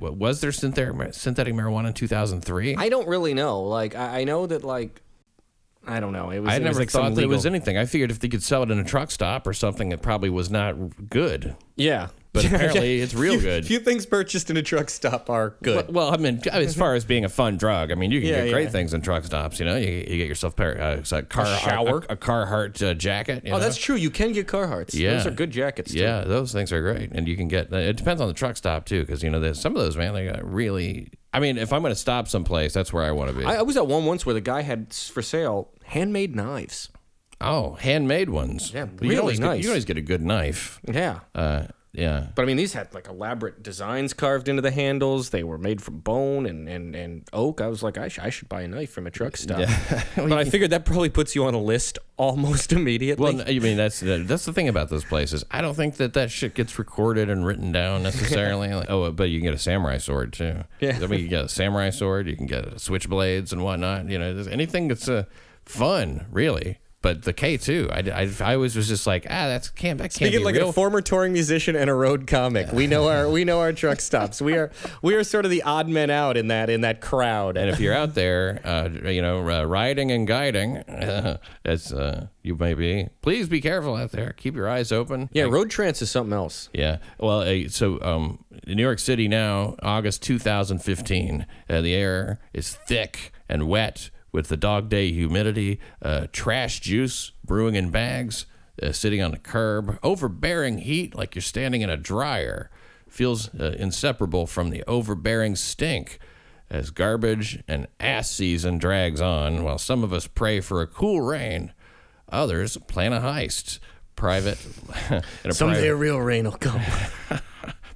was 0.00 0.40
there 0.40 0.52
synthetic 0.52 1.14
synthetic 1.14 1.54
marijuana 1.54 1.88
in 1.88 1.94
2003. 1.94 2.76
I 2.76 2.88
don't 2.88 3.08
really 3.08 3.34
know. 3.34 3.62
Like, 3.62 3.94
I, 3.94 4.20
I 4.20 4.24
know 4.24 4.46
that, 4.46 4.64
like, 4.64 5.02
I 5.86 6.00
don't 6.00 6.12
know. 6.12 6.30
It 6.30 6.40
was. 6.40 6.50
I 6.50 6.56
it 6.56 6.58
was 6.60 6.64
never 6.64 6.78
like 6.80 6.90
thought 6.90 7.14
that 7.14 7.22
it 7.22 7.28
was 7.28 7.46
anything. 7.46 7.78
I 7.78 7.86
figured 7.86 8.10
if 8.10 8.20
they 8.20 8.28
could 8.28 8.42
sell 8.42 8.62
it 8.62 8.70
in 8.70 8.78
a 8.78 8.84
truck 8.84 9.10
stop 9.10 9.46
or 9.46 9.52
something, 9.52 9.92
it 9.92 10.02
probably 10.02 10.30
was 10.30 10.50
not 10.50 11.08
good. 11.08 11.56
Yeah. 11.76 12.08
But 12.32 12.44
apparently 12.46 13.00
it's 13.00 13.12
real 13.12 13.32
few, 13.34 13.40
good. 13.42 13.66
Few 13.66 13.80
things 13.80 14.06
purchased 14.06 14.50
in 14.50 14.56
a 14.56 14.62
truck 14.62 14.88
stop 14.88 15.28
are 15.28 15.56
good. 15.62 15.92
Well, 15.92 16.14
I 16.14 16.16
mean, 16.16 16.40
as 16.52 16.76
far 16.76 16.94
as 16.94 17.04
being 17.04 17.24
a 17.24 17.28
fun 17.28 17.56
drug, 17.56 17.90
I 17.90 17.96
mean, 17.96 18.12
you 18.12 18.20
can 18.20 18.28
Yeah, 18.28 18.44
get 18.44 18.52
great 18.52 18.64
yeah. 18.64 18.70
things 18.70 18.94
in 18.94 19.02
truck 19.02 19.24
stops. 19.24 19.58
You 19.58 19.66
know, 19.66 19.76
you, 19.76 19.88
you 19.90 20.16
get 20.16 20.28
yourself 20.28 20.54
pair, 20.54 20.80
uh, 20.80 21.02
a 21.12 21.22
car 21.22 21.46
shower? 21.58 22.04
a, 22.08 22.12
a 22.12 22.16
Carhartt 22.16 22.88
uh, 22.88 22.94
jacket. 22.94 23.42
you 23.44 23.50
oh, 23.50 23.56
know? 23.56 23.60
that's 23.60 23.76
true. 23.76 23.96
You 23.96 24.10
can 24.10 24.32
get 24.32 24.46
Carhartts. 24.46 24.94
Yeah. 24.94 25.14
Those 25.14 25.26
are 25.26 25.30
good 25.32 25.50
jackets. 25.50 25.92
Too. 25.92 25.98
yeah, 25.98 26.22
those 26.22 26.52
things 26.52 26.72
are 26.72 26.80
great, 26.80 27.10
and 27.12 27.26
you 27.26 27.36
can 27.36 27.48
get. 27.48 27.72
It 27.72 27.96
depends 27.96 28.20
on 28.20 28.28
the 28.28 28.34
truck 28.34 28.56
stop 28.56 28.84
too, 28.86 29.00
because 29.00 29.22
you 29.24 29.30
know, 29.30 29.40
there's 29.40 29.60
some 29.60 29.74
of 29.74 29.82
those 29.82 29.96
man, 29.96 30.14
they 30.14 30.26
got 30.26 30.44
really. 30.48 31.10
I 31.32 31.40
mean, 31.40 31.58
if 31.58 31.72
I'm 31.72 31.82
going 31.82 31.92
to 31.92 31.98
stop 31.98 32.28
someplace, 32.28 32.72
that's 32.74 32.92
where 32.92 33.04
I 33.04 33.10
want 33.12 33.30
to 33.30 33.36
be. 33.36 33.44
I, 33.44 33.56
I 33.56 33.62
was 33.62 33.76
at 33.76 33.86
one 33.86 34.04
once 34.04 34.24
where 34.26 34.34
the 34.34 34.40
guy 34.40 34.62
had 34.62 34.92
for 34.92 35.22
sale 35.22 35.70
handmade 35.84 36.34
knives. 36.36 36.90
oh, 37.40 37.74
handmade 37.74 38.30
ones. 38.30 38.72
Yeah, 38.72 38.86
you 39.00 39.08
really 39.08 39.18
always 39.18 39.38
Get, 39.40 39.46
nice. 39.46 39.62
you 39.64 39.70
always 39.70 39.84
get 39.84 39.96
a 39.96 40.00
good 40.02 40.22
knife. 40.22 40.80
Yeah. 40.84 41.20
Uh, 41.34 41.64
yeah. 41.92 42.28
But 42.36 42.42
I 42.42 42.46
mean, 42.46 42.56
these 42.56 42.72
had 42.72 42.94
like 42.94 43.08
elaborate 43.08 43.62
designs 43.62 44.12
carved 44.12 44.48
into 44.48 44.62
the 44.62 44.70
handles. 44.70 45.30
They 45.30 45.42
were 45.42 45.58
made 45.58 45.82
from 45.82 45.98
bone 45.98 46.46
and, 46.46 46.68
and, 46.68 46.94
and 46.94 47.28
oak. 47.32 47.60
I 47.60 47.66
was 47.66 47.82
like, 47.82 47.98
I, 47.98 48.06
sh- 48.08 48.20
I 48.20 48.30
should 48.30 48.48
buy 48.48 48.62
a 48.62 48.68
knife 48.68 48.92
from 48.92 49.08
a 49.08 49.10
truck 49.10 49.36
stop. 49.36 49.58
but 50.16 50.32
I 50.32 50.44
figured 50.44 50.70
that 50.70 50.84
probably 50.84 51.08
puts 51.08 51.34
you 51.34 51.44
on 51.44 51.54
a 51.54 51.60
list 51.60 51.98
almost 52.16 52.72
immediately. 52.72 53.34
Well, 53.34 53.44
I 53.46 53.58
mean 53.58 53.76
that's 53.76 54.00
the, 54.00 54.18
that's 54.18 54.44
the 54.44 54.52
thing 54.52 54.68
about 54.68 54.88
those 54.88 55.04
places. 55.04 55.44
I 55.50 55.60
don't 55.60 55.74
think 55.74 55.96
that 55.96 56.12
that 56.12 56.30
shit 56.30 56.54
gets 56.54 56.78
recorded 56.78 57.28
and 57.28 57.44
written 57.44 57.72
down 57.72 58.02
necessarily. 58.04 58.72
Like, 58.72 58.88
oh, 58.88 59.10
but 59.10 59.24
you 59.24 59.40
can 59.40 59.46
get 59.46 59.54
a 59.54 59.58
samurai 59.58 59.98
sword 59.98 60.32
too. 60.32 60.64
Yeah. 60.78 60.98
I 61.02 61.06
mean, 61.06 61.20
you 61.20 61.28
can 61.28 61.30
get 61.30 61.44
a 61.46 61.48
samurai 61.48 61.90
sword. 61.90 62.28
You 62.28 62.36
can 62.36 62.46
get 62.46 62.66
switchblades 62.76 63.52
and 63.52 63.64
whatnot. 63.64 64.08
You 64.08 64.18
know, 64.18 64.44
anything 64.48 64.86
that's 64.86 65.08
uh, 65.08 65.24
fun, 65.64 66.26
really. 66.30 66.78
But 67.02 67.22
the 67.22 67.32
K 67.32 67.56
two. 67.56 67.88
I, 67.90 68.00
I, 68.00 68.52
I 68.52 68.56
was 68.56 68.76
was 68.76 68.86
just 68.86 69.06
like, 69.06 69.24
ah, 69.30 69.46
that's 69.48 69.70
can't 69.70 69.96
that 69.98 70.04
can't 70.10 70.12
Speaking 70.14 70.40
be 70.40 70.44
like 70.44 70.54
real. 70.54 70.68
a 70.68 70.72
former 70.72 71.00
touring 71.00 71.32
musician 71.32 71.74
and 71.74 71.88
a 71.88 71.94
road 71.94 72.26
comic, 72.26 72.72
we 72.72 72.86
know 72.86 73.08
our 73.08 73.30
we 73.30 73.44
know 73.44 73.60
our 73.60 73.72
truck 73.72 74.00
stops. 74.00 74.42
We 74.42 74.54
are 74.54 74.70
we 75.00 75.14
are 75.14 75.24
sort 75.24 75.46
of 75.46 75.50
the 75.50 75.62
odd 75.62 75.88
men 75.88 76.10
out 76.10 76.36
in 76.36 76.48
that 76.48 76.68
in 76.68 76.82
that 76.82 77.00
crowd. 77.00 77.56
and 77.56 77.70
if 77.70 77.80
you're 77.80 77.94
out 77.94 78.14
there, 78.14 78.60
uh, 78.64 78.88
you 79.08 79.22
know, 79.22 79.48
uh, 79.48 79.64
riding 79.64 80.10
and 80.12 80.26
guiding, 80.26 80.76
as 81.64 81.90
uh, 81.92 82.26
you 82.42 82.54
may 82.56 82.74
be, 82.74 83.08
please 83.22 83.48
be 83.48 83.62
careful 83.62 83.96
out 83.96 84.12
there. 84.12 84.34
Keep 84.36 84.54
your 84.54 84.68
eyes 84.68 84.92
open. 84.92 85.30
yeah, 85.32 85.44
road 85.44 85.70
trance 85.70 86.02
is 86.02 86.10
something 86.10 86.34
else. 86.34 86.68
Yeah. 86.74 86.98
Well, 87.18 87.40
uh, 87.40 87.68
so 87.68 87.98
um, 88.02 88.44
in 88.66 88.76
New 88.76 88.82
York 88.82 88.98
City 88.98 89.26
now, 89.26 89.76
August 89.82 90.22
2015, 90.22 91.46
uh, 91.68 91.80
the 91.80 91.94
air 91.94 92.38
is 92.52 92.74
thick 92.74 93.32
and 93.48 93.68
wet 93.68 94.10
with 94.32 94.48
the 94.48 94.56
dog 94.56 94.88
day 94.88 95.10
humidity, 95.12 95.80
uh, 96.02 96.26
trash 96.32 96.80
juice 96.80 97.32
brewing 97.44 97.74
in 97.74 97.90
bags, 97.90 98.46
uh, 98.82 98.92
sitting 98.92 99.20
on 99.22 99.30
the 99.32 99.38
curb, 99.38 99.98
overbearing 100.02 100.78
heat 100.78 101.14
like 101.14 101.34
you're 101.34 101.42
standing 101.42 101.82
in 101.82 101.90
a 101.90 101.96
dryer. 101.96 102.70
Feels 103.08 103.52
uh, 103.54 103.74
inseparable 103.78 104.46
from 104.46 104.70
the 104.70 104.84
overbearing 104.86 105.56
stink 105.56 106.18
as 106.70 106.90
garbage 106.90 107.62
and 107.66 107.88
ass 107.98 108.30
season 108.30 108.78
drags 108.78 109.20
on, 109.20 109.64
while 109.64 109.78
some 109.78 110.04
of 110.04 110.12
us 110.12 110.28
pray 110.28 110.60
for 110.60 110.80
a 110.80 110.86
cool 110.86 111.20
rain. 111.20 111.72
Others 112.28 112.76
plan 112.86 113.12
a 113.12 113.20
heist. 113.20 113.80
Private. 114.14 114.58
Someday 115.50 115.54
private- 115.80 115.88
a 115.88 115.96
real 115.96 116.18
rain 116.20 116.44
will 116.44 116.52
come. 116.52 116.80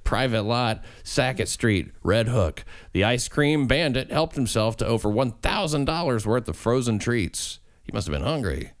private 0.05 0.43
lot, 0.43 0.81
Sackett 1.03 1.49
Street, 1.49 1.91
Red 2.01 2.29
Hook. 2.29 2.63
The 2.93 3.03
ice 3.03 3.27
cream 3.27 3.67
bandit 3.67 4.09
helped 4.09 4.35
himself 4.35 4.77
to 4.77 4.87
over 4.87 5.09
$1,000 5.09 6.25
worth 6.25 6.47
of 6.47 6.55
frozen 6.55 6.97
treats. 6.97 7.59
He 7.83 7.91
must 7.91 8.07
have 8.07 8.13
been 8.13 8.25
hungry. 8.25 8.71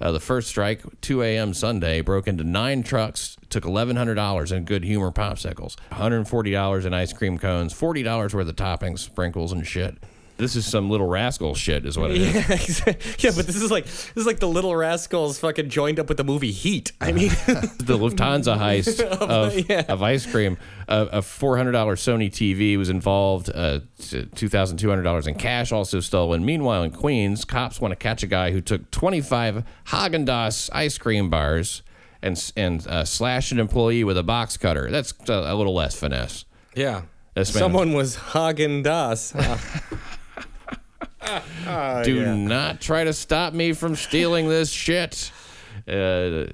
Uh, 0.00 0.10
the 0.10 0.18
first 0.18 0.48
strike, 0.48 0.82
2 1.02 1.22
a.m. 1.22 1.52
Sunday, 1.52 2.00
broke 2.00 2.26
into 2.26 2.42
nine 2.42 2.82
trucks, 2.82 3.36
took 3.50 3.64
$1,100 3.64 4.50
in 4.50 4.64
good 4.64 4.82
humor 4.82 5.12
popsicles, 5.12 5.76
$140 5.92 6.86
in 6.86 6.94
ice 6.94 7.12
cream 7.12 7.36
cones, 7.36 7.74
$40 7.74 8.34
worth 8.34 8.48
of 8.48 8.56
toppings, 8.56 9.00
sprinkles, 9.00 9.52
and 9.52 9.66
shit. 9.66 9.98
This 10.40 10.56
is 10.56 10.66
some 10.66 10.88
little 10.90 11.06
rascal 11.06 11.54
shit, 11.54 11.84
is 11.86 11.96
what 11.98 12.10
it 12.10 12.16
is. 12.16 12.34
yeah, 12.34 12.40
exactly. 12.52 13.14
yeah, 13.18 13.30
but 13.36 13.46
this 13.46 13.56
is 13.56 13.70
like 13.70 13.84
this 13.84 14.16
is 14.16 14.26
like 14.26 14.38
the 14.38 14.48
Little 14.48 14.74
Rascals 14.74 15.38
fucking 15.38 15.68
joined 15.68 16.00
up 16.00 16.08
with 16.08 16.16
the 16.16 16.24
movie 16.24 16.50
Heat. 16.50 16.92
I 17.00 17.12
mean, 17.12 17.28
the 17.46 17.98
Lufthansa 17.98 18.56
heist 18.58 19.00
of, 19.00 19.68
yeah. 19.68 19.84
of 19.88 20.02
ice 20.02 20.26
cream. 20.26 20.56
Uh, 20.88 21.06
a 21.12 21.20
$400 21.20 21.72
Sony 21.72 22.28
TV 22.28 22.76
was 22.76 22.88
involved. 22.90 23.48
Uh, 23.54 23.80
$2,200 24.00 25.26
in 25.28 25.34
cash 25.36 25.70
also 25.70 26.00
stolen. 26.00 26.44
Meanwhile, 26.44 26.82
in 26.82 26.90
Queens, 26.90 27.44
cops 27.44 27.80
want 27.80 27.92
to 27.92 27.96
catch 27.96 28.24
a 28.24 28.26
guy 28.26 28.50
who 28.50 28.60
took 28.60 28.90
25 28.90 29.62
Haagen 29.88 30.26
Dazs 30.26 30.68
ice 30.72 30.98
cream 30.98 31.30
bars 31.30 31.82
and 32.22 32.52
and 32.56 32.86
uh, 32.88 33.04
slashed 33.04 33.52
an 33.52 33.60
employee 33.60 34.02
with 34.02 34.18
a 34.18 34.22
box 34.22 34.56
cutter. 34.56 34.90
That's 34.90 35.14
uh, 35.28 35.44
a 35.46 35.54
little 35.54 35.74
less 35.74 35.94
finesse. 35.98 36.44
yeah. 36.74 37.02
Someone 37.44 37.92
was 37.92 38.16
Haagen 38.16 38.84
Dazs. 38.84 39.32
Do 42.04 42.34
not 42.34 42.80
try 42.80 43.04
to 43.04 43.12
stop 43.12 43.52
me 43.52 43.72
from 43.72 43.96
stealing 43.96 44.48
this 44.48 44.70
shit. 44.70 45.30
Uh, 45.86 46.46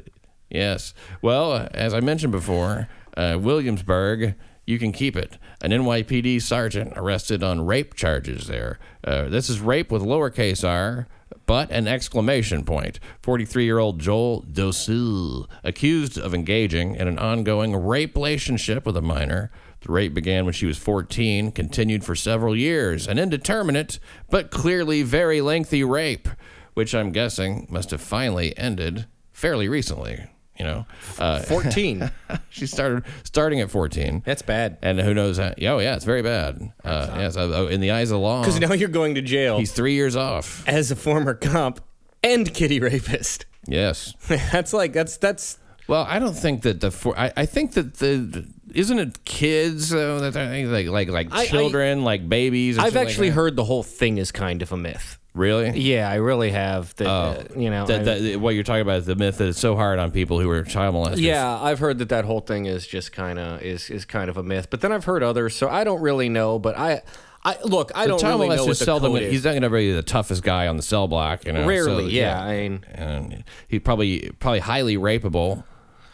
yes. 0.51 0.95
Well, 1.23 1.69
as 1.73 1.95
I 1.95 2.01
mentioned 2.01 2.33
before, 2.33 2.89
uh, 3.17 3.39
Williamsburg, 3.41 4.35
you 4.67 4.79
can 4.79 4.93
keep 4.93 5.17
it. 5.17 5.39
An 5.63 5.71
NYPD 5.71 6.43
sergeant 6.43 6.93
arrested 6.97 7.43
on 7.43 7.65
rape 7.65 7.95
charges 7.95 8.47
there. 8.49 8.79
Uh, 9.05 9.29
this 9.29 9.49
is 9.49 9.61
rape 9.61 9.91
with 9.91 10.03
lowercase 10.03 10.69
r. 10.69 11.07
but 11.47 11.71
an 11.71 11.87
exclamation 11.87 12.65
point. 12.65 12.99
43 13.23 13.65
year 13.65 13.79
old 13.79 14.01
Joel 14.01 14.43
Dosil, 14.43 15.47
accused 15.63 16.19
of 16.19 16.35
engaging 16.35 16.97
in 16.97 17.07
an 17.09 17.19
ongoing 17.19 17.75
rape 17.77 18.17
relationship 18.17 18.85
with 18.85 18.97
a 18.97 19.03
minor. 19.03 19.51
The 19.87 19.93
rape 19.93 20.15
began 20.15 20.45
when 20.45 20.55
she 20.55 20.67
was 20.67 20.79
14, 20.79 21.53
continued 21.53 22.03
for 22.03 22.17
several 22.17 22.57
years, 22.57 23.07
an 23.07 23.19
indeterminate 23.21 24.01
but 24.29 24.51
clearly 24.51 25.05
very 25.05 25.41
lengthy 25.41 25.85
rape, 25.85 26.29
which 26.75 26.93
I'm 26.93 27.13
guessing 27.13 27.69
must 27.71 27.93
have 27.93 28.01
finally 28.01 28.57
ended 28.59 29.07
fairly 29.33 29.69
recently. 29.69 30.27
You 30.59 30.65
know, 30.65 30.87
uh, 31.19 31.41
14. 31.41 32.11
she 32.49 32.67
started 32.67 33.05
starting 33.23 33.61
at 33.61 33.71
14. 33.71 34.23
That's 34.25 34.43
bad. 34.43 34.79
And 34.83 34.99
who 34.99 35.15
knows? 35.15 35.37
How, 35.37 35.53
oh, 35.57 35.79
yeah, 35.79 35.95
it's 35.95 36.05
very 36.05 36.23
bad. 36.23 36.73
Uh, 36.83 37.15
yes, 37.19 37.37
uh, 37.37 37.69
in 37.71 37.81
the 37.81 37.93
eyes 37.93 38.11
of 38.11 38.17
the 38.17 38.21
law, 38.21 38.41
Because 38.41 38.59
now 38.59 38.73
you're 38.73 38.89
going 38.89 39.15
to 39.15 39.23
jail 39.23 39.59
he's 39.59 39.71
three 39.71 39.93
years 39.95 40.17
off. 40.17 40.67
as 40.67 40.91
a 40.91 40.97
former 40.97 41.35
comp 41.35 41.81
and 42.25 42.53
kitty 42.53 42.81
rapist. 42.81 43.45
Yes. 43.67 44.15
that's 44.27 44.73
like 44.73 44.93
that's 44.93 45.17
that's 45.19 45.59
Well, 45.87 46.07
I 46.09 46.19
don't 46.19 46.35
think 46.37 46.63
that 46.63 46.81
the 46.81 46.91
for, 46.91 47.17
I, 47.17 47.33
I 47.37 47.47
think 47.47 47.75
that 47.75 47.99
the 47.99 48.49
isn't 48.77 48.99
it 48.99 49.25
kids 49.25 49.93
uh, 49.93 50.21
that 50.21 50.37
are, 50.37 50.67
like 50.69 50.87
like 50.87 51.09
like 51.09 51.33
I- 51.33 51.41
I- 51.43 51.47
children 51.47 52.05
like 52.05 52.29
babies. 52.29 52.77
or 52.79 52.83
I've 52.83 52.87
something 52.93 53.01
like 53.01 53.09
actually 53.09 53.29
that? 53.31 53.35
heard 53.35 53.57
the 53.57 53.65
whole 53.65 53.83
thing 53.83 54.19
is 54.19 54.31
kind 54.33 54.63
of 54.63 54.71
a 54.73 54.77
myth. 54.77 55.19
really. 55.35 55.79
Yeah, 55.79 56.09
I 56.11 56.15
really 56.17 56.51
have. 56.51 56.95
That 56.97 57.09
uh, 57.09 57.45
you 57.57 57.69
know, 57.71 57.87
That, 57.87 58.01
I- 58.09 58.19
that, 58.21 58.41
what 58.41 58.55
you're 58.55 58.65
talking 58.65 58.83
about 58.83 58.99
is 59.01 59.07
the 59.07 59.17
myth 59.17 59.39
that 59.39 59.49
it's 59.49 59.59
so 59.61 59.77
hard 59.77 59.99
on 59.99 60.11
people 60.11 60.41
who 60.41 60.49
are 60.51 60.63
child 60.63 60.95
molesters. 60.95 61.21
yeah, 61.21 61.59
I've 61.61 61.79
heard 61.79 61.99
that 61.99 62.09
that 62.11 62.25
whole 62.25 62.41
thing 62.41 62.67
is 62.67 62.87
just 62.87 63.13
kind 63.13 63.39
of 63.39 63.61
is 63.63 63.91
is 63.91 64.05
kind 64.05 64.31
of 64.31 64.37
a 64.37 64.43
myth. 64.43 64.69
But 64.71 64.81
then 64.81 64.93
I've 64.93 65.05
heard 65.05 65.23
others, 65.23 65.55
so 65.57 65.69
I 65.69 65.85
don't 65.85 66.01
really 66.01 66.29
know. 66.29 66.59
But 66.59 66.77
I, 66.79 67.03
I 67.45 67.57
look, 67.65 67.93
I 67.95 68.07
don't 68.07 68.19
child 68.21 68.41
really 68.41 68.57
know 68.57 68.63
molesters 68.65 68.67
what 68.69 68.79
the 68.79 68.85
seldom. 68.85 69.13
code 69.13 69.23
is. 69.23 69.33
He's 69.33 69.45
not 69.45 69.51
going 69.53 69.63
to 69.63 69.71
be 69.71 69.93
the 69.93 70.03
toughest 70.03 70.43
guy 70.43 70.67
on 70.69 70.77
the 70.77 70.83
cell 70.83 71.07
block. 71.07 71.45
You 71.47 71.53
know. 71.53 71.67
Rarely, 71.67 72.05
so, 72.05 72.09
yeah. 72.11 72.43
I 72.43 72.57
mean, 72.69 72.85
and 72.93 73.45
he 73.69 73.79
probably 73.79 74.31
probably 74.41 74.61
highly 74.61 74.97
rapeable. 74.97 75.65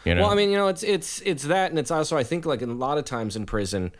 You 0.05 0.15
know. 0.15 0.23
Well, 0.23 0.31
I 0.31 0.35
mean, 0.35 0.49
you 0.49 0.57
know, 0.57 0.67
it's 0.67 0.83
it's 0.83 1.21
it's 1.21 1.43
that, 1.43 1.69
and 1.71 1.79
it's 1.79 1.91
also 1.91 2.17
I 2.17 2.23
think 2.23 2.45
like 2.45 2.61
a 2.61 2.65
lot 2.65 2.97
of 2.97 3.05
times 3.05 3.35
in 3.35 3.45
prison, 3.45 3.91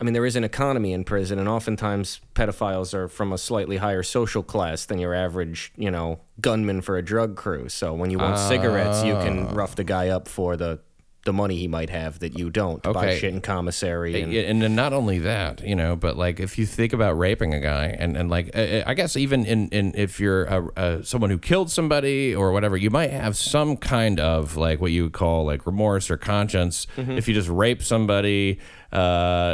I 0.00 0.04
mean, 0.04 0.14
there 0.14 0.24
is 0.24 0.36
an 0.36 0.44
economy 0.44 0.92
in 0.94 1.04
prison, 1.04 1.38
and 1.38 1.48
oftentimes 1.48 2.20
pedophiles 2.34 2.94
are 2.94 3.08
from 3.08 3.32
a 3.32 3.38
slightly 3.38 3.76
higher 3.76 4.02
social 4.02 4.42
class 4.42 4.86
than 4.86 4.98
your 4.98 5.12
average, 5.14 5.72
you 5.76 5.90
know, 5.90 6.20
gunman 6.40 6.80
for 6.80 6.96
a 6.96 7.02
drug 7.02 7.36
crew. 7.36 7.68
So 7.68 7.92
when 7.92 8.10
you 8.10 8.18
want 8.18 8.38
cigarettes, 8.38 9.04
you 9.04 9.12
can 9.14 9.48
Ah. 9.48 9.52
rough 9.52 9.76
the 9.76 9.84
guy 9.84 10.08
up 10.08 10.26
for 10.28 10.56
the 10.56 10.80
the 11.24 11.32
money 11.34 11.56
he 11.56 11.68
might 11.68 11.90
have 11.90 12.18
that 12.20 12.38
you 12.38 12.48
don't 12.48 12.82
buy 12.82 13.18
shit 13.18 13.34
in 13.34 13.40
commissary. 13.42 14.22
And, 14.22 14.32
Yeah, 14.32 14.42
and 14.42 14.62
then 14.62 14.74
not 14.74 14.94
only 14.94 15.18
that, 15.18 15.60
you 15.62 15.76
know, 15.76 15.94
but 15.94 16.16
like 16.16 16.40
if 16.40 16.58
you 16.58 16.64
think 16.64 16.94
about 16.94 17.18
raping 17.18 17.52
a 17.52 17.60
guy, 17.60 17.94
and, 17.98 18.16
and 18.16 18.30
like 18.30 18.56
I 18.56 18.94
guess 18.94 19.16
even 19.16 19.44
in, 19.44 19.68
in 19.68 19.92
if 19.94 20.18
you're 20.18 20.44
a, 20.44 20.68
a, 20.76 21.04
someone 21.04 21.28
who 21.28 21.38
killed 21.38 21.70
somebody 21.70 22.34
or 22.34 22.52
whatever, 22.52 22.76
you 22.76 22.88
might 22.88 23.10
have 23.10 23.36
some 23.36 23.76
kind 23.76 24.18
of 24.18 24.56
like 24.56 24.80
what 24.80 24.92
you 24.92 25.04
would 25.04 25.12
call 25.12 25.44
like 25.44 25.66
remorse 25.66 26.10
or 26.10 26.16
conscience 26.16 26.86
if 26.96 27.28
you 27.28 27.34
just 27.34 27.48
rape 27.48 27.82
somebody. 27.82 28.58
Uh, 28.90 28.96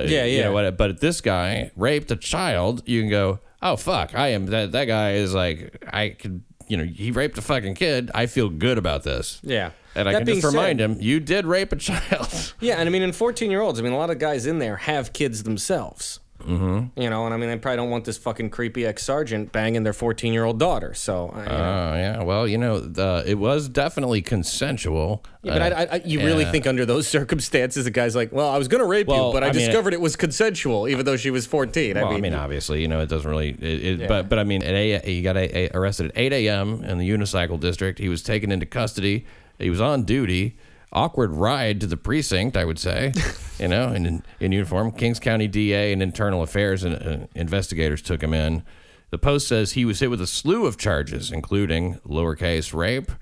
Mm-hmm. 0.02 0.08
Yeah, 0.12 0.24
You 0.24 0.38
yeah. 0.38 0.44
know, 0.44 0.52
what, 0.52 0.76
but 0.76 0.90
if 0.92 1.00
this 1.00 1.20
guy 1.20 1.70
raped 1.76 2.10
a 2.10 2.16
child, 2.16 2.82
you 2.86 3.00
can 3.02 3.10
go, 3.10 3.40
oh 3.60 3.76
fuck, 3.76 4.14
I 4.14 4.28
am 4.28 4.46
that 4.46 4.72
that 4.72 4.84
guy 4.86 5.12
is 5.14 5.34
like 5.34 5.84
I 5.92 6.10
could. 6.10 6.42
You 6.68 6.76
know, 6.76 6.84
he 6.84 7.12
raped 7.12 7.38
a 7.38 7.42
fucking 7.42 7.74
kid. 7.76 8.10
I 8.12 8.26
feel 8.26 8.48
good 8.48 8.76
about 8.76 9.04
this. 9.04 9.40
Yeah. 9.44 9.70
And 9.96 10.08
I 10.08 10.12
That 10.12 10.18
can 10.18 10.26
being 10.26 10.40
just 10.40 10.54
remind 10.54 10.78
said- 10.80 10.90
him, 10.90 10.98
you 11.00 11.18
did 11.20 11.46
rape 11.46 11.72
a 11.72 11.76
child. 11.76 12.52
Yeah, 12.60 12.76
and 12.76 12.88
I 12.88 12.92
mean, 12.92 13.02
in 13.02 13.12
14 13.12 13.50
year 13.50 13.60
olds, 13.60 13.78
I 13.78 13.82
mean, 13.82 13.92
a 13.92 13.96
lot 13.98 14.10
of 14.10 14.18
guys 14.18 14.46
in 14.46 14.58
there 14.60 14.76
have 14.76 15.12
kids 15.12 15.42
themselves. 15.42 16.20
Mm-hmm. 16.42 17.00
You 17.00 17.10
know, 17.10 17.24
and 17.24 17.32
I 17.34 17.38
mean, 17.38 17.48
they 17.48 17.56
probably 17.56 17.78
don't 17.78 17.90
want 17.90 18.04
this 18.04 18.18
fucking 18.18 18.50
creepy 18.50 18.84
ex 18.86 19.02
sergeant 19.02 19.52
banging 19.52 19.82
their 19.84 19.94
14 19.94 20.32
year 20.32 20.44
old 20.44 20.58
daughter. 20.58 20.92
So, 20.94 21.30
I, 21.34 21.42
you 21.42 21.48
know. 21.48 21.54
Oh 21.54 21.94
yeah, 21.96 22.22
well 22.22 22.46
you 22.46 22.58
know 22.58 22.78
the, 22.78 23.24
it 23.26 23.34
was 23.36 23.68
definitely 23.70 24.20
consensual. 24.22 25.24
Yeah, 25.42 25.52
but 25.58 25.62
I, 25.62 25.66
I, 25.82 25.86
I, 25.96 26.02
you 26.04 26.20
really 26.20 26.44
yeah. 26.44 26.52
think 26.52 26.66
under 26.66 26.84
those 26.84 27.08
circumstances, 27.18 27.84
the 27.84 27.90
guy's 27.90 28.14
like, 28.14 28.32
"Well, 28.32 28.48
I 28.48 28.58
was 28.58 28.68
going 28.68 28.82
to 28.82 28.86
rape 28.86 29.06
Well, 29.08 29.28
you, 29.28 29.32
but 29.32 29.42
I, 29.44 29.48
I 29.48 29.52
mean, 29.52 29.64
discovered 29.66 29.92
it 29.94 30.00
was 30.00 30.14
consensual, 30.14 30.88
even 30.88 31.04
though 31.06 31.16
she 31.16 31.30
was 31.30 31.46
14." 31.46 31.94
Well, 31.94 32.04
I 32.04 32.08
mean, 32.10 32.18
I 32.18 32.20
mean, 32.20 32.34
obviously, 32.34 32.82
you 32.82 32.88
know, 32.88 33.00
it 33.00 33.08
doesn't 33.08 33.28
really. 33.28 33.50
It, 33.50 33.62
it, 33.62 34.00
Yeah. 34.00 34.06
But 34.06 34.28
but 34.28 34.38
I 34.38 34.44
mean, 34.44 34.62
at 34.62 34.74
a, 34.74 34.98
he 35.04 35.22
got 35.22 35.36
a, 35.36 35.58
a- 35.58 35.70
arrested 35.74 36.06
at 36.06 36.12
8 36.18 36.32
a.m. 36.34 36.84
in 36.84 36.98
the 36.98 37.08
unicycle 37.08 37.58
district. 37.58 37.98
He 37.98 38.08
was 38.08 38.22
taken 38.22 38.52
into 38.52 38.66
custody. 38.66 39.24
He 39.58 39.70
was 39.70 39.80
on 39.80 40.04
duty. 40.04 40.56
Awkward 40.92 41.32
ride 41.32 41.80
to 41.80 41.86
the 41.86 41.96
precinct, 41.96 42.56
I 42.56 42.64
would 42.64 42.78
say. 42.78 43.12
you 43.58 43.68
know, 43.68 43.92
in, 43.92 44.22
in 44.40 44.52
uniform. 44.52 44.92
Kings 44.92 45.18
County 45.18 45.48
DA 45.48 45.92
and 45.92 46.02
Internal 46.02 46.42
Affairs 46.42 46.84
and, 46.84 46.94
uh, 46.94 47.26
investigators 47.34 48.02
took 48.02 48.22
him 48.22 48.32
in. 48.32 48.62
The 49.10 49.18
post 49.18 49.48
says 49.48 49.72
he 49.72 49.84
was 49.84 50.00
hit 50.00 50.10
with 50.10 50.20
a 50.20 50.26
slew 50.26 50.66
of 50.66 50.76
charges, 50.76 51.30
including 51.30 51.96
lowercase 52.00 52.74
rape, 52.74 53.12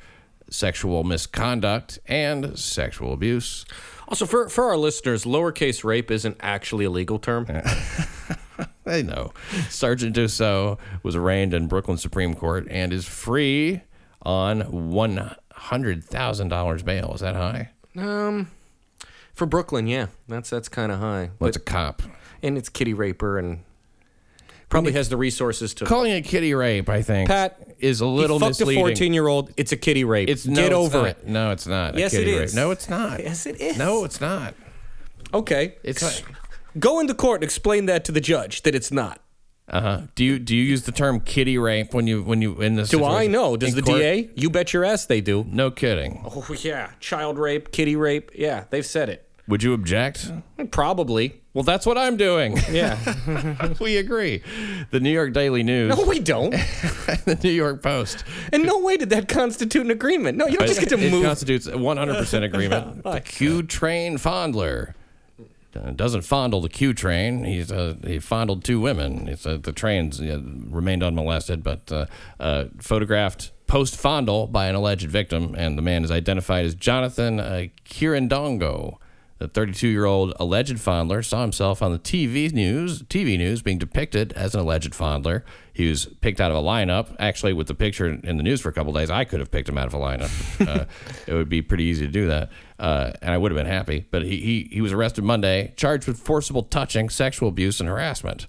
sexual 0.50 1.04
misconduct, 1.04 1.98
and 2.06 2.58
sexual 2.58 3.12
abuse. 3.12 3.64
also 4.08 4.24
for 4.24 4.48
for 4.48 4.64
our 4.64 4.76
listeners, 4.76 5.24
lowercase 5.24 5.84
rape 5.84 6.10
isn't 6.10 6.36
actually 6.40 6.84
a 6.84 6.90
legal 6.90 7.18
term. 7.18 7.46
I 8.86 9.02
know. 9.02 9.32
Sergeant 9.68 10.14
Dosil 10.16 10.78
was 11.02 11.16
arraigned 11.16 11.54
in 11.54 11.68
Brooklyn 11.68 11.96
Supreme 11.96 12.34
Court 12.34 12.66
and 12.70 12.92
is 12.92 13.06
free 13.06 13.82
on 14.22 14.60
one 14.92 15.34
hundred 15.64 16.04
thousand 16.04 16.48
dollars 16.48 16.82
bail. 16.82 17.12
Is 17.14 17.20
that 17.20 17.34
high? 17.34 17.70
Um, 17.96 18.50
for 19.32 19.46
Brooklyn, 19.46 19.86
yeah, 19.86 20.06
that's 20.28 20.50
that's 20.50 20.68
kind 20.68 20.90
of 20.92 21.00
high. 21.00 21.24
Well, 21.24 21.32
But 21.40 21.46
it's 21.48 21.56
a 21.56 21.60
cop. 21.60 22.02
and 22.42 22.56
it's 22.58 22.68
kitty 22.68 22.94
raper 22.94 23.38
and 23.38 23.60
probably 24.68 24.92
has 24.92 25.08
the 25.08 25.16
resources 25.16 25.74
to. 25.74 25.84
Calling 25.86 26.12
it 26.12 26.22
kitty 26.22 26.52
rape, 26.54 26.88
I 26.88 27.02
think, 27.02 27.28
Pat, 27.28 27.60
is 27.78 28.00
a 28.00 28.06
little 28.06 28.38
he 28.38 28.44
fucked 28.46 28.60
misleading. 28.60 28.82
a 28.82 28.86
14 28.88 29.14
year 29.14 29.26
old. 29.28 29.52
It's 29.56 29.72
a 29.72 29.76
kitty 29.76 30.04
rape. 30.04 30.28
It's 30.28 30.46
no, 30.46 30.54
get 30.56 30.66
it's 30.66 30.74
over 30.74 30.98
not. 30.98 31.06
it. 31.08 31.26
No, 31.26 31.50
it's 31.50 31.66
not. 31.66 31.96
Yes, 31.96 32.12
it 32.14 32.18
kitty 32.18 32.32
is. 32.34 32.52
Rape. 32.54 32.62
No, 32.62 32.70
it's 32.70 32.88
not. 32.88 33.20
Yes, 33.20 33.46
it 33.46 33.60
is. 33.60 33.78
No, 33.78 34.04
it's 34.04 34.20
not. 34.20 34.54
Okay, 35.32 35.74
It's 35.82 36.00
like, 36.02 36.24
go 36.78 37.00
into 37.00 37.12
court 37.14 37.38
and 37.38 37.44
explain 37.44 37.86
that 37.86 38.04
to 38.04 38.12
the 38.12 38.20
judge 38.20 38.62
that 38.62 38.74
it's 38.74 38.92
not. 38.92 39.20
Uh 39.68 39.80
huh. 39.80 40.00
Do 40.14 40.24
you 40.24 40.38
do 40.38 40.54
you 40.54 40.62
use 40.62 40.82
the 40.82 40.92
term 40.92 41.20
kitty 41.20 41.56
rape 41.56 41.94
when 41.94 42.06
you 42.06 42.22
when 42.22 42.42
you 42.42 42.60
in 42.60 42.74
this? 42.76 42.90
Do 42.90 43.04
I 43.04 43.26
know? 43.26 43.56
Does 43.56 43.74
the 43.74 43.82
DA? 43.82 44.30
You 44.34 44.50
bet 44.50 44.72
your 44.72 44.84
ass 44.84 45.06
they 45.06 45.20
do. 45.20 45.44
No 45.48 45.70
kidding. 45.70 46.22
Oh 46.24 46.46
yeah, 46.60 46.90
child 47.00 47.38
rape, 47.38 47.72
kitty 47.72 47.96
rape. 47.96 48.30
Yeah, 48.34 48.64
they've 48.70 48.84
said 48.84 49.08
it. 49.08 49.26
Would 49.46 49.62
you 49.62 49.74
object? 49.74 50.30
Probably. 50.70 51.42
Well, 51.52 51.64
that's 51.64 51.86
what 51.86 51.96
I'm 51.98 52.16
doing. 52.16 52.58
Yeah. 52.74 52.98
we 53.80 53.98
agree. 53.98 54.42
The 54.90 54.98
New 54.98 55.10
York 55.10 55.32
Daily 55.32 55.62
News, 55.62 55.96
no, 55.96 56.04
we 56.06 56.18
don't. 56.18 56.50
the 57.24 57.38
New 57.40 57.50
York 57.50 57.82
Post. 57.82 58.24
In 58.52 58.62
no 58.62 58.80
way 58.80 58.96
did 58.96 59.10
that 59.10 59.28
constitute 59.28 59.84
an 59.84 59.92
agreement. 59.92 60.36
No, 60.36 60.46
you 60.46 60.58
don't 60.58 60.66
just 60.66 60.80
get 60.80 60.88
to 60.88 60.98
it 60.98 61.10
move. 61.12 61.24
constitutes 61.24 61.66
a 61.66 61.72
100% 61.72 62.42
agreement. 62.42 63.04
the 63.04 63.20
Q 63.20 63.62
train 63.62 64.18
fondler 64.18 64.94
uh, 65.76 65.90
doesn't 65.90 66.22
fondle 66.22 66.60
the 66.60 66.68
Q 66.68 66.94
train. 66.94 67.44
He's 67.44 67.70
uh, 67.70 67.96
he 68.04 68.18
fondled 68.18 68.64
two 68.64 68.80
women. 68.80 69.28
It's, 69.28 69.46
uh, 69.46 69.58
the 69.60 69.72
trains 69.72 70.20
remained 70.20 71.02
unmolested, 71.02 71.62
but 71.62 71.90
uh, 71.90 72.06
uh, 72.40 72.64
photographed 72.80 73.52
post 73.66 73.96
fondle 73.96 74.46
by 74.46 74.66
an 74.66 74.74
alleged 74.74 75.08
victim, 75.08 75.54
and 75.56 75.76
the 75.78 75.82
man 75.82 76.04
is 76.04 76.10
identified 76.10 76.64
as 76.64 76.74
Jonathan 76.74 77.40
uh, 77.40 77.66
Kirindongo. 77.84 78.98
The 79.38 79.48
32-year-old 79.48 80.32
alleged 80.38 80.76
fondler 80.76 81.24
saw 81.24 81.42
himself 81.42 81.82
on 81.82 81.92
the 81.92 81.98
TV 81.98 82.52
news, 82.52 83.02
TV 83.02 83.36
news, 83.36 83.62
being 83.62 83.78
depicted 83.78 84.32
as 84.34 84.54
an 84.54 84.60
alleged 84.60 84.92
fondler. 84.92 85.42
He 85.72 85.90
was 85.90 86.06
picked 86.06 86.40
out 86.40 86.52
of 86.52 86.56
a 86.56 86.62
lineup. 86.62 87.14
Actually, 87.18 87.52
with 87.52 87.66
the 87.66 87.74
picture 87.74 88.06
in 88.06 88.36
the 88.36 88.44
news 88.44 88.60
for 88.60 88.68
a 88.68 88.72
couple 88.72 88.92
days, 88.92 89.10
I 89.10 89.24
could 89.24 89.40
have 89.40 89.50
picked 89.50 89.68
him 89.68 89.76
out 89.76 89.88
of 89.88 89.94
a 89.94 89.98
lineup. 89.98 90.68
uh, 90.68 90.84
it 91.26 91.34
would 91.34 91.48
be 91.48 91.62
pretty 91.62 91.84
easy 91.84 92.06
to 92.06 92.12
do 92.12 92.28
that, 92.28 92.50
uh, 92.78 93.12
and 93.22 93.30
I 93.32 93.38
would 93.38 93.52
have 93.52 93.56
been 93.56 93.70
happy. 93.70 94.06
But 94.10 94.22
he, 94.22 94.40
he 94.40 94.68
he 94.72 94.80
was 94.80 94.92
arrested 94.92 95.24
Monday, 95.24 95.72
charged 95.76 96.06
with 96.06 96.18
forcible 96.18 96.62
touching, 96.62 97.08
sexual 97.08 97.48
abuse, 97.48 97.80
and 97.80 97.88
harassment. 97.88 98.46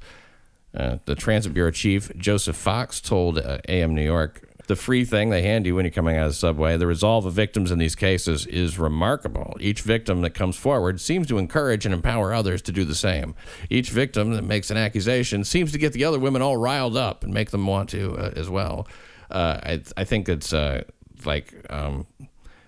Uh, 0.76 0.98
the 1.06 1.16
Transit 1.16 1.54
Bureau 1.54 1.72
Chief 1.72 2.12
Joseph 2.18 2.56
Fox 2.56 3.00
told 3.00 3.38
uh, 3.38 3.60
AM 3.70 3.96
New 3.96 4.04
York 4.04 4.46
the 4.68 4.76
free 4.76 5.06
thing 5.06 5.30
they 5.30 5.42
hand 5.42 5.66
you 5.66 5.76
when 5.76 5.86
you're 5.86 5.92
coming 5.92 6.18
out 6.18 6.26
of 6.26 6.32
the 6.32 6.36
subway, 6.36 6.78
the 6.78 6.88
resolve 6.88 7.26
of 7.26 7.34
victims 7.34 7.72
in 7.72 7.80
these 7.80 7.96
cases 7.96 8.46
is 8.46 8.80
remarkable. 8.80 9.56
Each 9.60 9.82
victim 9.82 10.22
that 10.22 10.32
comes 10.32 10.56
forward 10.56 11.00
seems 11.00 11.28
to 11.28 11.38
encourage 11.38 11.86
and 11.86 11.94
empower 11.94 12.34
others 12.34 12.62
to 12.64 12.72
do 12.72 12.84
the 12.84 12.96
same. 12.96 13.36
Each 13.70 13.90
victim 13.90 14.34
that 14.34 14.44
makes 14.44 14.72
an 14.72 14.78
accusation 14.78 15.44
seems 15.44 15.72
to 15.72 15.78
get 15.78 15.94
the 15.94 16.06
other 16.06 16.20
women 16.20 16.42
all 16.42 16.58
riled 16.58 16.98
up 16.98 17.24
and 17.24 17.34
make 17.34 17.52
them 17.52 17.68
want 17.68 17.90
to 17.90 18.16
uh, 18.18 18.32
as 18.36 18.50
well. 18.50 18.88
Uh, 19.30 19.60
I, 19.64 19.82
I 19.98 20.04
think 20.04 20.30
it's 20.30 20.54
uh, 20.54 20.84
like. 21.26 21.54
Um, 21.70 22.08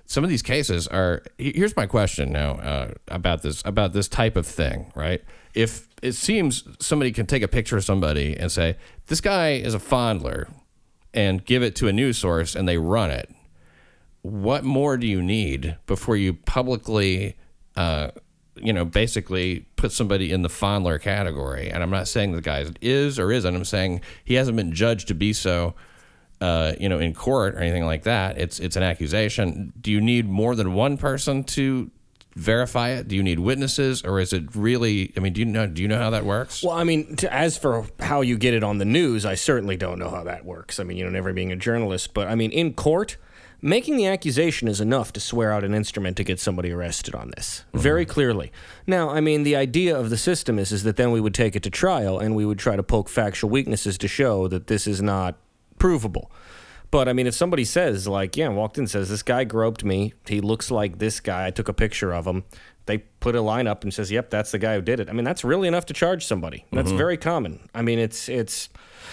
some 0.08 0.24
of 0.24 0.30
these 0.30 0.41
cases 0.41 0.88
are 0.88 1.22
here's 1.38 1.76
my 1.76 1.86
question 1.86 2.32
now 2.32 2.53
uh, 2.53 2.91
about 3.10 3.43
this 3.43 3.62
about 3.66 3.93
this 3.93 4.08
type 4.08 4.36
of 4.36 4.47
thing 4.47 4.91
right? 4.95 5.22
If 5.53 5.88
it 6.01 6.14
seems 6.14 6.64
somebody 6.80 7.12
can 7.12 7.26
take 7.26 7.43
a 7.43 7.47
picture 7.47 7.78
of 7.78 7.84
somebody 7.84 8.36
and 8.36 8.51
say 8.51 8.78
this 9.08 9.22
guy 9.22 9.51
is 9.51 9.74
a 9.74 9.80
fondler 9.80 10.49
and 11.14 11.45
give 11.45 11.62
it 11.62 11.76
to 11.76 11.88
a 11.88 11.93
news 11.93 12.18
source 12.18 12.55
and 12.55 12.68
they 12.68 12.78
run 12.78 13.12
it 13.12 13.30
what 14.22 14.64
more 14.64 14.97
do 14.97 15.08
you 15.08 15.22
need 15.22 15.78
before 15.86 16.18
you 16.18 16.34
publicly 16.34 17.38
uh, 17.76 18.10
you 18.55 18.74
know 18.74 18.84
basically 18.84 19.66
put 19.76 19.91
somebody 19.91 20.32
in 20.32 20.41
the 20.41 20.49
fondler 20.49 21.01
category? 21.01 21.70
And 21.70 21.84
i'm 21.84 21.89
not 21.89 22.08
saying 22.08 22.34
the 22.34 22.41
guy 22.41 22.66
is 22.82 23.20
or 23.20 23.32
isn't. 23.32 23.55
I'm 23.55 23.66
saying 23.66 24.01
he 24.24 24.36
hasn't 24.36 24.58
been 24.58 24.74
judged 24.74 25.08
to 25.10 25.14
be 25.14 25.34
so 25.34 25.76
uh, 26.42 26.74
you 26.80 26.88
know, 26.90 27.00
in 27.00 27.14
court 27.14 27.56
or 27.56 27.60
anything 27.60 27.86
like 27.86 28.04
that. 28.04 28.38
It's 28.38 28.60
it's 28.60 28.76
an 28.76 28.84
accusation. 28.84 29.74
Do 29.80 29.92
you 29.92 30.02
need 30.02 30.28
more 30.28 30.56
than 30.56 30.74
one 30.74 30.98
person 30.98 31.44
to 31.46 31.92
verify 32.36 32.90
it? 32.90 33.08
Do 33.08 33.16
you 33.16 33.24
need 33.24 33.40
witnesses, 33.40 34.04
or 34.04 34.20
is 34.20 34.34
it 34.34 34.56
really? 34.56 35.12
I 35.18 35.20
mean, 35.20 35.34
do 35.34 35.42
you 35.42 35.46
know? 35.46 35.68
Do 35.68 35.82
you 35.82 35.88
know 35.88 35.98
how 35.98 36.12
that 36.12 36.26
works? 36.26 36.64
Well, 36.64 36.74
I 36.74 36.84
mean, 36.84 37.16
to, 37.18 37.34
as 37.34 37.58
for 37.58 37.86
how 38.00 38.22
you 38.22 38.38
get 38.38 38.54
it 38.54 38.64
on 38.64 38.78
the 38.78 38.86
news, 38.86 39.26
I 39.26 39.36
certainly 39.36 39.78
don't 39.78 40.00
know 40.00 40.10
how 40.10 40.24
that 40.24 40.46
works. 40.46 40.80
I 40.80 40.84
mean, 40.84 40.98
you 40.98 41.04
know, 41.04 41.10
never 41.10 41.34
being 41.34 41.52
a 41.52 41.56
journalist, 41.56 42.14
but 42.14 42.28
I 42.28 42.36
mean, 42.36 42.52
in 42.52 42.74
court, 42.74 43.18
making 43.62 43.98
the 43.98 44.06
accusation 44.06 44.68
is 44.68 44.80
enough 44.80 45.12
to 45.14 45.20
swear 45.20 45.52
out 45.52 45.64
an 45.64 45.74
instrument 45.74 46.18
to 46.18 46.24
get 46.24 46.40
somebody 46.40 46.72
arrested 46.72 47.16
on 47.16 47.32
this 47.36 47.66
very 47.74 48.06
clearly. 48.06 48.52
Now, 48.86 49.10
I 49.10 49.22
mean, 49.22 49.44
the 49.44 49.56
idea 49.56 49.98
of 49.98 50.10
the 50.10 50.18
system 50.18 50.60
is 50.60 50.72
is 50.72 50.84
that 50.84 50.98
then 50.98 51.12
we 51.12 51.20
would 51.20 51.34
take 51.34 51.56
it 51.56 51.64
to 51.64 51.70
trial 51.70 52.20
and 52.20 52.36
we 52.36 52.46
would 52.46 52.60
try 52.60 52.76
to 52.76 52.84
poke 52.84 53.10
factual 53.10 53.50
weaknesses 53.50 53.98
to 53.98 54.08
show 54.08 54.48
that 54.48 54.68
this 54.68 54.86
is 54.86 55.02
not 55.02 55.38
provable. 55.80 56.32
But 56.89 57.09
I 57.09 57.13
mean, 57.13 57.28
if 57.28 57.34
somebody 57.34 57.65
says, 57.65 58.07
like, 58.07 58.38
yeah, 58.38 58.47
walked 58.47 58.78
in 58.78 58.84
and 58.84 58.89
says, 58.89 59.09
this 59.09 59.23
guy 59.23 59.43
groped 59.43 59.84
me, 59.84 60.13
he 60.25 60.39
looks 60.39 60.71
like 60.71 60.99
this 60.99 61.19
guy, 61.19 61.47
I 61.47 61.51
took 61.51 61.67
a 61.67 61.73
picture 61.73 62.13
of 62.13 62.25
him, 62.25 62.45
they 62.86 62.99
put 63.19 63.36
a 63.36 63.41
line 63.41 63.67
up 63.67 63.84
and 63.84 63.93
says, 63.93 64.09
yep, 64.09 64.30
that's 64.30 64.51
the 64.51 64.57
guy 64.57 64.75
who 64.75 64.82
did 64.82 65.01
it. 65.01 65.09
I 65.09 65.11
mean, 65.11 65.25
that's 65.25 65.43
really 65.43 65.67
enough 65.67 65.86
to 65.88 65.93
charge 65.93 66.25
somebody. 66.25 66.65
That's 66.71 66.88
mm-hmm. 66.88 66.97
very 66.97 67.17
common. 67.17 67.67
I 67.75 67.82
mean, 67.82 67.99
it's, 67.99 68.30
it's, 68.30 68.69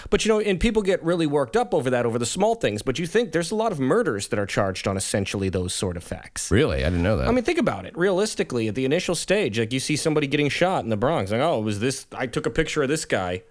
but 0.09 0.23
you 0.23 0.29
know, 0.29 0.39
and 0.39 0.57
people 0.57 0.81
get 0.81 1.03
really 1.03 1.27
worked 1.27 1.57
up 1.57 1.73
over 1.73 1.89
that, 1.89 2.05
over 2.05 2.17
the 2.17 2.25
small 2.25 2.55
things, 2.55 2.81
but 2.81 2.97
you 2.97 3.05
think 3.05 3.33
there's 3.33 3.51
a 3.51 3.55
lot 3.55 3.73
of 3.73 3.79
murders 3.79 4.29
that 4.29 4.39
are 4.39 4.45
charged 4.45 4.87
on 4.87 4.95
essentially 4.95 5.49
those 5.49 5.73
sort 5.73 5.97
of 5.97 6.03
facts. 6.03 6.49
Really, 6.51 6.85
I 6.85 6.89
didn't 6.89 7.03
know 7.03 7.17
that. 7.17 7.27
I 7.27 7.31
mean, 7.31 7.43
think 7.43 7.59
about 7.59 7.85
it. 7.85 7.97
Realistically, 7.97 8.69
at 8.69 8.75
the 8.75 8.85
initial 8.85 9.15
stage, 9.15 9.59
like 9.59 9.73
you 9.73 9.81
see 9.81 9.97
somebody 9.97 10.27
getting 10.27 10.47
shot 10.47 10.85
in 10.85 10.89
the 10.89 10.97
Bronx, 10.97 11.31
like, 11.31 11.41
oh, 11.41 11.59
it 11.59 11.63
was 11.63 11.81
this? 11.81 12.07
I 12.13 12.27
took 12.27 12.45
a 12.45 12.49
picture 12.49 12.83
of 12.83 12.87
this 12.87 13.03
guy, 13.03 13.43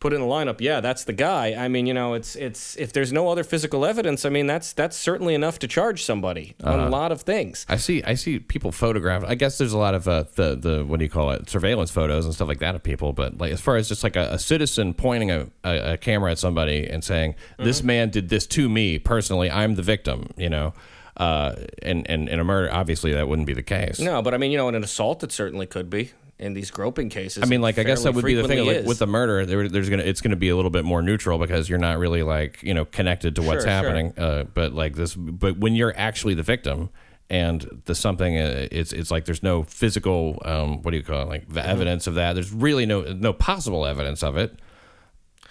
put 0.00 0.12
in 0.12 0.20
the 0.20 0.26
lineup. 0.26 0.60
Yeah, 0.60 0.80
that's 0.80 1.04
the 1.04 1.12
guy. 1.12 1.54
I 1.54 1.68
mean, 1.68 1.86
you 1.86 1.94
know, 1.94 2.14
it's 2.14 2.36
it's 2.36 2.76
if 2.76 2.92
there's 2.92 3.12
no 3.12 3.28
other 3.28 3.44
physical 3.44 3.84
evidence, 3.84 4.24
I 4.24 4.28
mean, 4.28 4.46
that's 4.46 4.72
that's 4.72 4.96
certainly 4.96 5.34
enough 5.34 5.58
to 5.60 5.68
charge 5.68 6.04
somebody 6.04 6.54
on 6.62 6.80
a 6.80 6.88
lot 6.88 7.12
of 7.12 7.22
things. 7.22 7.66
I 7.68 7.76
see. 7.76 8.02
I 8.04 8.14
see 8.14 8.38
people 8.38 8.72
photograph. 8.72 9.24
I 9.26 9.34
guess 9.34 9.58
there's 9.58 9.72
a 9.72 9.78
lot 9.78 9.94
of 9.94 10.06
uh, 10.08 10.24
the 10.34 10.56
the 10.56 10.84
what 10.84 10.98
do 10.98 11.04
you 11.04 11.10
call 11.10 11.30
it? 11.30 11.48
Surveillance 11.48 11.90
photos 11.90 12.24
and 12.24 12.34
stuff 12.34 12.48
like 12.48 12.60
that 12.60 12.74
of 12.74 12.82
people. 12.82 13.12
But 13.12 13.38
like 13.38 13.52
as 13.52 13.60
far 13.60 13.76
as 13.76 13.88
just 13.88 14.04
like 14.04 14.16
a, 14.16 14.34
a 14.34 14.38
citizen 14.38 14.94
pointing 14.94 15.30
a, 15.30 15.48
a, 15.64 15.92
a 15.92 15.96
camera 15.96 16.30
at 16.32 16.38
somebody 16.38 16.88
and 16.88 17.02
saying, 17.02 17.34
"This 17.58 17.82
man 17.82 18.10
did 18.10 18.28
this 18.28 18.46
to 18.48 18.68
me 18.68 18.98
personally. 18.98 19.50
I'm 19.50 19.74
the 19.74 19.82
victim." 19.82 20.30
You 20.36 20.50
know, 20.50 20.74
uh, 21.16 21.54
and 21.82 22.08
and 22.08 22.28
in 22.28 22.38
a 22.38 22.44
murder, 22.44 22.72
obviously 22.72 23.12
that 23.12 23.28
wouldn't 23.28 23.46
be 23.46 23.54
the 23.54 23.62
case. 23.62 23.98
No, 23.98 24.22
but 24.22 24.34
I 24.34 24.38
mean, 24.38 24.52
you 24.52 24.58
know, 24.58 24.68
in 24.68 24.74
an 24.74 24.84
assault, 24.84 25.22
it 25.24 25.32
certainly 25.32 25.66
could 25.66 25.90
be. 25.90 26.12
In 26.38 26.54
these 26.54 26.70
groping 26.70 27.08
cases, 27.08 27.42
I 27.42 27.46
mean, 27.46 27.60
like 27.60 27.78
I 27.78 27.82
guess 27.82 28.04
that 28.04 28.14
would 28.14 28.24
be 28.24 28.34
the 28.34 28.46
thing. 28.46 28.64
Like, 28.64 28.76
Is. 28.78 28.86
with 28.86 29.00
the 29.00 29.08
murder, 29.08 29.44
there, 29.44 29.68
there's 29.68 29.90
gonna 29.90 30.04
it's 30.04 30.20
gonna 30.20 30.36
be 30.36 30.50
a 30.50 30.56
little 30.56 30.70
bit 30.70 30.84
more 30.84 31.02
neutral 31.02 31.36
because 31.38 31.68
you're 31.68 31.80
not 31.80 31.98
really 31.98 32.22
like 32.22 32.62
you 32.62 32.74
know 32.74 32.84
connected 32.84 33.34
to 33.36 33.42
what's 33.42 33.64
Sure, 33.64 33.70
sure. 33.70 33.70
happening. 33.70 34.12
Uh, 34.16 34.44
but 34.54 34.72
like 34.72 34.94
this, 34.94 35.16
but 35.16 35.58
when 35.58 35.74
you're 35.74 35.92
actually 35.96 36.34
the 36.34 36.44
victim 36.44 36.90
and 37.28 37.82
the 37.86 37.94
something, 37.96 38.38
uh, 38.38 38.68
it's 38.70 38.92
it's 38.92 39.10
like 39.10 39.24
there's 39.24 39.42
no 39.42 39.64
physical 39.64 40.40
um, 40.44 40.80
what 40.82 40.92
do 40.92 40.96
you 40.96 41.02
call 41.02 41.22
it 41.22 41.28
like 41.28 41.48
the 41.48 41.60
Mm-hmm. 41.60 41.70
evidence 41.70 42.06
of 42.06 42.14
that. 42.14 42.34
There's 42.34 42.52
really 42.52 42.86
no 42.86 43.02
no 43.02 43.32
possible 43.32 43.84
evidence 43.84 44.22
of 44.22 44.36
it. 44.36 44.56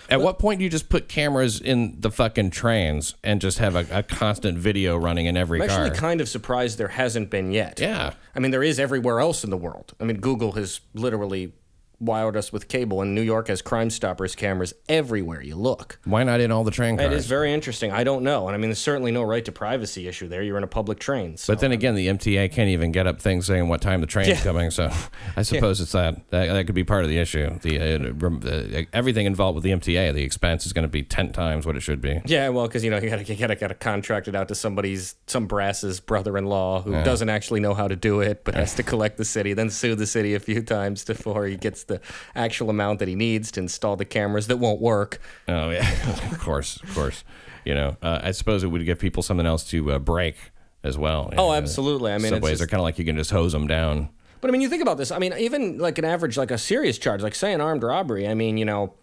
At 0.10 0.22
what 0.22 0.40
point 0.40 0.60
do 0.60 0.64
you 0.64 0.70
just 0.70 0.90
put 0.90 1.08
cameras 1.10 1.60
in 1.60 1.98
the 2.00 2.12
fucking 2.12 2.52
trains 2.52 3.16
and 3.24 3.42
just 3.42 3.60
have 3.60 3.76
a, 3.76 3.86
a 3.92 4.04
constant 4.04 4.58
video 4.58 4.98
running 4.98 5.26
in 5.26 5.36
every 5.38 5.62
I'm 5.62 5.68
car? 5.68 5.86
actually 5.86 6.00
kind 6.00 6.22
of 6.22 6.30
surprised 6.30 6.78
there 6.78 6.88
hasn't 6.88 7.30
been 7.30 7.52
yet. 7.52 7.80
yeah. 7.80 8.14
I 8.36 8.40
mean, 8.40 8.52
there 8.52 8.64
is 8.64 8.80
everywhere 8.80 9.20
else 9.20 9.44
in 9.44 9.50
the 9.50 9.58
world. 9.58 9.94
I 10.00 10.04
mean, 10.04 10.18
Google 10.20 10.54
has 10.54 10.80
literally 10.94 11.54
wired 12.00 12.38
us 12.38 12.54
with 12.54 12.68
cable, 12.68 13.02
and 13.02 13.16
New 13.16 13.22
York 13.22 13.48
has 13.48 13.62
Crime 13.62 13.90
Stoppers 13.90 14.36
cameras 14.36 14.74
everywhere 14.88 15.42
you 15.42 15.56
look. 15.56 16.00
Why 16.06 16.24
not 16.24 16.40
in 16.40 16.52
all 16.52 16.64
the 16.64 16.72
train 16.72 16.98
cars? 16.98 17.12
It 17.12 17.16
is 17.16 17.26
very 17.26 17.52
interesting. 17.52 17.92
I 17.92 18.04
don't 18.04 18.24
know. 18.24 18.48
And 18.48 18.54
I 18.56 18.58
mean, 18.58 18.70
there's 18.70 18.80
certainly 18.80 19.12
no 19.12 19.24
right 19.24 19.44
to 19.46 19.52
privacy 19.52 20.08
issue 20.08 20.28
there. 20.28 20.44
You're 20.44 20.58
in 20.58 20.64
a 20.64 20.68
public 20.68 21.00
train. 21.00 21.38
So. 21.38 21.54
But 21.54 21.60
then 21.60 21.72
again, 21.72 21.96
the 21.96 22.08
MTA 22.08 22.52
can't 22.52 22.70
even 22.70 22.92
get 22.92 23.08
up 23.08 23.20
things 23.22 23.48
saying 23.48 23.68
what 23.68 23.82
time 23.82 24.02
the 24.02 24.08
train's 24.08 24.30
Yeah. 24.30 24.42
coming. 24.44 24.70
So 24.72 24.92
I 25.36 25.42
suppose 25.42 25.82
it's 25.82 25.94
that. 25.94 26.30
that 26.30 26.48
that 26.48 26.66
could 26.66 26.76
be 26.76 26.84
part 26.84 27.04
of 27.04 27.10
the 27.10 27.18
issue. 27.18 27.58
The 27.60 27.80
uh, 27.80 28.28
uh, 28.48 28.84
everything 28.94 29.26
involved 29.26 29.56
with 29.56 29.64
the 29.64 29.72
MTA, 29.72 30.14
the 30.14 30.24
expense 30.24 30.66
is 30.66 30.74
going 30.74 30.84
to 30.84 30.88
be 30.90 31.04
ten 31.04 31.32
times 31.32 31.66
what 31.66 31.76
it 31.76 31.82
should 31.82 32.02
be. 32.02 32.22
yeah, 32.26 32.50
well, 32.50 32.68
because 32.68 32.84
you 32.84 32.92
know 32.92 32.98
you 32.98 33.10
gotta 33.10 33.24
you 33.24 33.36
gotta 33.36 33.56
gotta 33.56 33.74
contract 33.74 34.28
it 34.28 34.36
out 34.36 34.48
to 34.50 34.56
somebody's 34.56 35.16
some 35.28 35.48
brass's 35.48 36.00
brother-in-law 36.00 36.82
who 36.84 36.92
doesn't 37.04 37.30
actually 37.30 37.60
know 37.60 37.74
how 37.74 37.88
to 37.88 37.96
do 37.96 38.20
it, 38.22 38.44
but 38.44 38.54
has 38.56 38.76
to 38.76 38.84
collect 38.84 39.18
the 39.18 39.26
city, 39.26 39.54
then 39.54 39.70
sue 39.70 39.96
the 39.96 40.06
city 40.08 40.36
a 40.36 40.40
few 40.40 40.62
times 40.62 41.04
before 41.04 41.46
he 41.48 41.56
gets 41.58 41.84
the 41.88 42.02
actual 42.36 42.70
amount 42.70 43.00
that 43.00 43.08
he 43.08 43.16
needs 43.16 43.52
to 43.52 43.60
install 43.60 43.96
the 43.96 44.06
cameras 44.06 44.48
that 44.48 44.58
won't 44.58 44.82
work. 44.82 45.20
Oh 45.48 45.70
yeah, 45.70 45.90
of 46.32 46.40
course, 46.40 46.78
of 46.84 46.94
course. 46.94 47.24
You 47.66 47.76
know, 47.76 47.98
uh, 48.02 48.20
I 48.24 48.32
suppose 48.32 48.64
it 48.64 48.68
would 48.68 48.86
give 48.86 49.00
people 49.00 49.24
something 49.24 49.46
else 49.46 49.64
to 49.72 49.92
uh, 49.92 50.00
break 50.00 50.38
as 50.84 50.98
well. 50.98 51.30
Oh, 51.34 51.48
know. 51.48 51.54
absolutely. 51.54 52.14
I 52.14 52.18
mean, 52.18 52.30
subways 52.30 52.54
just- 52.54 52.64
are 52.64 52.68
kind 52.68 52.80
of 52.80 52.84
like 52.84 52.98
you 52.98 53.06
can 53.06 53.18
just 53.18 53.32
hose 53.32 53.52
them 53.52 53.68
down. 53.68 54.10
But 54.40 54.50
I 54.50 54.52
mean, 54.52 54.62
you 54.62 54.70
think 54.70 54.84
about 54.84 54.98
this. 54.98 55.12
I 55.12 55.18
mean, 55.18 55.34
even 55.34 55.80
like 55.80 55.98
an 55.98 56.06
average, 56.06 56.38
like 56.38 56.52
a 56.52 56.58
serious 56.58 56.98
charge, 56.98 57.24
like 57.24 57.34
say 57.34 57.54
an 57.54 57.62
armed 57.62 57.84
robbery. 57.84 58.28
I 58.28 58.36
mean, 58.36 58.58
you 58.58 58.66
know, 58.66 58.94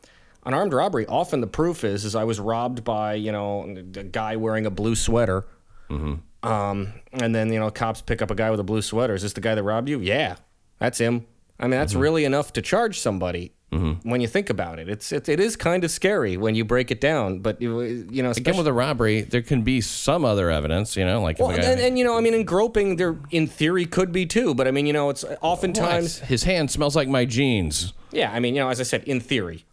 an 0.47 0.55
armed 0.55 0.72
robbery. 0.72 1.07
Often 1.07 1.41
the 1.41 1.47
proof 1.47 1.85
is, 1.85 2.05
is 2.05 2.14
I 2.14 2.24
was 2.24 2.39
robbed 2.39 2.85
by 2.85 3.14
you 3.14 3.32
know 3.32 3.64
a 3.97 4.05
guy 4.05 4.37
wearing 4.37 4.66
a 4.66 4.70
blue 4.70 4.95
sweater. 4.95 5.45
Mm-hmm. 5.91 6.49
Um, 6.49 6.93
and 7.12 7.35
then 7.35 7.53
you 7.53 7.59
know 7.59 7.70
cops 7.70 8.01
pick 8.01 8.22
up 8.22 8.30
a 8.30 8.35
guy 8.35 8.51
with 8.51 8.61
a 8.61 8.64
blue 8.64 8.82
sweater. 8.82 9.14
Is 9.14 9.22
this 9.22 9.32
the 9.32 9.41
guy 9.41 9.55
that 9.55 9.62
robbed 9.62 9.89
you? 9.89 10.01
Yeah, 10.01 10.37
that's 10.78 10.99
him. 10.99 11.26
I 11.59 11.65
mean, 11.65 11.73
that's 11.73 11.93
mm-hmm. 11.93 12.03
really 12.03 12.25
enough 12.25 12.53
to 12.55 12.63
charge 12.63 13.01
somebody. 13.01 13.53
Mm-hmm. 13.73 14.09
When 14.09 14.21
you 14.21 14.29
think 14.29 14.51
about 14.51 14.79
it, 14.79 14.89
it's 14.89 15.11
it, 15.11 15.29
it 15.29 15.41
is 15.41 15.57
kind 15.57 15.83
of 15.83 15.91
scary 15.91 16.37
when 16.37 16.55
you 16.55 16.65
break 16.65 16.93
it 16.93 17.01
down. 17.01 17.41
But 17.41 17.61
you, 17.61 17.81
you 18.09 18.23
know, 18.23 18.31
Again, 18.31 18.57
with 18.57 18.69
a 18.69 18.73
robbery, 18.73 19.23
there 19.23 19.43
can 19.43 19.63
be 19.63 19.81
some 19.81 20.25
other 20.25 20.49
evidence. 20.49 20.97
You 20.97 21.05
know, 21.05 21.21
like 21.21 21.41
well, 21.41 21.49
guy, 21.49 21.57
and, 21.57 21.81
and 21.81 21.99
you 21.99 22.05
know, 22.05 22.17
I 22.17 22.21
mean, 22.21 22.35
in 22.35 22.45
groping, 22.45 22.97
there 22.97 23.17
in 23.33 23.49
theory 23.49 23.85
could 23.85 24.13
be 24.13 24.27
too. 24.27 24.55
But 24.55 24.69
I 24.69 24.71
mean, 24.71 24.87
you 24.87 24.93
know, 24.93 25.11
it's 25.11 25.25
oftentimes. 25.41 26.21
What? 26.21 26.29
his 26.29 26.45
hand 26.45 26.71
smells 26.71 26.95
like 26.95 27.09
my 27.09 27.25
jeans. 27.25 27.93
Yeah, 28.13 28.31
I 28.33 28.39
mean, 28.39 28.55
you 28.55 28.61
know, 28.61 28.69
as 28.69 28.79
I 28.79 28.85
said, 28.85 29.03
in 29.05 29.21
theory. 29.21 29.65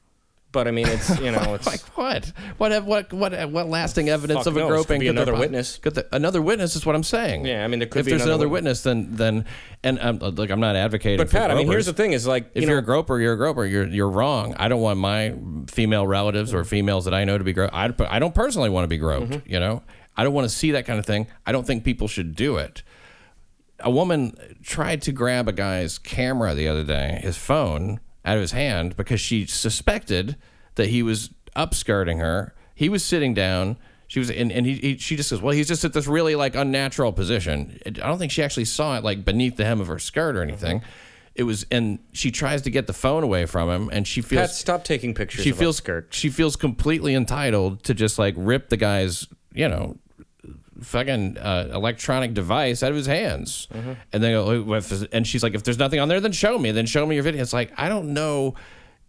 But 0.52 0.68
I 0.68 0.72
mean, 0.72 0.88
it's 0.88 1.20
you 1.20 1.32
know, 1.32 1.54
it's 1.56 1.66
Like 1.66 1.82
what? 1.98 2.32
What? 2.58 2.84
What? 2.84 3.14
What? 3.14 3.50
What 3.52 3.68
lasting 3.68 4.10
evidence 4.10 4.46
of 4.46 4.56
a 4.56 4.60
knows. 4.60 4.70
groping? 4.70 5.00
Could 5.00 5.06
be 5.06 5.08
another 5.08 5.36
witness. 5.36 5.78
Could 5.78 5.96
the, 5.96 6.08
another 6.12 6.42
witness 6.42 6.76
is 6.76 6.86
what 6.86 6.96
I'm 6.96 7.04
saying. 7.04 7.46
Yeah, 7.46 7.64
I 7.64 7.68
mean, 7.68 7.80
there 7.80 7.88
could 7.88 8.00
if 8.00 8.06
be 8.06 8.12
there's 8.12 8.24
another 8.24 8.34
another 8.34 8.50
witness, 8.50 8.84
then 8.84 9.16
then 9.16 9.46
and 9.84 10.00
um, 10.00 10.20
like 10.20 10.50
I'm 10.50 10.60
not 10.60 10.76
advocating. 10.76 11.18
But 11.18 11.32
Pat, 11.32 11.52
I 11.52 11.56
mean, 11.56 11.68
here's 11.68 11.86
the 11.86 11.94
thing: 11.94 12.14
is 12.14 12.28
like 12.28 12.52
If 12.54 12.64
you 12.64 12.74
are 12.74 12.80
a 12.80 12.82
groper, 12.82 13.20
you're 13.20 13.34
a 13.34 13.38
groper. 13.38 13.66
You're 13.66 13.88
you're 13.88 14.10
wrong. 14.10 14.56
I 14.58 14.68
don't 14.68 14.82
want 14.82 15.00
my 15.00 15.36
female 15.68 16.06
relatives 16.06 16.54
or 16.54 16.64
females 16.64 17.06
that 17.06 17.14
I 17.14 17.24
know 17.24 17.38
to 17.38 17.44
be 17.44 17.54
groped. 17.54 17.74
I, 17.74 17.94
I 18.10 18.20
don't 18.20 18.36
personally 18.36 18.70
want 18.70 18.84
to 18.84 18.90
be 18.90 18.98
groped. 18.98 19.32
Mm-hmm. 19.32 19.52
You 19.52 19.60
know, 19.60 19.84
I 20.18 20.24
don't 20.24 20.34
want 20.34 20.46
to 20.50 20.56
see 20.56 20.72
that 20.72 20.86
kind 20.86 21.00
of 21.00 21.06
thing. 21.06 21.28
I 21.46 21.52
don't 21.52 21.66
think 21.66 21.84
people 21.84 22.08
should 22.08 22.36
do 22.36 22.58
it. 22.58 22.84
A 23.80 23.90
woman 23.90 24.36
tried 24.62 25.02
to 25.04 25.12
grab 25.12 25.48
a 25.48 25.54
guy's 25.54 25.98
camera 25.98 26.54
the 26.54 26.68
other 26.68 26.84
day, 26.84 27.20
his 27.24 27.38
phone, 27.38 28.00
out 28.26 28.36
of 28.38 28.42
his 28.42 28.52
hand 28.52 28.96
because 28.96 29.20
she 29.20 29.46
suspected 29.46 30.36
that 30.76 30.88
he 30.90 31.04
was 31.04 31.30
upskirting 31.56 32.20
her. 32.20 32.54
He 32.76 32.90
was 32.90 33.04
sitting 33.04 33.34
down. 33.34 33.78
She 34.08 34.20
was, 34.20 34.30
and, 34.30 34.52
and 34.52 34.66
he, 34.66 34.76
he, 34.76 34.98
she 34.98 35.16
just 35.16 35.30
says, 35.30 35.42
"Well, 35.42 35.54
he's 35.54 35.68
just 35.68 35.86
at 35.86 35.94
this 35.94 36.06
really 36.08 36.36
like 36.36 36.56
unnatural 36.56 37.14
position." 37.14 37.80
I 37.86 37.90
don't 37.92 38.18
think 38.20 38.32
she 38.32 38.44
actually 38.44 38.66
saw 38.66 38.98
it 38.98 39.04
like 39.04 39.24
beneath 39.24 39.56
the 39.56 39.64
hem 39.66 39.80
of 39.80 39.88
her 39.88 40.00
skirt 40.00 40.36
or 40.36 40.42
anything. 40.42 40.82
It 41.34 41.44
was, 41.44 41.66
and 41.72 42.00
she 42.12 42.30
tries 42.30 42.62
to 42.64 42.70
get 42.70 42.88
the 42.88 42.94
phone 42.94 43.24
away 43.24 43.46
from 43.46 43.70
him, 43.70 43.90
and 43.94 44.06
she 44.06 44.22
feels 44.22 44.42
Pat, 44.42 44.50
stop 44.52 44.84
taking 44.84 45.14
pictures. 45.14 45.44
she 45.44 45.54
feels 45.54 45.78
skirt. 45.78 46.08
she 46.12 46.30
feels 46.30 46.58
completely 46.58 47.16
entitled 47.16 47.84
to 47.84 47.94
just 47.94 48.20
like 48.20 48.34
rip 48.38 48.68
the 48.68 48.76
guy's 48.76 49.28
you 49.54 49.70
know 49.70 49.98
fucking 50.82 51.38
uh, 51.38 51.70
electronic 51.74 52.34
device 52.34 52.84
out 52.84 52.90
of 52.92 52.96
his 52.98 53.08
hands 53.08 53.68
Mm-hmm. 53.74 53.94
and 54.14 54.24
then 54.24 54.32
go, 54.34 54.74
if, 54.76 55.14
and 55.14 55.26
she's 55.28 55.44
like 55.44 55.54
if 55.54 55.64
there's 55.64 55.78
nothing 55.80 56.00
on 56.00 56.08
there 56.08 56.20
then 56.20 56.32
show 56.32 56.58
me 56.58 56.72
then 56.72 56.86
show 56.86 57.06
me 57.06 57.16
your 57.16 57.24
video 57.24 57.42
it's 57.42 57.54
like 57.54 57.72
i 57.78 57.88
don't 57.90 58.14
know 58.14 58.56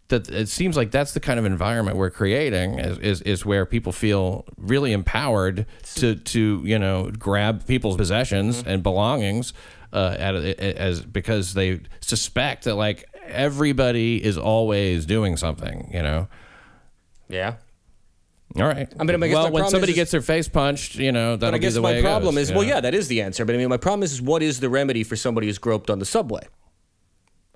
that 0.09 0.29
it 0.29 0.49
seems 0.49 0.75
like 0.77 0.91
that's 0.91 1.13
the 1.13 1.19
kind 1.19 1.39
of 1.39 1.45
environment 1.45 1.97
we're 1.97 2.09
creating 2.09 2.77
is, 2.77 2.97
is, 2.99 3.21
is 3.21 3.45
where 3.45 3.65
people 3.65 3.91
feel 3.91 4.45
really 4.57 4.91
empowered 4.91 5.65
to 5.95 6.15
to 6.15 6.61
you 6.65 6.77
know 6.77 7.09
grab 7.17 7.65
people's 7.65 7.97
possessions 7.97 8.57
Mm-hmm. 8.59 8.69
and 8.69 8.83
belongings 8.83 9.53
uh, 9.93 10.15
at 10.19 10.35
as 10.35 11.01
because 11.01 11.53
they 11.53 11.79
suspect 12.01 12.65
that 12.65 12.75
like 12.75 13.07
everybody 13.27 14.23
is 14.23 14.37
always 14.37 15.05
doing 15.05 15.37
something 15.37 15.89
you 15.93 16.01
know 16.01 16.27
Yeah. 17.29 17.55
All 18.59 18.67
right. 18.67 18.87
I 18.99 19.03
mean, 19.03 19.21
I 19.23 19.27
guess 19.27 19.35
well, 19.35 19.51
when 19.51 19.67
somebody 19.69 19.91
is- 19.93 19.95
gets 19.97 20.11
their 20.11 20.21
face 20.21 20.47
punched, 20.47 20.95
you 20.95 21.11
know, 21.11 21.35
that'll 21.35 21.51
But 21.51 21.55
I 21.55 21.57
guess 21.59 21.71
be 21.73 21.75
the 21.75 21.81
my 21.81 21.91
way 21.93 22.01
problem 22.01 22.35
goes, 22.35 22.49
is, 22.49 22.51
well, 22.51 22.61
know? 22.61 22.67
yeah, 22.67 22.81
that 22.81 22.93
is 22.93 23.07
the 23.07 23.21
answer. 23.21 23.45
But 23.45 23.55
I 23.55 23.57
mean, 23.57 23.69
my 23.69 23.77
problem 23.77 24.03
is, 24.03 24.13
is 24.13 24.21
what 24.21 24.43
is 24.43 24.59
the 24.59 24.69
remedy 24.69 25.03
for 25.03 25.15
somebody 25.15 25.47
who's 25.47 25.57
groped 25.57 25.89
on 25.89 25.99
the 25.99 26.05
subway? 26.05 26.41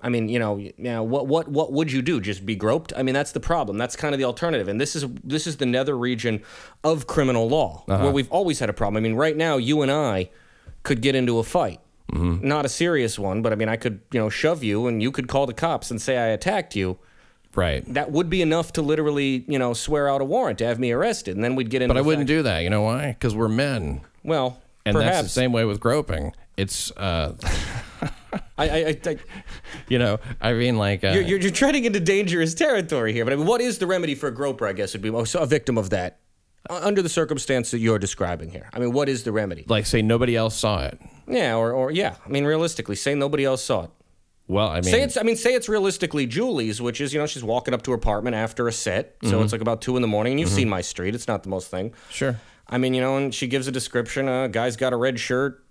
I 0.00 0.08
mean, 0.10 0.28
you 0.28 0.38
know, 0.38 0.58
you 0.58 0.72
know, 0.78 1.02
what 1.02 1.26
what 1.26 1.48
what 1.48 1.72
would 1.72 1.90
you 1.90 2.02
do? 2.02 2.20
Just 2.20 2.46
be 2.46 2.54
groped? 2.54 2.92
I 2.96 3.02
mean, 3.02 3.14
that's 3.14 3.32
the 3.32 3.40
problem. 3.40 3.78
That's 3.78 3.96
kind 3.96 4.14
of 4.14 4.18
the 4.20 4.24
alternative. 4.24 4.68
And 4.68 4.80
this 4.80 4.94
is 4.94 5.04
this 5.24 5.46
is 5.48 5.56
the 5.56 5.66
nether 5.66 5.98
region 5.98 6.42
of 6.84 7.06
criminal 7.08 7.48
law 7.48 7.84
Uh-huh. 7.88 8.04
where 8.04 8.12
we've 8.12 8.30
always 8.30 8.60
had 8.60 8.70
a 8.70 8.72
problem. 8.72 8.96
I 9.02 9.08
mean, 9.08 9.16
right 9.16 9.36
now, 9.36 9.56
you 9.56 9.82
and 9.82 9.90
I 9.90 10.30
could 10.84 11.00
get 11.02 11.16
into 11.16 11.38
a 11.38 11.42
fight. 11.42 11.80
Mm-hmm. 12.12 12.46
Not 12.46 12.64
a 12.64 12.68
serious 12.68 13.18
one, 13.18 13.42
but 13.42 13.52
I 13.52 13.56
mean, 13.56 13.68
I 13.68 13.76
could, 13.76 14.00
you 14.12 14.20
know, 14.20 14.30
shove 14.30 14.62
you, 14.64 14.86
and 14.86 15.02
you 15.02 15.10
could 15.10 15.26
call 15.28 15.46
the 15.46 15.52
cops 15.52 15.90
and 15.90 16.00
say 16.00 16.16
I 16.16 16.28
attacked 16.28 16.74
you. 16.76 16.98
Right. 17.58 17.84
That 17.94 18.12
would 18.12 18.30
be 18.30 18.40
enough 18.40 18.72
to 18.74 18.82
literally, 18.82 19.44
you 19.48 19.58
know, 19.58 19.74
swear 19.74 20.08
out 20.08 20.20
a 20.20 20.24
warrant 20.24 20.58
to 20.58 20.66
have 20.66 20.78
me 20.78 20.92
arrested, 20.92 21.34
and 21.34 21.42
then 21.42 21.56
we'd 21.56 21.70
get 21.70 21.82
into. 21.82 21.92
But 21.92 21.98
I 21.98 22.02
wouldn't 22.02 22.28
do 22.28 22.42
that. 22.42 22.60
You 22.60 22.70
know 22.70 22.82
why? 22.82 23.08
Because 23.08 23.34
we're 23.34 23.48
men. 23.48 24.02
Well, 24.22 24.62
And 24.86 24.94
perhaps 24.94 25.16
that's 25.16 25.28
the 25.28 25.40
same 25.40 25.52
way 25.52 25.64
with 25.64 25.80
groping. 25.80 26.34
It's, 26.56 26.92
uh, 26.92 27.34
I, 28.56 28.68
I, 28.68 28.98
I, 29.04 29.16
you 29.88 29.98
know, 29.98 30.18
I 30.40 30.52
mean, 30.52 30.76
like, 30.76 31.02
uh, 31.02 31.08
you're, 31.08 31.22
you're, 31.22 31.38
you're 31.40 31.50
treading 31.50 31.84
into 31.84 31.98
dangerous 31.98 32.54
territory 32.54 33.12
here. 33.12 33.24
But 33.24 33.32
I 33.32 33.36
mean, 33.36 33.46
what 33.46 33.60
is 33.60 33.78
the 33.78 33.86
remedy 33.86 34.14
for 34.14 34.28
a 34.28 34.34
groper? 34.34 34.66
I 34.66 34.72
guess 34.72 34.92
would 34.92 35.02
be 35.02 35.10
oh, 35.10 35.24
so 35.24 35.40
a 35.40 35.46
victim 35.46 35.76
of 35.78 35.90
that 35.90 36.20
uh, 36.70 36.80
under 36.82 37.02
the 37.02 37.08
circumstance 37.08 37.72
that 37.72 37.78
you're 37.78 37.98
describing 37.98 38.50
here. 38.50 38.70
I 38.72 38.78
mean, 38.78 38.92
what 38.92 39.08
is 39.08 39.24
the 39.24 39.32
remedy? 39.32 39.64
like, 39.68 39.86
say 39.86 40.02
nobody 40.02 40.36
else 40.36 40.56
saw 40.56 40.84
it. 40.84 41.00
Yeah, 41.26 41.56
or, 41.56 41.72
or 41.72 41.90
yeah. 41.90 42.14
I 42.24 42.28
mean, 42.28 42.44
realistically, 42.44 42.96
say 42.96 43.14
nobody 43.14 43.44
else 43.44 43.64
saw 43.64 43.84
it. 43.84 43.90
Well, 44.48 44.68
I 44.68 44.76
mean, 44.76 44.84
Say 44.84 45.02
it's. 45.02 45.16
I 45.18 45.22
mean, 45.22 45.36
say 45.36 45.54
it's 45.54 45.68
realistically 45.68 46.26
Julie's, 46.26 46.80
which 46.80 47.00
is 47.00 47.12
you 47.12 47.20
know 47.20 47.26
she's 47.26 47.44
walking 47.44 47.74
up 47.74 47.82
to 47.82 47.90
her 47.92 47.96
apartment 47.96 48.34
after 48.34 48.66
a 48.66 48.72
set, 48.72 49.16
so 49.22 49.28
Mm-hmm. 49.32 49.42
it's 49.44 49.52
like 49.52 49.60
about 49.60 49.82
two 49.82 49.94
in 49.96 50.02
the 50.02 50.08
morning. 50.08 50.32
And 50.32 50.40
you've 50.40 50.48
seen 50.48 50.68
my 50.68 50.80
street; 50.80 51.14
it's 51.14 51.28
not 51.28 51.42
the 51.42 51.50
most 51.50 51.70
thing. 51.70 51.92
sure. 52.10 52.40
I 52.70 52.76
mean, 52.78 52.92
you 52.94 53.00
know, 53.00 53.16
and 53.18 53.34
she 53.34 53.46
gives 53.46 53.66
a 53.66 53.72
description. 53.72 54.28
A 54.28 54.48
guy's 54.48 54.76
got 54.76 54.92
a 54.92 54.96
red 54.96 55.20
shirt. 55.20 55.64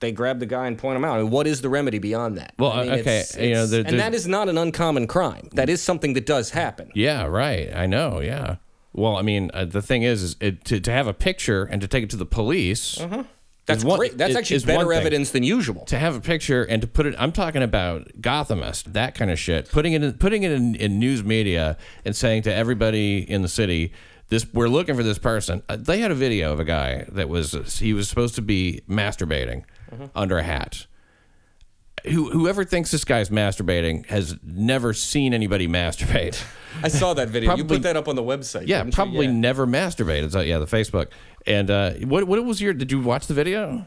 They 0.00 0.10
grab 0.10 0.40
the 0.40 0.46
guy 0.46 0.66
and 0.66 0.76
point 0.76 0.96
him 0.96 1.04
out. 1.04 1.16
I 1.18 1.22
mean, 1.22 1.30
what 1.30 1.46
is 1.46 1.60
the 1.62 1.68
remedy 1.68 1.98
beyond 2.00 2.36
that? 2.38 2.54
Well, 2.58 2.72
I 2.72 2.82
mean, 2.84 2.92
okay, 2.94 3.20
it's- 3.20 3.36
you 3.36 3.54
know, 3.54 3.66
there- 3.66 3.84
and 3.86 4.00
that 4.00 4.14
is 4.14 4.26
not 4.26 4.48
an 4.48 4.58
uncommon 4.58 5.06
crime. 5.06 5.48
That 5.52 5.68
is 5.68 5.80
something 5.80 6.14
that 6.14 6.26
does 6.26 6.50
happen. 6.50 6.90
Yeah, 6.94 7.26
right. 7.26 7.72
I 7.74 7.86
know. 7.86 8.18
Yeah. 8.20 8.56
Well, 8.92 9.16
I 9.16 9.22
mean, 9.22 9.50
uh, 9.54 9.64
the 9.64 9.80
thing 9.80 10.02
is, 10.02 10.22
is 10.22 10.36
it, 10.40 10.64
to, 10.66 10.80
to 10.80 10.90
have 10.90 11.06
a 11.06 11.14
picture 11.14 11.64
and 11.64 11.80
to 11.80 11.86
take 11.88 12.02
it 12.04 12.10
to 12.10 12.16
the 12.16 12.26
police. 12.26 13.00
That's 13.66 13.84
one- 13.84 13.98
great. 13.98 14.18
That's 14.18 14.30
is- 14.32 14.36
actually 14.36 14.64
better 14.64 14.92
evidence 14.92 15.30
than 15.30 15.42
usual. 15.44 15.84
To 15.86 15.98
have 15.98 16.16
a 16.16 16.20
picture 16.20 16.64
and 16.64 16.82
to 16.82 16.88
put 16.88 17.06
it, 17.06 17.14
I'm 17.18 17.30
talking 17.32 17.62
about 17.62 18.08
Gothamist, 18.20 18.92
that 18.92 19.14
kind 19.14 19.30
of 19.30 19.38
shit. 19.38 19.70
Putting 19.70 19.92
it, 19.92 20.02
in, 20.02 20.12
putting 20.14 20.42
it 20.42 20.50
in, 20.52 20.74
in 20.74 20.98
news 20.98 21.22
media 21.22 21.76
and 22.04 22.14
saying 22.16 22.42
to 22.42 22.52
everybody 22.54 23.18
in 23.18 23.42
the 23.42 23.48
city, 23.48 23.92
"This, 24.30 24.46
we're 24.52 24.68
looking 24.68 24.96
for 24.96 25.04
this 25.04 25.18
person." 25.18 25.62
Uh, 25.68 25.76
they 25.76 26.00
had 26.00 26.10
a 26.10 26.14
video 26.16 26.52
of 26.52 26.58
a 26.58 26.64
guy 26.64 27.04
that 27.12 27.28
was 27.28 27.52
he 27.78 27.92
was 27.92 28.08
supposed 28.08 28.34
to 28.34 28.42
be 28.42 28.80
masturbating 28.88 29.64
Mm-hmm. 29.92 30.06
under 30.16 30.38
a 30.38 30.42
hat. 30.42 30.86
Who, 32.04 32.30
whoever 32.30 32.64
thinks 32.64 32.90
this 32.90 33.04
guy's 33.04 33.28
masturbating 33.30 34.06
has 34.06 34.34
never 34.42 34.92
seen 34.92 35.32
anybody 35.34 35.68
masturbate. 35.68 36.42
I 36.82 36.88
saw 36.88 37.14
that 37.14 37.28
video. 37.28 37.54
you 37.54 37.64
put 37.64 37.82
that 37.82 37.96
up 37.96 38.08
on 38.08 38.16
the 38.16 38.22
website. 38.24 38.66
Yeah, 38.66 38.84
you? 38.84 38.90
probably 38.90 39.26
Yeah. 39.26 39.32
never 39.32 39.66
masturbated. 39.68 40.32
So 40.32 40.40
yeah, 40.40 40.58
the 40.58 40.66
Facebook. 40.66 41.08
And 41.46 41.70
uh, 41.70 41.92
what 42.04 42.24
what 42.24 42.44
was 42.44 42.60
your? 42.60 42.72
Did 42.72 42.90
you 42.92 43.00
watch 43.00 43.26
the 43.26 43.34
video? 43.34 43.86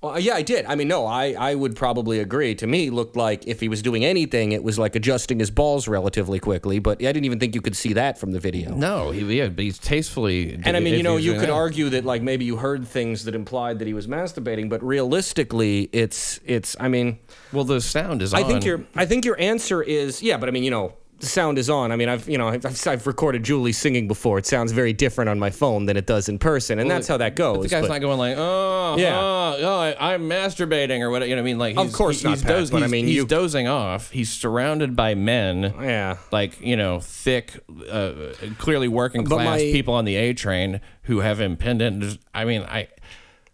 Well, 0.00 0.16
yeah, 0.20 0.34
I 0.34 0.42
did. 0.42 0.64
I 0.66 0.76
mean, 0.76 0.86
no, 0.86 1.06
I, 1.06 1.32
I 1.32 1.56
would 1.56 1.74
probably 1.74 2.20
agree. 2.20 2.54
To 2.54 2.68
me, 2.68 2.86
it 2.86 2.92
looked 2.92 3.16
like 3.16 3.48
if 3.48 3.58
he 3.58 3.68
was 3.68 3.82
doing 3.82 4.04
anything, 4.04 4.52
it 4.52 4.62
was 4.62 4.78
like 4.78 4.94
adjusting 4.94 5.40
his 5.40 5.50
balls 5.50 5.88
relatively 5.88 6.38
quickly. 6.38 6.78
But 6.78 6.98
I 7.02 7.10
didn't 7.10 7.24
even 7.24 7.40
think 7.40 7.56
you 7.56 7.60
could 7.60 7.76
see 7.76 7.94
that 7.94 8.16
from 8.16 8.30
the 8.30 8.38
video. 8.38 8.76
No, 8.76 9.10
he, 9.10 9.22
yeah, 9.36 9.48
but 9.48 9.64
he's 9.64 9.76
tastefully. 9.76 10.60
And 10.64 10.76
I 10.76 10.80
mean, 10.80 10.94
you 10.94 11.02
know, 11.02 11.16
you 11.16 11.32
could 11.32 11.48
that. 11.48 11.50
argue 11.50 11.88
that 11.90 12.04
like 12.04 12.22
maybe 12.22 12.44
you 12.44 12.58
heard 12.58 12.86
things 12.86 13.24
that 13.24 13.34
implied 13.34 13.80
that 13.80 13.88
he 13.88 13.94
was 13.94 14.06
masturbating, 14.06 14.68
but 14.68 14.84
realistically, 14.84 15.88
it's 15.92 16.38
it's. 16.44 16.76
I 16.78 16.86
mean, 16.86 17.18
Well, 17.52 17.64
the 17.64 17.80
sound 17.80 18.22
is. 18.22 18.32
I 18.32 18.42
on. 18.42 18.48
think 18.48 18.64
your 18.64 18.84
I 18.94 19.04
think 19.04 19.24
your 19.24 19.38
answer 19.40 19.82
is 19.82 20.22
yeah, 20.22 20.36
but 20.36 20.48
I 20.48 20.52
mean, 20.52 20.62
you 20.62 20.70
know, 20.70 20.94
the 21.20 21.26
sound 21.26 21.58
is 21.58 21.68
on. 21.68 21.90
I 21.90 21.96
mean, 21.96 22.08
I've 22.08 22.28
you 22.28 22.38
know 22.38 22.48
I've, 22.48 22.86
I've 22.86 23.06
recorded 23.06 23.42
Julie 23.42 23.72
singing 23.72 24.06
before. 24.08 24.38
It 24.38 24.46
sounds 24.46 24.72
very 24.72 24.92
different 24.92 25.28
on 25.28 25.38
my 25.38 25.50
phone 25.50 25.86
than 25.86 25.96
it 25.96 26.06
does 26.06 26.28
in 26.28 26.38
person, 26.38 26.78
and 26.78 26.90
that's 26.90 27.08
how 27.08 27.16
that 27.16 27.34
goes. 27.36 27.62
The 27.62 27.68
guy's 27.68 27.82
but- 27.82 27.88
not 27.88 28.00
going 28.00 28.18
like, 28.18 28.36
oh, 28.38 28.96
Yeah. 28.98 29.18
oh, 29.18 29.56
oh, 29.60 29.78
I, 29.80 30.14
I'm 30.14 30.28
masturbating 30.28 31.00
or 31.00 31.10
whatever. 31.10 31.28
You 31.28 31.36
know, 31.36 31.42
what 31.42 31.48
I 31.48 31.50
mean, 31.50 31.58
like, 31.58 31.76
Of 31.76 31.92
course 31.92 32.16
he's 32.16 32.24
not, 32.24 32.38
Pat, 32.38 32.46
dozing, 32.48 32.72
but 32.78 32.82
I 32.84 32.86
mean, 32.86 33.06
he's 33.06 33.16
you- 33.16 33.26
dozing 33.26 33.66
off. 33.66 34.10
He's 34.10 34.30
surrounded 34.30 34.94
by 34.94 35.14
men. 35.14 35.74
yeah. 35.80 36.18
Like 36.30 36.60
you 36.60 36.76
know, 36.76 37.00
thick, 37.00 37.58
uh, 37.90 38.12
clearly 38.58 38.88
working 38.88 39.24
class 39.24 39.44
my- 39.44 39.58
people 39.58 39.94
on 39.94 40.04
the 40.04 40.16
A 40.16 40.34
train 40.34 40.80
who 41.02 41.20
have 41.20 41.40
impendent. 41.40 42.18
I 42.34 42.44
mean, 42.44 42.62
I 42.62 42.88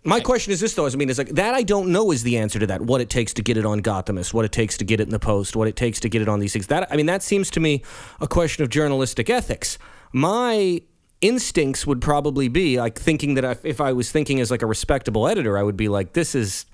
My 0.04 0.20
question 0.20 0.52
is 0.52 0.60
this 0.60 0.74
though: 0.74 0.86
is 0.86 0.94
I 0.94 0.98
mean, 0.98 1.08
is 1.08 1.18
like 1.18 1.30
that. 1.30 1.54
I 1.54 1.62
don't 1.62 1.88
know 1.88 2.10
is 2.12 2.22
the 2.22 2.36
answer 2.36 2.58
to 2.58 2.66
that. 2.66 2.82
What 2.82 3.00
it 3.00 3.08
takes 3.08 3.32
to 3.34 3.42
get 3.42 3.56
it 3.56 3.64
on 3.64 3.80
Gothamist, 3.80 4.34
what 4.34 4.44
it 4.44 4.52
takes 4.52 4.76
to 4.78 4.84
get 4.84 5.00
it 5.00 5.04
in 5.04 5.10
the 5.10 5.18
Post, 5.18 5.56
what 5.56 5.66
it 5.66 5.76
takes 5.76 5.98
to 6.00 6.08
get 6.08 6.20
it 6.20 6.28
on 6.28 6.40
these 6.40 6.52
things. 6.52 6.66
That 6.66 6.90
I 6.92 6.96
mean, 6.96 7.06
that 7.06 7.22
seems 7.22 7.50
to 7.52 7.60
me 7.60 7.82
a 8.20 8.28
question 8.28 8.62
of 8.62 8.68
journalistic 8.68 9.30
ethics. 9.30 9.78
My 10.12 10.82
instincts 11.20 11.86
would 11.86 12.02
probably 12.02 12.48
be 12.48 12.78
like 12.78 12.98
thinking 12.98 13.34
that 13.34 13.44
if, 13.44 13.64
if 13.64 13.80
I 13.80 13.92
was 13.94 14.12
thinking 14.12 14.40
as 14.40 14.50
like 14.50 14.60
a 14.60 14.66
respectable 14.66 15.26
editor, 15.26 15.56
I 15.56 15.62
would 15.62 15.76
be 15.76 15.88
like, 15.88 16.12
this 16.12 16.34
is 16.34 16.66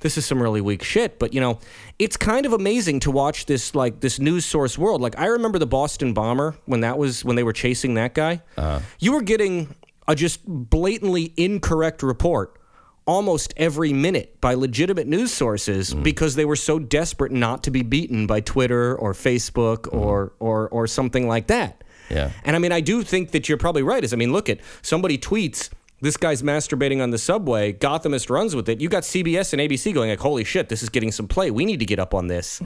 this 0.00 0.16
is 0.16 0.24
some 0.24 0.40
really 0.40 0.60
weak 0.60 0.84
shit. 0.84 1.18
But 1.18 1.34
you 1.34 1.40
know, 1.40 1.58
it's 1.98 2.16
kind 2.16 2.46
of 2.46 2.52
amazing 2.52 3.00
to 3.00 3.10
watch 3.10 3.46
this 3.46 3.74
like 3.74 4.00
this 4.00 4.20
news 4.20 4.46
source 4.46 4.78
world. 4.78 5.00
Like 5.00 5.18
I 5.18 5.26
remember 5.26 5.58
the 5.58 5.66
Boston 5.66 6.14
bomber 6.14 6.54
when 6.66 6.80
that 6.82 6.96
was 6.96 7.24
when 7.24 7.34
they 7.34 7.42
were 7.42 7.52
chasing 7.52 7.94
that 7.94 8.14
guy. 8.14 8.42
Uh-huh. 8.56 8.80
You 9.00 9.12
were 9.12 9.22
getting 9.22 9.74
a 10.06 10.14
just 10.14 10.46
blatantly 10.46 11.34
incorrect 11.36 12.04
report 12.04 12.57
almost 13.08 13.54
every 13.56 13.92
minute 13.94 14.38
by 14.38 14.52
legitimate 14.52 15.06
news 15.06 15.32
sources 15.32 15.94
mm. 15.94 16.02
because 16.02 16.34
they 16.34 16.44
were 16.44 16.54
so 16.54 16.78
desperate 16.78 17.32
not 17.32 17.64
to 17.64 17.70
be 17.70 17.82
beaten 17.82 18.26
by 18.26 18.38
Twitter 18.38 18.94
or 18.94 19.14
Facebook 19.14 19.78
mm-hmm. 19.78 19.98
or 19.98 20.32
or 20.38 20.68
or 20.68 20.86
something 20.86 21.26
like 21.26 21.46
that. 21.46 21.82
Yeah. 22.10 22.30
And 22.44 22.54
I 22.54 22.58
mean, 22.58 22.72
I 22.72 22.80
do 22.80 23.02
think 23.02 23.32
that 23.32 23.48
you're 23.48 23.58
probably 23.58 23.82
right. 23.82 24.04
Is 24.04 24.12
I 24.12 24.16
mean, 24.16 24.32
look 24.32 24.48
at 24.48 24.60
somebody 24.82 25.18
tweets. 25.18 25.70
This 26.00 26.16
guy's 26.16 26.42
masturbating 26.42 27.02
on 27.02 27.10
the 27.10 27.18
subway. 27.18 27.72
Gothamist 27.72 28.30
runs 28.30 28.54
with 28.54 28.68
it. 28.68 28.80
You 28.80 28.88
got 28.88 29.02
CBS 29.02 29.52
and 29.52 29.60
ABC 29.60 29.92
going 29.92 30.10
like, 30.10 30.20
"Holy 30.20 30.44
shit, 30.44 30.68
this 30.68 30.82
is 30.82 30.88
getting 30.88 31.10
some 31.10 31.26
play. 31.26 31.50
We 31.50 31.64
need 31.64 31.80
to 31.80 31.86
get 31.86 31.98
up 31.98 32.14
on 32.14 32.28
this." 32.28 32.60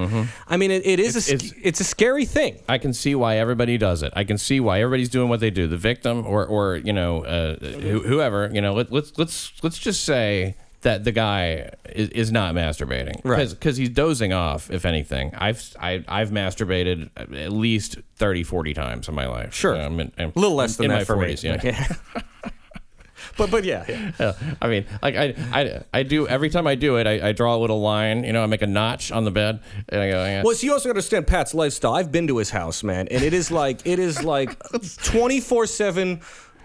I 0.49 0.57
mean, 0.59 0.71
it, 0.71 0.85
it 0.87 1.01
is 1.01 1.17
a 1.17 1.35
it's- 1.35 1.53
it's 1.63 1.81
a 1.81 1.85
scary 1.85 2.27
thing. 2.27 2.59
I 2.69 2.77
can 2.79 2.93
see 2.93 3.15
why 3.15 3.39
everybody 3.39 3.79
does 3.79 4.03
it. 4.03 4.13
I 4.15 4.25
can 4.25 4.37
see 4.39 4.61
why 4.61 4.81
everybody's 4.83 5.09
doing 5.09 5.29
what 5.31 5.41
they 5.41 5.51
do. 5.51 5.67
The 5.67 5.79
victim, 5.79 6.27
or 6.27 6.45
or 6.45 6.77
you 6.77 6.93
know, 6.93 7.25
uh, 7.25 7.57
who, 7.59 8.01
whoever, 8.01 8.51
you 8.53 8.61
know, 8.61 8.75
let, 8.75 8.93
let's 8.93 9.17
let's 9.17 9.53
let's 9.63 9.79
just 9.79 10.05
say 10.05 10.55
that 10.83 11.05
the 11.05 11.13
guy 11.13 11.71
is, 11.95 12.09
is 12.11 12.33
not 12.33 12.55
masturbating, 12.57 13.21
Right. 13.25 13.49
Because 13.49 13.77
he's 13.77 13.89
dozing 13.91 14.33
off. 14.33 14.69
If 14.71 14.85
anything, 14.85 15.31
I've 15.39 15.75
I, 15.81 16.05
I've 16.09 16.31
masturbated 16.31 17.09
at 17.17 17.53
least 17.53 17.99
30, 18.17 18.43
40 18.43 18.75
times 18.75 19.09
in 19.09 19.15
my 19.15 19.27
life. 19.27 19.55
Sure. 19.55 19.75
I'm 19.77 20.01
in, 20.01 20.11
A 20.19 20.27
little 20.35 20.57
less 20.57 20.77
than 20.77 20.87
in 20.87 20.91
that 20.91 20.99
my 20.99 21.05
for 21.05 21.17
me. 21.17 21.29
40s, 21.35 21.63
Yeah. 21.63 21.97
But 23.37 23.51
but 23.51 23.65
yeah, 23.65 23.85
yeah. 23.89 24.13
Yeah. 24.21 24.33
I 24.61 24.69
mean, 24.69 24.87
like 25.03 25.17
I, 25.17 25.35
I, 25.53 25.83
I 25.93 26.03
do 26.03 26.29
every 26.29 26.51
time 26.51 26.67
I 26.67 26.75
do 26.75 26.97
it, 26.97 27.07
I, 27.07 27.29
I 27.29 27.33
draw 27.33 27.57
a 27.57 27.59
little 27.59 27.81
line. 27.81 28.25
You 28.25 28.33
know, 28.33 28.43
I 28.43 28.47
make 28.47 28.63
a 28.63 28.67
notch 28.67 29.11
on 29.11 29.25
the 29.25 29.31
bed, 29.31 29.61
and 29.89 30.01
I 30.01 30.11
go. 30.11 30.25
Yeah. 30.25 30.43
Well, 30.43 30.55
so 30.55 30.65
you 30.67 30.73
also 30.73 30.89
understand 30.89 31.27
Pat's 31.27 31.55
lifestyle. 31.55 31.95
I've 31.95 32.13
been 32.13 32.27
to 32.29 32.39
his 32.39 32.51
house, 32.51 32.83
man, 32.83 33.09
and 33.09 33.23
it 33.23 33.33
is 33.33 33.51
like 33.51 33.81
it 33.85 33.99
is 33.99 34.23
like 34.23 34.57
twenty 35.05 35.41
four 35.41 35.67
seven. 35.67 36.21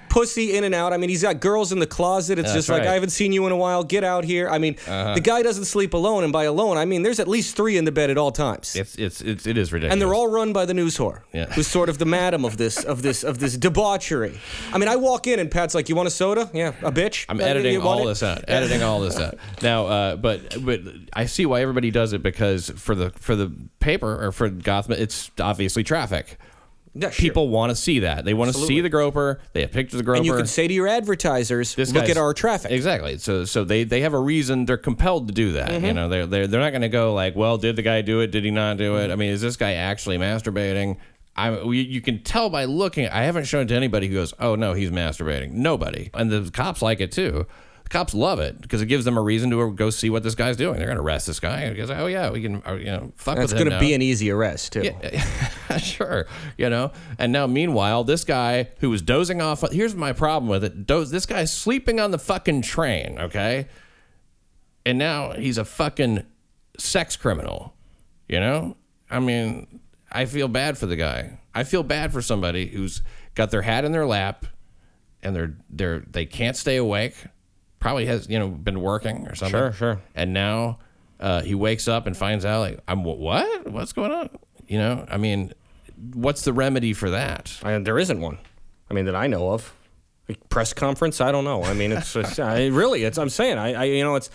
Pussy 0.10 0.56
in 0.56 0.64
and 0.64 0.74
out. 0.76 0.94
I 0.94 0.98
mean, 0.98 1.10
he's 1.10 1.22
got 1.22 1.40
girls 1.40 1.72
in 1.72 1.80
the 1.80 1.88
closet. 1.88 2.40
It's 2.40 2.48
That's 2.48 2.58
just 2.58 2.70
like 2.70 2.82
right. 2.82 2.90
I 2.90 2.94
haven't 2.94 3.10
seen 3.10 3.32
you 3.32 3.46
in 3.46 3.52
a 3.52 3.58
while. 3.58 3.84
Get 3.84 4.04
out 4.04 4.24
here. 4.24 4.50
I 4.50 4.58
mean, 4.58 4.76
the 4.86 5.22
guy 5.24 5.42
doesn't 5.42 5.66
sleep 5.66 5.94
alone, 5.94 6.24
and 6.24 6.34
by 6.34 6.46
alone, 6.46 6.78
I 6.78 6.86
mean 6.86 7.04
there's 7.04 7.20
at 7.20 7.28
least 7.28 7.56
three 7.56 7.78
in 7.78 7.86
the 7.86 7.92
bed 7.92 8.10
at 8.10 8.18
all 8.18 8.32
times. 8.32 8.76
It's 8.76 8.96
it's 8.96 9.22
it's 9.22 9.46
it 9.46 9.58
is 9.58 9.72
ridiculous. 9.74 9.94
and 9.94 10.02
they're 10.02 10.14
all 10.14 10.28
run 10.28 10.54
by 10.54 10.66
the 10.66 10.74
news 10.74 10.98
whore, 10.98 11.22
Yeah. 11.34 11.46
who's 11.54 11.68
sort 11.68 11.90
of 11.90 11.98
the 11.98 12.06
madam 12.06 12.46
of 12.46 12.58
this 12.58 12.84
of 12.84 13.02
this 13.02 13.24
of 13.24 13.40
this 13.40 13.58
debauchery. 13.58 14.40
I 14.74 14.78
mean, 14.78 14.90
I 14.90 14.96
walk 14.96 15.28
in 15.28 15.40
and 15.40 15.50
Pat's 15.52 15.76
like, 15.76 15.90
"You 15.90 15.96
want 15.96 16.08
a 16.08 16.12
soda? 16.12 16.50
Yeah, 16.54 16.74
a 16.82 16.92
bitch." 16.92 17.26
I'm 17.30 17.40
Uh, 17.40 17.44
editing 17.44 17.82
all 17.82 18.06
this 18.06 18.24
out. 18.24 18.46
Editing 18.48 18.84
all 18.84 19.00
this 19.02 19.18
out. 19.26 19.36
Now, 19.62 19.86
uh, 19.88 20.16
but 20.16 20.64
but 20.66 20.82
I 21.14 21.26
see 21.26 21.46
why 21.46 21.62
everybody 21.62 21.92
does 21.92 22.14
it 22.14 22.24
because 22.24 22.70
for 22.76 22.96
the 22.96 23.12
for 23.12 23.36
the 23.36 23.52
paper 23.80 24.26
or 24.26 24.32
for 24.32 24.50
Gotham, 24.50 24.94
it's 24.94 25.32
obviously 25.40 25.84
traffic. 25.84 26.38
Yeah, 27.00 27.10
sure. 27.10 27.22
People 27.22 27.50
want 27.50 27.70
to 27.70 27.76
see 27.76 28.00
that. 28.00 28.26
They 28.26 28.34
want 28.34 28.52
to 28.54 28.58
see 28.58 28.82
the 28.82 28.90
groper. 28.90 29.40
They 29.54 29.62
have 29.62 29.72
pictures 29.72 29.96
of 29.96 29.98
the 30.00 30.04
groper. 30.04 30.18
And 30.18 30.26
you 30.26 30.36
can 30.36 30.48
say 30.48 30.68
to 30.68 30.74
your 30.74 30.88
advertisers, 30.88 31.76
This 31.76 31.92
"Look 31.92 32.10
at 32.10 32.18
our 32.18 32.34
traffic." 32.34 32.72
Exactly. 32.72 33.18
So 33.18 33.46
so 33.46 33.64
they 33.64 33.84
they 33.84 34.02
have 34.02 34.14
a 34.14 34.20
reason. 34.20 34.66
They're 34.66 34.78
compelled 34.78 35.28
to 35.28 35.34
do 35.34 35.54
that. 35.54 35.70
Mm-hmm. 35.70 35.86
You 35.86 35.94
know, 35.94 36.10
they're 36.10 36.26
they're 36.26 36.48
they're 36.48 36.62
not 36.62 36.72
going 36.72 36.82
to 36.82 36.90
go 36.90 37.14
like, 37.14 37.36
well, 37.36 37.58
did 37.58 37.76
the 37.76 37.82
guy 37.82 38.02
do 38.02 38.22
it? 38.22 38.32
Did 38.32 38.44
he 38.44 38.52
not 38.52 38.78
do 38.78 38.98
it? 38.98 39.12
I 39.12 39.16
mean, 39.16 39.32
is 39.32 39.42
this 39.42 39.56
guy 39.58 39.74
actually 39.74 40.18
masturbating? 40.18 40.98
I 41.36 41.52
you, 41.52 41.72
you 41.72 42.02
can 42.02 42.24
tell 42.24 42.50
by 42.50 42.66
looking. 42.66 43.08
I 43.08 43.24
haven't 43.24 43.46
shown 43.46 43.64
it 43.64 43.68
to 43.68 43.76
anybody 43.76 44.08
who 44.08 44.16
goes, 44.16 44.34
oh 44.40 44.56
no, 44.56 44.74
he's 44.74 44.90
masturbating. 44.90 45.52
Nobody. 45.52 46.10
And 46.14 46.32
the 46.32 46.50
cops 46.52 46.82
like 46.82 47.00
it 47.00 47.12
too. 47.12 47.46
The 47.88 47.90
cops 47.90 48.14
love 48.14 48.42
it 48.42 48.60
because 48.60 48.82
it 48.82 48.88
gives 48.88 49.06
them 49.06 49.18
a 49.18 49.22
reason 49.22 49.50
to 49.52 49.72
go 49.72 49.90
see 49.90 50.10
what 50.10 50.22
this 50.22 50.36
guy's 50.36 50.58
doing. 50.58 50.76
They're 50.76 50.88
going 50.88 50.98
to 50.98 51.04
arrest 51.04 51.26
this 51.26 51.40
guy. 51.40 51.74
Goes, 51.74 51.90
oh 51.90 52.08
yeah, 52.08 52.30
we 52.32 52.42
can, 52.42 52.62
uh, 52.68 52.74
you 52.74 52.88
know, 52.88 53.14
fuck 53.16 53.38
That's 53.38 53.54
going 53.54 53.70
to 53.70 53.80
be 53.80 53.94
an 53.94 54.02
easy 54.02 54.30
arrest 54.30 54.74
too. 54.74 54.82
Yeah, 54.82 55.78
sure, 55.78 56.26
you 56.58 56.70
know. 56.70 56.92
And 57.18 57.32
now, 57.32 57.48
meanwhile, 57.48 58.04
this 58.04 58.26
guy 58.26 58.68
who 58.80 58.90
was 58.90 59.02
dozing 59.02 59.42
off. 59.42 59.64
Here's 59.72 59.96
my 59.96 60.12
problem 60.12 60.50
with 60.50 60.66
it: 60.66 60.86
doze. 60.86 61.12
This 61.12 61.26
guy's 61.26 61.50
sleeping 61.50 62.02
on 62.02 62.12
the 62.12 62.20
fucking 62.20 62.64
train. 62.64 63.20
Okay, 63.20 63.70
and 64.86 64.98
now 64.98 65.32
he's 65.32 65.58
a 65.58 65.64
fucking 65.64 66.26
sex 66.78 67.16
criminal. 67.16 67.74
You 68.28 68.42
know, 68.42 68.76
I 69.10 69.22
mean, 69.22 69.80
I 70.12 70.26
feel 70.26 70.50
bad 70.50 70.78
for 70.78 70.88
the 70.88 70.98
guy. 70.98 71.40
I 71.56 71.64
feel 71.64 71.84
bad 71.84 72.12
for 72.12 72.22
somebody 72.22 72.68
who's 72.68 73.02
got 73.34 73.50
their 73.50 73.62
hat 73.62 73.86
in 73.86 73.94
their 73.94 74.06
lap, 74.06 74.46
and 75.24 75.34
they're 75.34 75.56
they're 75.70 76.00
they 76.02 76.26
can't 76.26 76.58
stay 76.58 76.76
awake. 76.76 77.16
Probably 77.80 78.06
has 78.08 78.28
you 78.30 78.40
know 78.40 78.50
been 78.50 78.82
working 78.82 79.28
or 79.28 79.36
something. 79.36 79.60
Sure, 79.60 79.72
sure. 79.74 80.02
And 80.16 80.34
now 80.34 80.80
uh, 81.20 81.42
he 81.42 81.56
wakes 81.56 81.88
up 81.88 82.08
and 82.08 82.16
finds 82.16 82.46
out 82.46 82.62
like 82.62 82.80
I'm 82.88 83.04
what? 83.04 83.68
What's 83.72 83.94
going 83.94 84.12
on? 84.12 84.30
You 84.68 84.78
know, 84.80 85.06
I 85.10 85.18
mean, 85.18 85.54
what's 86.14 86.44
the 86.44 86.54
remedy 86.54 86.94
for 86.94 87.10
that? 87.12 87.58
And 87.64 87.86
there 87.86 88.00
isn't 88.00 88.20
one. 88.20 88.38
I 88.90 88.94
mean, 88.94 89.06
that 89.06 89.16
I 89.16 89.28
know 89.28 89.52
of. 89.52 89.74
Press 90.50 90.74
conference? 90.74 91.22
I 91.22 91.32
don't 91.32 91.46
know. 91.46 91.64
I 91.64 91.74
mean, 91.74 91.94
it's, 91.94 92.16
it's 92.16 92.38
I, 92.40 92.68
really. 92.68 93.04
It's. 93.04 93.18
I'm 93.18 93.30
saying. 93.30 93.58
I. 93.58 93.74
I 93.74 93.84
you 93.86 94.04
know. 94.04 94.16
It's. 94.16 94.30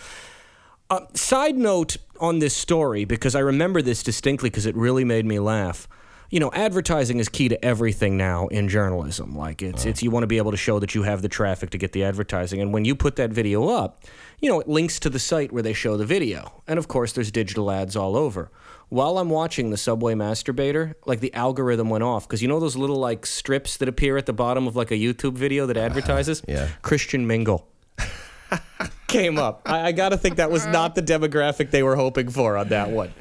Uh, 0.89 1.01
side 1.13 1.55
note 1.55 1.97
on 2.19 2.39
this 2.39 2.55
story 2.55 3.05
because 3.05 3.35
I 3.35 3.39
remember 3.39 3.81
this 3.81 4.03
distinctly 4.03 4.49
because 4.49 4.65
it 4.65 4.75
really 4.75 5.05
made 5.05 5.25
me 5.25 5.39
laugh. 5.39 5.87
You 6.33 6.39
know, 6.39 6.49
advertising 6.51 7.19
is 7.19 7.29
key 7.29 7.49
to 7.49 7.63
everything 7.63 8.17
now 8.17 8.47
in 8.47 8.67
journalism. 8.67 9.37
Like 9.37 9.61
it's 9.61 9.83
uh-huh. 9.83 9.91
it's 9.91 10.01
you 10.01 10.09
want 10.09 10.23
to 10.23 10.27
be 10.27 10.37
able 10.37 10.49
to 10.49 10.57
show 10.57 10.79
that 10.79 10.95
you 10.95 11.03
have 11.03 11.21
the 11.21 11.29
traffic 11.29 11.69
to 11.69 11.77
get 11.77 11.91
the 11.91 12.03
advertising, 12.03 12.59
and 12.59 12.73
when 12.73 12.85
you 12.85 12.95
put 12.95 13.17
that 13.17 13.29
video 13.29 13.69
up, 13.69 14.03
you 14.39 14.49
know, 14.49 14.59
it 14.59 14.67
links 14.67 14.99
to 15.01 15.11
the 15.11 15.19
site 15.19 15.51
where 15.51 15.61
they 15.61 15.73
show 15.73 15.95
the 15.95 16.07
video, 16.07 16.63
and 16.67 16.79
of 16.79 16.87
course, 16.87 17.11
there's 17.11 17.29
digital 17.29 17.69
ads 17.69 17.95
all 17.95 18.17
over. 18.17 18.49
While 18.89 19.19
I'm 19.19 19.29
watching 19.29 19.69
the 19.69 19.77
Subway 19.77 20.15
Masturbator, 20.15 20.95
like 21.05 21.19
the 21.19 21.31
algorithm 21.35 21.91
went 21.91 22.03
off 22.03 22.27
because 22.27 22.41
you 22.41 22.47
know 22.47 22.59
those 22.59 22.75
little 22.75 22.97
like 22.97 23.27
strips 23.27 23.77
that 23.77 23.87
appear 23.87 24.17
at 24.17 24.25
the 24.25 24.33
bottom 24.33 24.65
of 24.65 24.75
like 24.75 24.89
a 24.89 24.95
YouTube 24.95 25.33
video 25.33 25.67
that 25.67 25.77
advertises. 25.87 26.41
yeah. 26.47 26.69
Christian 26.81 27.27
Mingle 27.27 27.67
came 29.07 29.37
up. 29.37 29.61
I, 29.67 29.89
I 29.89 29.91
got 29.91 30.09
to 30.09 30.17
think 30.17 30.37
that 30.37 30.49
was 30.49 30.65
not 30.65 30.95
the 30.95 31.03
demographic 31.03 31.69
they 31.69 31.83
were 31.83 31.95
hoping 31.95 32.31
for 32.31 32.57
on 32.57 32.69
that 32.69 32.89
one. 32.89 33.13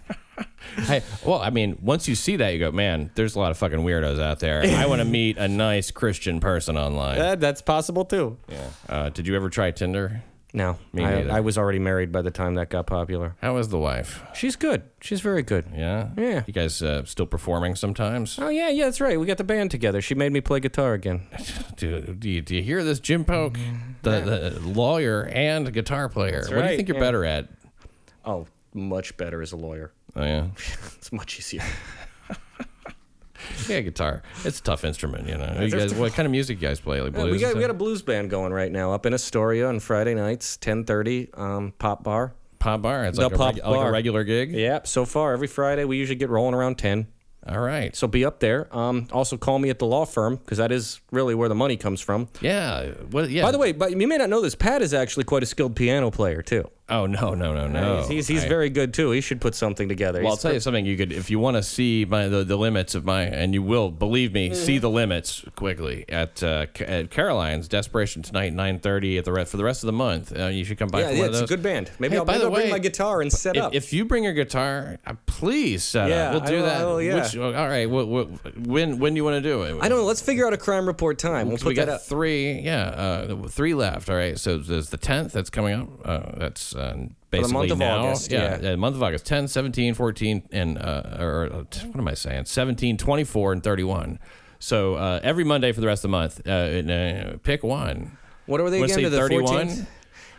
Hey, 0.77 1.03
well, 1.25 1.41
I 1.41 1.51
mean, 1.51 1.77
once 1.83 2.09
you 2.09 2.15
see 2.15 2.37
that, 2.37 2.51
you 2.51 2.59
go, 2.59 2.73
man, 2.73 3.11
there's 3.15 3.37
a 3.37 3.39
lot 3.39 3.51
of 3.51 3.59
fucking 3.59 3.81
weirdos 3.81 4.21
out 4.21 4.41
there. 4.41 4.63
I 4.63 4.87
want 4.87 5.01
to 5.01 5.05
meet 5.21 5.37
a 5.37 5.47
nice 5.47 5.91
Christian 5.91 6.41
person 6.41 6.79
online. 6.79 7.21
Uh, 7.21 7.35
that's 7.35 7.61
possible 7.61 8.05
too. 8.05 8.39
yeah. 8.49 8.69
Uh, 8.89 9.09
did 9.11 9.27
you 9.27 9.37
ever 9.37 9.51
try 9.51 9.71
Tinder? 9.71 10.23
No, 10.55 10.77
Me 10.93 11.03
I, 11.03 11.15
neither. 11.15 11.33
I 11.33 11.41
was 11.41 11.57
already 11.57 11.79
married 11.79 12.13
by 12.13 12.21
the 12.21 12.31
time 12.31 12.55
that 12.57 12.69
got 12.69 12.87
popular. 12.87 13.37
How 13.41 13.57
is 13.57 13.69
the 13.69 13.79
wife? 13.79 14.23
She's 14.35 14.55
good. 14.55 14.83
She's 15.01 15.23
very 15.23 15.43
good. 15.43 15.65
Yeah. 15.75 16.11
Yeah. 16.17 16.45
You 16.47 16.53
guys 16.53 16.83
uh, 16.83 17.05
still 17.07 17.25
performing 17.25 17.75
sometimes? 17.75 18.39
Oh 18.39 18.51
yeah, 18.51 18.69
yeah, 18.69 18.85
that's 18.85 19.01
right. 19.01 19.19
We 19.19 19.27
got 19.27 19.39
the 19.39 19.45
band 19.45 19.71
together. 19.71 20.03
She 20.03 20.15
made 20.15 20.31
me 20.31 20.43
play 20.43 20.61
guitar 20.61 20.93
again. 20.93 21.27
Do, 21.77 22.01
do, 22.03 22.29
you, 22.29 22.43
do 22.43 22.55
you 22.55 22.63
hear 22.63 22.85
this, 22.85 23.01
Jim 23.01 23.25
Polk, 23.25 23.57
the, 24.03 24.21
the 24.21 24.61
lawyer 24.61 25.27
and 25.33 25.73
guitar 25.73 26.09
player? 26.11 26.41
what 26.41 26.49
do 26.49 26.55
you 26.55 26.61
right, 26.61 26.77
think 26.77 26.89
you're 26.89 26.99
yeah. 26.99 27.03
better 27.03 27.25
at? 27.25 27.49
Oh, 28.25 28.47
much 28.75 29.17
better 29.17 29.41
as 29.41 29.53
a 29.53 29.57
lawyer. 29.57 29.93
Oh 30.17 30.25
yeah, 30.25 30.47
It's 30.97 31.13
much 31.13 31.39
easier. 31.39 31.63
yeah, 33.69 33.81
guitar. 33.81 34.23
It's 34.45 34.61
a 34.61 34.63
tough 34.63 34.85
instrument, 34.85 35.29
you 35.29 35.37
know. 35.37 35.57
You 35.61 35.71
guys, 35.71 35.95
what 35.95 36.13
kind 36.15 36.27
of 36.27 36.31
music 36.33 36.61
you 36.61 36.69
guys 36.69 36.81
play? 36.81 37.01
Like 37.01 37.13
blues? 37.15 37.33
we 37.33 37.39
got 37.39 37.55
we 37.55 37.61
got 37.61 37.71
a 37.71 37.75
blues 37.75 38.03
band 38.03 38.31
going 38.31 38.53
right 38.53 38.71
now 38.71 38.93
up 38.93 39.07
in 39.07 39.15
Astoria 39.15 39.69
on 39.69 39.81
Friday 39.81 40.15
nights, 40.15 40.57
ten 40.57 40.85
thirty, 40.85 41.29
um, 41.35 41.73
pop 41.79 42.05
bar. 42.05 42.35
pop 42.59 42.83
bar. 42.83 43.05
It's 43.07 43.19
The 43.19 43.25
like 43.25 43.33
a, 43.33 43.37
pop 43.39 43.55
regu- 43.57 43.67
like 43.71 43.89
a 43.89 43.91
regular 43.91 44.25
gig. 44.25 44.53
Yep. 44.53 44.87
So 44.87 45.05
far, 45.05 45.33
every 45.33 45.49
Friday 45.49 45.85
we 45.85 45.97
usually 45.97 46.17
get 46.17 46.29
rolling 46.31 46.55
around 46.55 46.77
ten. 46.79 47.09
All 47.45 47.59
right. 47.59 47.95
So 47.97 48.07
be 48.07 48.25
up 48.25 48.39
there. 48.39 48.69
Um, 48.77 49.09
also 49.11 49.37
call 49.37 49.59
me 49.59 49.69
at 49.69 49.81
the 49.81 49.87
law 49.87 50.05
firm 50.05 50.37
because 50.37 50.59
that 50.59 50.71
is 50.71 51.01
really 51.11 51.35
where 51.35 51.49
the 51.49 51.57
money 51.57 51.77
comes 51.77 52.01
from. 52.01 52.29
Yeah. 52.41 52.91
What? 53.11 53.31
Yeah. 53.31 53.43
By 53.43 53.51
the 53.51 53.59
way, 53.59 53.73
but 53.73 53.91
you 53.91 54.07
may 54.07 54.17
not 54.17 54.31
know 54.31 54.41
this. 54.41 54.55
Pat 54.55 54.81
is 54.81 54.95
actually 54.95 55.25
quite 55.25 55.43
a 55.43 55.47
skilled 55.47 55.75
piano 55.75 56.13
player 56.13 56.41
too. 56.43 56.71
Oh 56.89 57.07
no 57.07 57.33
no 57.33 57.55
no 57.55 57.69
no. 57.69 57.99
he's 58.01 58.09
he's, 58.09 58.29
he's 58.29 58.45
I- 58.45 58.49
very 58.49 58.69
good 58.69 58.93
too. 58.93 59.13
He 59.13 59.21
should 59.21 59.41
put 59.41 59.55
something 59.55 59.89
together. 59.89 60.19
Well, 60.21 60.31
I'll 60.33 60.37
He's 60.37 60.43
tell 60.43 60.53
you 60.53 60.61
something. 60.61 60.85
You 60.85 60.97
could, 60.97 61.13
if 61.13 61.31
you 61.31 61.39
want 61.39 61.57
to 61.57 61.63
see 61.63 62.05
my 62.07 62.27
the, 62.29 62.45
the 62.45 62.57
limits 62.57 62.95
of 62.95 63.05
my, 63.05 63.23
and 63.23 63.55
you 63.55 63.63
will 63.63 63.91
believe 63.91 64.33
me, 64.35 64.53
see 64.53 64.75
Mm-hmm. 64.77 64.81
the 64.83 64.91
limits 64.91 65.45
quickly 65.55 66.05
at 66.09 66.43
uh, 66.43 66.67
at 66.81 67.11
Caroline's 67.11 67.69
Desperation 67.69 68.23
Tonight, 68.23 68.53
nine 68.53 68.79
thirty 68.81 69.17
at 69.17 69.25
the 69.25 69.33
rest 69.33 69.53
for 69.53 69.57
the 69.59 69.65
rest 69.65 69.85
of 69.85 69.87
the 69.87 69.93
month. 69.93 70.37
Uh, 70.37 70.47
you 70.49 70.65
should 70.65 70.77
come 70.77 70.89
by 70.89 71.01
yeah, 71.01 71.07
for 71.09 71.13
yeah, 71.15 71.21
one 71.21 71.29
of 71.29 71.35
it's 71.35 71.43
a 71.43 71.47
good 71.47 71.63
band. 71.63 71.91
Maybe 71.99 72.13
Hey, 72.15 72.19
I'll, 72.19 72.25
by 72.25 72.33
maybe 72.33 72.41
the 72.45 72.49
I'll 72.51 72.55
bring 72.57 72.71
my 72.71 72.79
guitar 72.81 73.23
and 73.23 73.33
set 73.33 73.57
If, 73.57 73.63
up. 73.63 73.75
if 73.75 73.93
you 73.93 74.05
bring 74.05 74.25
your 74.25 74.33
guitar, 74.35 74.99
uh, 75.07 75.15
please 75.27 75.85
set 75.85 76.11
Yeah, 76.11 76.31
up. 76.31 76.33
We'll 76.33 76.41
do 76.51 76.57
will- 76.57 76.63
that. 76.65 76.87
I 76.87 77.01
yeah. 77.01 77.23
Which, 77.23 77.37
all 77.39 77.53
right. 77.69 77.89
What, 77.89 78.09
what, 78.09 78.59
when 78.59 78.99
when 78.99 79.15
do 79.15 79.19
you 79.19 79.25
want 79.25 79.43
to 79.43 79.49
do 79.49 79.63
it? 79.63 79.79
I 79.81 79.89
don't 79.89 79.99
know. 79.99 80.05
Let's 80.05 80.21
figure 80.21 80.47
out 80.47 80.53
a 80.53 80.59
crime 80.59 80.87
report 80.87 81.19
time. 81.19 81.49
We'll 81.49 81.59
put 81.59 81.69
we 81.69 81.75
got 81.75 81.87
that 81.87 81.95
up. 81.95 82.03
three, 82.03 82.61
yeah, 82.61 82.83
uh, 82.89 83.49
three 83.49 83.73
left. 83.73 84.11
All 84.11 84.17
right, 84.17 84.39
so 84.39 84.59
there's 84.59 84.91
the 84.91 84.99
10th 84.99 85.33
that's 85.33 85.49
coming 85.49 85.75
up. 85.81 85.89
Uh, 86.05 86.51
uh, 86.75 87.07
basically 87.31 87.53
month 87.53 87.73
of 87.73 87.79
now. 87.79 88.07
August, 88.07 88.31
yeah, 88.31 88.59
yeah. 88.61 88.77
month 88.77 88.97
of 88.97 89.03
August, 89.03 89.27
10, 89.27 89.49
17, 89.49 89.95
14, 89.95 90.43
and 90.53 90.79
uh, 90.79 91.17
or 91.19 91.49
uh, 91.53 91.57
what 91.59 91.97
am 91.97 92.09
I 92.09 92.15
saying? 92.15 92.45
17, 92.47 92.97
24, 92.97 93.53
and 93.53 93.63
31. 93.63 94.19
So 94.59 94.95
uh, 94.95 95.21
every 95.23 95.45
Monday 95.45 95.73
for 95.73 95.81
the 95.81 95.87
rest 95.87 96.05
of 96.05 96.11
the 96.11 96.17
month, 96.17 96.41
uh, 96.47 96.51
and, 96.51 96.91
uh, 96.91 97.37
pick 97.43 97.63
one. 97.63 98.17
What 98.47 98.61
are 98.61 98.71
they 98.71 98.81
Wanna 98.81 98.93
again? 98.93 99.05
To 99.05 99.11
the 99.11 99.19
31? 99.19 99.69
14th? 99.69 99.87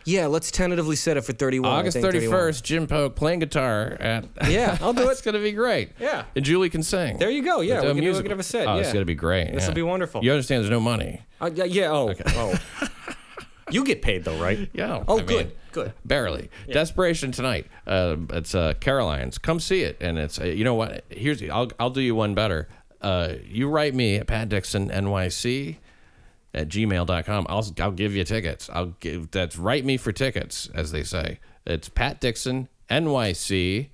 Yeah, 0.05 0.27
let's 0.27 0.51
tentatively 0.51 0.95
set 0.95 1.17
it 1.17 1.21
for 1.21 1.33
31. 1.33 1.71
I 1.71 1.79
August 1.79 1.95
think 1.95 2.05
31. 2.05 2.37
31st, 2.37 2.63
Jim 2.63 2.87
Polk 2.87 3.15
playing 3.15 3.39
guitar 3.39 3.97
at. 3.99 4.25
Yeah, 4.49 4.77
I'll 4.81 4.93
do 4.93 5.07
it. 5.09 5.11
it's 5.11 5.21
gonna 5.21 5.39
be 5.39 5.53
great. 5.53 5.91
Yeah. 5.99 6.25
and 6.35 6.43
Julie 6.43 6.69
can 6.69 6.83
sing. 6.83 7.17
There 7.17 7.29
you 7.29 7.43
go. 7.43 7.61
Yeah, 7.61 7.81
we 7.81 7.87
can, 7.87 7.87
do, 7.87 7.93
we 7.95 8.01
musical. 8.01 8.23
can 8.23 8.31
have 8.31 8.39
a 8.39 8.43
set. 8.43 8.67
Oh, 8.67 8.75
yeah. 8.75 8.81
it's 8.81 8.93
gonna 8.93 9.05
be 9.05 9.15
great. 9.15 9.53
This'll 9.53 9.69
yeah. 9.69 9.75
be 9.75 9.81
wonderful. 9.81 10.23
You 10.23 10.31
understand? 10.31 10.63
There's 10.63 10.71
no 10.71 10.81
money. 10.81 11.21
Uh, 11.39 11.49
yeah. 11.53 11.91
Oh, 11.91 12.13
oh. 12.27 12.59
you 13.71 13.85
get 13.85 14.01
paid 14.01 14.25
though, 14.25 14.37
right? 14.37 14.69
Yeah. 14.73 15.03
Oh, 15.07 15.19
I 15.19 15.23
mean, 15.23 15.51
good. 15.73 15.93
Barely. 16.05 16.49
Desperation 16.71 17.31
tonight. 17.31 17.67
Uh, 17.85 18.15
it's 18.29 18.55
uh, 18.55 18.73
Caroline's. 18.79 19.37
Come 19.37 19.59
see 19.59 19.81
it. 19.81 19.97
And 19.99 20.17
it's 20.17 20.39
uh, 20.39 20.45
you 20.45 20.63
know 20.63 20.75
what? 20.75 21.03
Here's 21.09 21.41
I'll 21.43 21.71
I'll 21.79 21.89
do 21.89 22.01
you 22.01 22.15
one 22.15 22.33
better. 22.33 22.67
Uh, 23.01 23.33
you 23.45 23.67
write 23.67 23.93
me 23.93 24.15
at 24.15 24.27
Pat 24.27 24.47
Dixon 24.49 24.89
NYC 24.89 25.77
at 26.53 26.69
gmail.com. 26.69 27.45
I'll 27.49 27.65
I'll 27.79 27.91
give 27.91 28.15
you 28.15 28.23
tickets. 28.23 28.69
I'll 28.71 28.93
give 28.99 29.31
that's 29.31 29.57
write 29.57 29.83
me 29.83 29.97
for 29.97 30.11
tickets, 30.11 30.69
as 30.73 30.91
they 30.91 31.03
say. 31.03 31.39
It's 31.65 31.89
Pat 31.89 32.21
Dixon 32.21 32.69
NYC 32.89 33.89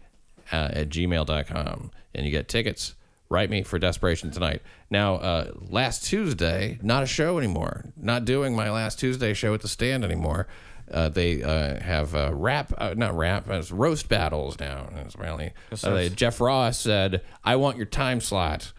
uh, 0.51 0.69
at 0.73 0.89
gmail.com. 0.89 1.91
And 2.13 2.25
you 2.25 2.31
get 2.31 2.47
tickets. 2.47 2.95
Write 3.31 3.51
me 3.51 3.61
for 3.61 3.77
Desperation 3.77 4.31
Tonight. 4.31 4.63
Now, 4.89 5.15
uh, 5.15 5.51
last 5.69 6.03
Tuesday, 6.03 6.79
not 6.81 7.03
a 7.03 7.05
show 7.05 7.37
anymore. 7.37 7.85
Not 7.95 8.25
doing 8.25 8.55
my 8.55 8.71
last 8.71 8.97
Tuesday 8.97 9.35
show 9.35 9.53
at 9.53 9.61
the 9.61 9.67
stand 9.67 10.03
anymore. 10.03 10.47
Uh, 10.91 11.09
they 11.09 11.43
uh, 11.43 11.79
have 11.81 12.15
uh, 12.15 12.31
rap, 12.33 12.73
uh, 12.77 12.93
not 12.97 13.15
rap, 13.15 13.49
uh, 13.49 13.53
it's 13.53 13.71
roast 13.71 14.09
battles 14.09 14.59
now. 14.59 14.89
It's 15.05 15.15
apparently, 15.15 15.51
uh, 15.83 15.93
they- 15.93 16.09
Jeff 16.09 16.39
Ross 16.41 16.79
said, 16.79 17.21
"I 17.43 17.55
want 17.57 17.77
your 17.77 17.85
time 17.85 18.19
slot." 18.21 18.73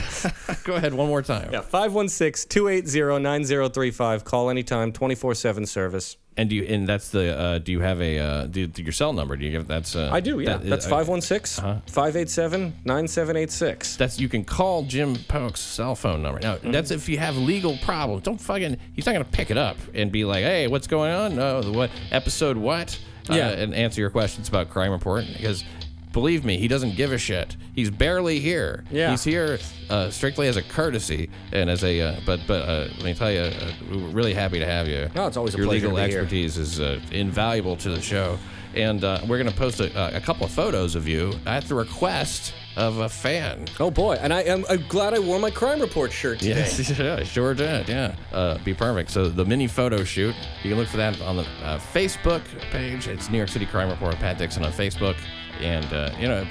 Go 0.64 0.74
ahead 0.74 0.92
one 0.92 1.06
more 1.08 1.22
time. 1.22 1.50
yeah, 1.52 1.62
516-280-9035. 1.62 4.24
Call 4.24 4.50
anytime, 4.50 4.92
24/7 4.92 5.66
service. 5.66 6.16
And 6.40 6.48
do 6.48 6.56
you 6.56 6.64
and 6.64 6.88
that's 6.88 7.10
the 7.10 7.38
uh, 7.38 7.58
do 7.58 7.70
you 7.70 7.80
have 7.80 8.00
a 8.00 8.18
uh, 8.18 8.46
do, 8.46 8.66
do 8.66 8.82
your 8.82 8.92
cell 8.92 9.12
number? 9.12 9.36
Do 9.36 9.44
you 9.44 9.50
give 9.50 9.68
that's 9.68 9.94
uh, 9.94 10.08
I 10.10 10.20
do, 10.20 10.40
yeah. 10.40 10.56
that- 10.56 10.70
That's 10.70 10.86
uh, 10.86 11.04
516-587-9786. 11.04 13.96
That's 13.96 14.18
you 14.18 14.28
can 14.28 14.44
call 14.44 14.82
Jim 14.84 15.16
Polk's 15.28 15.60
cell 15.60 15.94
phone 15.94 16.22
number. 16.22 16.40
Now 16.40 16.56
Mm-hmm. 16.56 16.72
that's 16.72 16.90
if 16.90 17.08
you 17.08 17.18
have 17.18 17.36
legal 17.36 17.76
problems. 17.78 18.22
Don't 18.22 18.40
fucking. 18.40 18.76
He's 18.94 19.06
not 19.06 19.12
gonna 19.12 19.24
pick 19.24 19.50
it 19.50 19.58
up 19.58 19.76
and 19.94 20.10
be 20.10 20.24
like, 20.24 20.42
"Hey, 20.44 20.66
what's 20.66 20.86
going 20.86 21.12
on? 21.12 21.38
Uh, 21.38 21.62
what 21.64 21.90
episode? 22.10 22.56
What?" 22.56 22.98
Yeah. 23.28 23.48
uh, 23.48 23.62
and 23.62 23.74
answer 23.74 24.00
your 24.00 24.10
questions 24.10 24.48
about 24.48 24.70
crime 24.70 24.90
report 24.92 25.24
because. 25.36 25.64
Believe 26.12 26.44
me, 26.44 26.58
he 26.58 26.66
doesn't 26.68 26.96
give 26.96 27.12
a 27.12 27.18
shit. 27.18 27.56
He's 27.74 27.90
barely 27.90 28.40
here. 28.40 28.84
Yeah. 28.90 29.10
He's 29.10 29.22
here 29.22 29.58
uh, 29.88 30.10
strictly 30.10 30.48
as 30.48 30.56
a 30.56 30.62
courtesy 30.62 31.30
and 31.52 31.70
as 31.70 31.84
a. 31.84 32.00
Uh, 32.00 32.20
but 32.26 32.40
but 32.46 32.68
uh, 32.68 32.88
let 32.96 33.04
me 33.04 33.14
tell 33.14 33.30
you, 33.30 33.40
uh, 33.40 33.72
we're 33.90 33.98
really 34.08 34.34
happy 34.34 34.58
to 34.58 34.66
have 34.66 34.88
you. 34.88 35.08
No, 35.14 35.26
it's 35.26 35.36
always 35.36 35.54
a 35.54 35.58
pleasure. 35.58 35.86
your 35.86 35.92
legal 35.92 35.98
expertise 35.98 36.56
is 36.56 36.80
uh, 36.80 37.00
invaluable 37.12 37.76
to 37.76 37.90
the 37.90 38.00
show. 38.00 38.38
And 38.74 39.02
uh, 39.02 39.18
we're 39.26 39.38
going 39.38 39.50
to 39.50 39.56
post 39.56 39.80
a, 39.80 40.16
a 40.16 40.20
couple 40.20 40.46
of 40.46 40.52
photos 40.52 40.94
of 40.94 41.08
you 41.08 41.32
at 41.44 41.64
the 41.64 41.74
request 41.74 42.54
of 42.76 42.98
a 42.98 43.08
fan. 43.08 43.66
Oh 43.80 43.90
boy, 43.90 44.14
and 44.20 44.32
I 44.32 44.42
am 44.42 44.64
I'm 44.70 44.84
glad 44.88 45.12
I 45.12 45.18
wore 45.18 45.40
my 45.40 45.50
crime 45.50 45.80
report 45.80 46.12
shirt 46.12 46.38
today. 46.38 46.60
Yes, 46.60 46.90
yeah, 46.98 47.24
sure 47.24 47.52
did. 47.52 47.88
Yeah, 47.88 48.14
uh, 48.32 48.58
be 48.58 48.72
perfect. 48.72 49.10
So 49.10 49.28
the 49.28 49.44
mini 49.44 49.66
photo 49.66 50.04
shoot, 50.04 50.34
you 50.62 50.70
can 50.70 50.78
look 50.78 50.86
for 50.88 50.98
that 50.98 51.20
on 51.20 51.36
the 51.36 51.46
uh, 51.64 51.78
Facebook 51.92 52.42
page. 52.70 53.08
It's 53.08 53.28
New 53.28 53.38
York 53.38 53.50
City 53.50 53.66
Crime 53.66 53.90
Report, 53.90 54.14
Pat 54.16 54.38
Dixon 54.38 54.64
on 54.64 54.72
Facebook, 54.72 55.16
and 55.60 55.92
uh, 55.92 56.10
you 56.18 56.28
know 56.28 56.44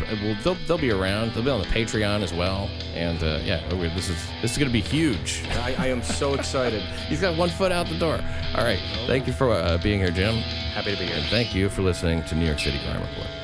they'll, 0.44 0.56
they'll 0.68 0.78
be 0.78 0.92
around. 0.92 1.34
They'll 1.34 1.44
be 1.44 1.50
on 1.50 1.62
the 1.62 1.68
Patreon 1.68 2.22
as 2.22 2.34
well. 2.34 2.70
And 2.94 3.22
uh, 3.24 3.40
yeah, 3.44 3.68
this 3.70 4.10
is 4.10 4.28
this 4.42 4.52
is 4.52 4.58
gonna 4.58 4.70
be 4.72 4.82
huge. 4.82 5.44
I, 5.52 5.76
I 5.78 5.88
am 5.88 6.02
so 6.04 6.34
excited. 6.34 6.82
He's 7.08 7.22
got 7.22 7.38
one 7.38 7.50
foot 7.50 7.72
out 7.72 7.88
the 7.88 7.98
door. 7.98 8.20
All 8.56 8.64
right, 8.64 8.80
thank 9.08 9.28
you 9.28 9.34
for 9.34 9.52
uh, 9.52 9.78
being 9.78 10.00
here, 10.00 10.12
Jim, 10.12 10.36
Happy 10.74 10.92
to 10.94 10.98
be 10.98 11.06
here. 11.06 11.18
and 11.18 11.26
thank 11.28 11.54
you 11.54 11.70
for 11.70 11.82
listening 11.82 12.24
to 12.24 12.36
New 12.36 12.46
York 12.46 12.60
City 12.60 12.80
Crime 12.80 13.02
Report. 13.02 13.39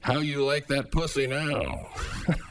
How 0.00 0.18
you 0.18 0.44
like 0.44 0.66
that 0.68 0.90
pussy 0.92 1.26
now? 1.26 1.88